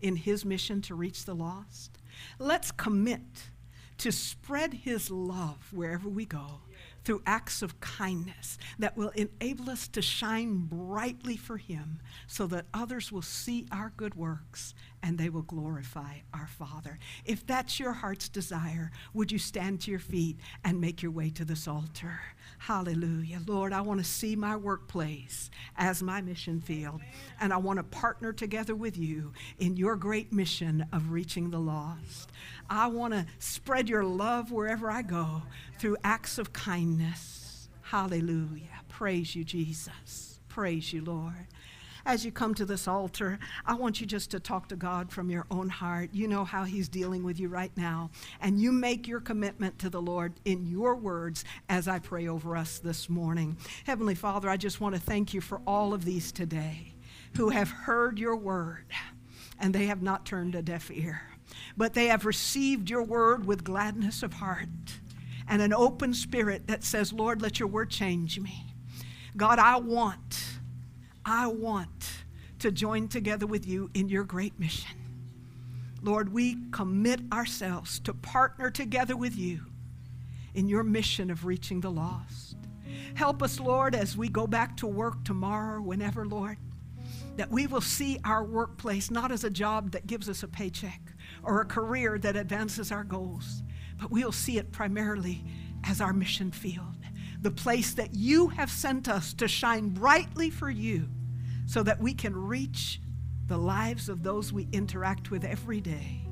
in 0.00 0.16
His 0.16 0.44
mission 0.44 0.82
to 0.82 0.94
reach 0.94 1.24
the 1.24 1.34
lost. 1.34 1.98
Let's 2.38 2.70
commit 2.70 3.50
to 3.98 4.12
spread 4.12 4.74
His 4.74 5.10
love 5.10 5.72
wherever 5.72 6.08
we 6.08 6.26
go 6.26 6.60
through 7.04 7.22
acts 7.26 7.62
of 7.62 7.80
kindness 7.80 8.58
that 8.78 8.96
will 8.96 9.10
enable 9.10 9.70
us 9.70 9.88
to 9.88 10.02
shine 10.02 10.66
brightly 10.66 11.36
for 11.36 11.56
Him 11.56 12.00
so 12.26 12.46
that 12.48 12.66
others 12.72 13.10
will 13.10 13.22
see 13.22 13.66
our 13.72 13.92
good 13.96 14.14
works 14.14 14.74
and 15.02 15.18
they 15.18 15.28
will 15.28 15.42
glorify 15.42 16.18
our 16.32 16.46
Father. 16.46 16.98
If 17.24 17.44
that's 17.46 17.80
your 17.80 17.92
heart's 17.92 18.28
desire, 18.28 18.92
would 19.12 19.32
you 19.32 19.38
stand 19.38 19.80
to 19.82 19.90
your 19.90 20.00
feet 20.00 20.38
and 20.64 20.80
make 20.80 21.02
your 21.02 21.10
way 21.10 21.30
to 21.30 21.44
this 21.44 21.66
altar? 21.66 22.20
Hallelujah. 22.58 23.40
Lord, 23.44 23.72
I 23.72 23.80
want 23.80 23.98
to 23.98 24.04
see 24.04 24.36
my 24.36 24.54
workplace 24.54 25.50
as 25.76 26.02
my 26.02 26.20
mission 26.20 26.60
field, 26.60 27.00
and 27.40 27.52
I 27.52 27.56
want 27.56 27.78
to 27.78 27.82
partner 27.82 28.32
together 28.32 28.76
with 28.76 28.96
you 28.96 29.32
in 29.58 29.76
your 29.76 29.96
great 29.96 30.32
mission 30.32 30.86
of 30.92 31.10
reaching 31.10 31.50
the 31.50 31.58
lost. 31.58 32.30
I 32.70 32.86
want 32.86 33.14
to 33.14 33.26
spread 33.40 33.88
your 33.88 34.04
love 34.04 34.52
wherever 34.52 34.90
I 34.90 35.02
go 35.02 35.42
through 35.78 35.96
acts 36.04 36.38
of 36.38 36.52
kindness. 36.52 36.91
Hallelujah. 37.82 38.80
Praise 38.88 39.34
you, 39.34 39.44
Jesus. 39.44 40.40
Praise 40.48 40.92
you, 40.92 41.04
Lord 41.04 41.46
as 42.04 42.24
you 42.24 42.32
come 42.32 42.54
to 42.54 42.64
this 42.64 42.88
altar, 42.88 43.38
I 43.66 43.74
want 43.74 44.00
you 44.00 44.06
just 44.06 44.30
to 44.32 44.40
talk 44.40 44.68
to 44.68 44.76
God 44.76 45.10
from 45.10 45.30
your 45.30 45.46
own 45.50 45.68
heart. 45.68 46.10
You 46.12 46.28
know 46.28 46.44
how 46.44 46.64
He's 46.64 46.88
dealing 46.88 47.22
with 47.22 47.38
you 47.38 47.48
right 47.48 47.72
now. 47.76 48.10
And 48.40 48.60
you 48.60 48.72
make 48.72 49.06
your 49.06 49.20
commitment 49.20 49.78
to 49.80 49.90
the 49.90 50.02
Lord 50.02 50.34
in 50.44 50.66
your 50.66 50.94
words 50.94 51.44
as 51.68 51.88
I 51.88 51.98
pray 51.98 52.28
over 52.28 52.56
us 52.56 52.78
this 52.78 53.08
morning. 53.08 53.56
Heavenly 53.84 54.14
Father, 54.14 54.48
I 54.48 54.56
just 54.56 54.80
want 54.80 54.94
to 54.94 55.00
thank 55.00 55.32
you 55.34 55.40
for 55.40 55.60
all 55.66 55.94
of 55.94 56.04
these 56.04 56.32
today 56.32 56.94
who 57.36 57.50
have 57.50 57.70
heard 57.70 58.18
your 58.18 58.36
word 58.36 58.86
and 59.58 59.74
they 59.74 59.86
have 59.86 60.02
not 60.02 60.26
turned 60.26 60.54
a 60.54 60.62
deaf 60.62 60.90
ear, 60.90 61.22
but 61.76 61.94
they 61.94 62.06
have 62.06 62.26
received 62.26 62.90
your 62.90 63.02
word 63.02 63.46
with 63.46 63.64
gladness 63.64 64.22
of 64.22 64.34
heart 64.34 64.68
and 65.48 65.62
an 65.62 65.72
open 65.72 66.14
spirit 66.14 66.66
that 66.68 66.84
says, 66.84 67.12
Lord, 67.12 67.42
let 67.42 67.58
your 67.60 67.68
word 67.68 67.90
change 67.90 68.38
me. 68.40 68.74
God, 69.36 69.58
I 69.58 69.76
want 69.76 70.44
I 71.24 71.46
want 71.46 72.10
to 72.58 72.70
join 72.72 73.08
together 73.08 73.46
with 73.46 73.66
you 73.66 73.90
in 73.94 74.08
your 74.08 74.24
great 74.24 74.58
mission. 74.58 74.90
Lord, 76.02 76.32
we 76.32 76.56
commit 76.72 77.20
ourselves 77.32 78.00
to 78.00 78.12
partner 78.14 78.70
together 78.70 79.16
with 79.16 79.36
you 79.36 79.60
in 80.54 80.68
your 80.68 80.82
mission 80.82 81.30
of 81.30 81.44
reaching 81.44 81.80
the 81.80 81.90
lost. 81.90 82.56
Help 83.14 83.42
us, 83.42 83.60
Lord, 83.60 83.94
as 83.94 84.16
we 84.16 84.28
go 84.28 84.46
back 84.46 84.76
to 84.78 84.86
work 84.86 85.24
tomorrow, 85.24 85.80
whenever, 85.80 86.26
Lord. 86.26 86.58
that 87.36 87.50
we 87.50 87.66
will 87.66 87.80
see 87.80 88.18
our 88.24 88.44
workplace 88.44 89.10
not 89.10 89.32
as 89.32 89.44
a 89.44 89.50
job 89.50 89.92
that 89.92 90.06
gives 90.06 90.28
us 90.28 90.42
a 90.42 90.48
paycheck 90.48 91.00
or 91.42 91.60
a 91.60 91.64
career 91.64 92.18
that 92.18 92.36
advances 92.36 92.92
our 92.92 93.04
goals, 93.04 93.62
but 94.02 94.10
we'll 94.10 94.32
see 94.32 94.58
it 94.58 94.72
primarily 94.72 95.44
as 95.84 96.00
our 96.00 96.12
mission 96.12 96.50
field, 96.50 96.96
the 97.40 97.52
place 97.52 97.94
that 97.94 98.12
you 98.12 98.48
have 98.48 98.68
sent 98.68 99.08
us 99.08 99.32
to 99.34 99.46
shine 99.46 99.90
brightly 99.90 100.50
for 100.50 100.68
you 100.68 101.08
so 101.66 101.84
that 101.84 102.00
we 102.00 102.12
can 102.12 102.34
reach 102.34 103.00
the 103.46 103.56
lives 103.56 104.08
of 104.08 104.24
those 104.24 104.52
we 104.52 104.66
interact 104.72 105.30
with 105.30 105.44
every 105.44 105.80
day 105.80 106.26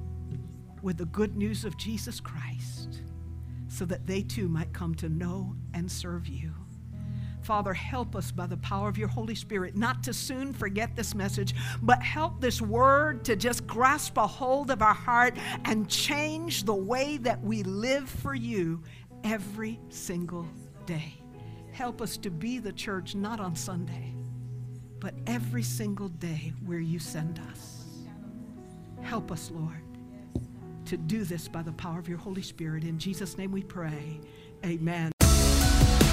with 0.82 0.96
the 0.96 1.04
good 1.06 1.36
news 1.36 1.64
of 1.64 1.76
Jesus 1.76 2.18
Christ 2.18 3.02
so 3.68 3.84
that 3.84 4.04
they 4.04 4.22
too 4.22 4.48
might 4.48 4.72
come 4.72 4.96
to 4.96 5.08
know 5.08 5.54
and 5.72 5.90
serve 5.90 6.26
you. 6.26 6.52
Father, 7.50 7.74
help 7.74 8.14
us 8.14 8.30
by 8.30 8.46
the 8.46 8.56
power 8.58 8.88
of 8.88 8.96
your 8.96 9.08
Holy 9.08 9.34
Spirit 9.34 9.74
not 9.74 10.04
to 10.04 10.12
soon 10.12 10.52
forget 10.52 10.94
this 10.94 11.16
message, 11.16 11.52
but 11.82 12.00
help 12.00 12.40
this 12.40 12.62
word 12.62 13.24
to 13.24 13.34
just 13.34 13.66
grasp 13.66 14.16
a 14.18 14.24
hold 14.24 14.70
of 14.70 14.82
our 14.82 14.94
heart 14.94 15.36
and 15.64 15.88
change 15.88 16.62
the 16.62 16.72
way 16.72 17.16
that 17.16 17.42
we 17.42 17.64
live 17.64 18.08
for 18.08 18.36
you 18.36 18.80
every 19.24 19.80
single 19.88 20.46
day. 20.86 21.12
Help 21.72 22.00
us 22.00 22.16
to 22.18 22.30
be 22.30 22.60
the 22.60 22.72
church 22.72 23.16
not 23.16 23.40
on 23.40 23.56
Sunday, 23.56 24.14
but 25.00 25.14
every 25.26 25.64
single 25.64 26.08
day 26.08 26.52
where 26.64 26.78
you 26.78 27.00
send 27.00 27.40
us. 27.50 27.84
Help 29.02 29.32
us, 29.32 29.50
Lord, 29.52 29.82
to 30.84 30.96
do 30.96 31.24
this 31.24 31.48
by 31.48 31.64
the 31.64 31.72
power 31.72 31.98
of 31.98 32.08
your 32.08 32.18
Holy 32.18 32.42
Spirit. 32.42 32.84
In 32.84 32.96
Jesus' 32.96 33.36
name 33.36 33.50
we 33.50 33.64
pray. 33.64 34.20
Amen. 34.64 35.10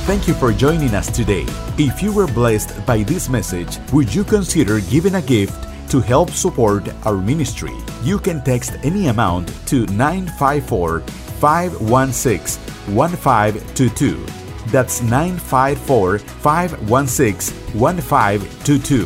Thank 0.07 0.25
you 0.25 0.33
for 0.35 0.53
joining 0.53 0.95
us 0.95 1.11
today. 1.11 1.43
If 1.77 2.01
you 2.01 2.13
were 2.13 2.27
blessed 2.27 2.85
by 2.85 3.03
this 3.03 3.27
message, 3.27 3.77
would 3.91 4.15
you 4.15 4.23
consider 4.23 4.79
giving 4.79 5.15
a 5.15 5.21
gift 5.21 5.67
to 5.91 5.99
help 5.99 6.31
support 6.31 6.87
our 7.05 7.17
ministry? 7.17 7.73
You 8.03 8.17
can 8.17 8.41
text 8.41 8.77
any 8.83 9.07
amount 9.07 9.49
to 9.67 9.85
954 9.87 11.01
516 11.01 12.95
1522. 12.95 14.25
That's 14.67 15.01
954 15.01 16.19
516 16.19 17.77
1522. 17.77 19.05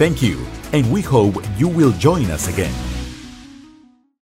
Thank 0.00 0.20
you, 0.20 0.44
and 0.72 0.90
we 0.90 1.00
hope 1.00 1.36
you 1.58 1.68
will 1.68 1.92
join 1.92 2.28
us 2.28 2.48
again. 2.48 2.89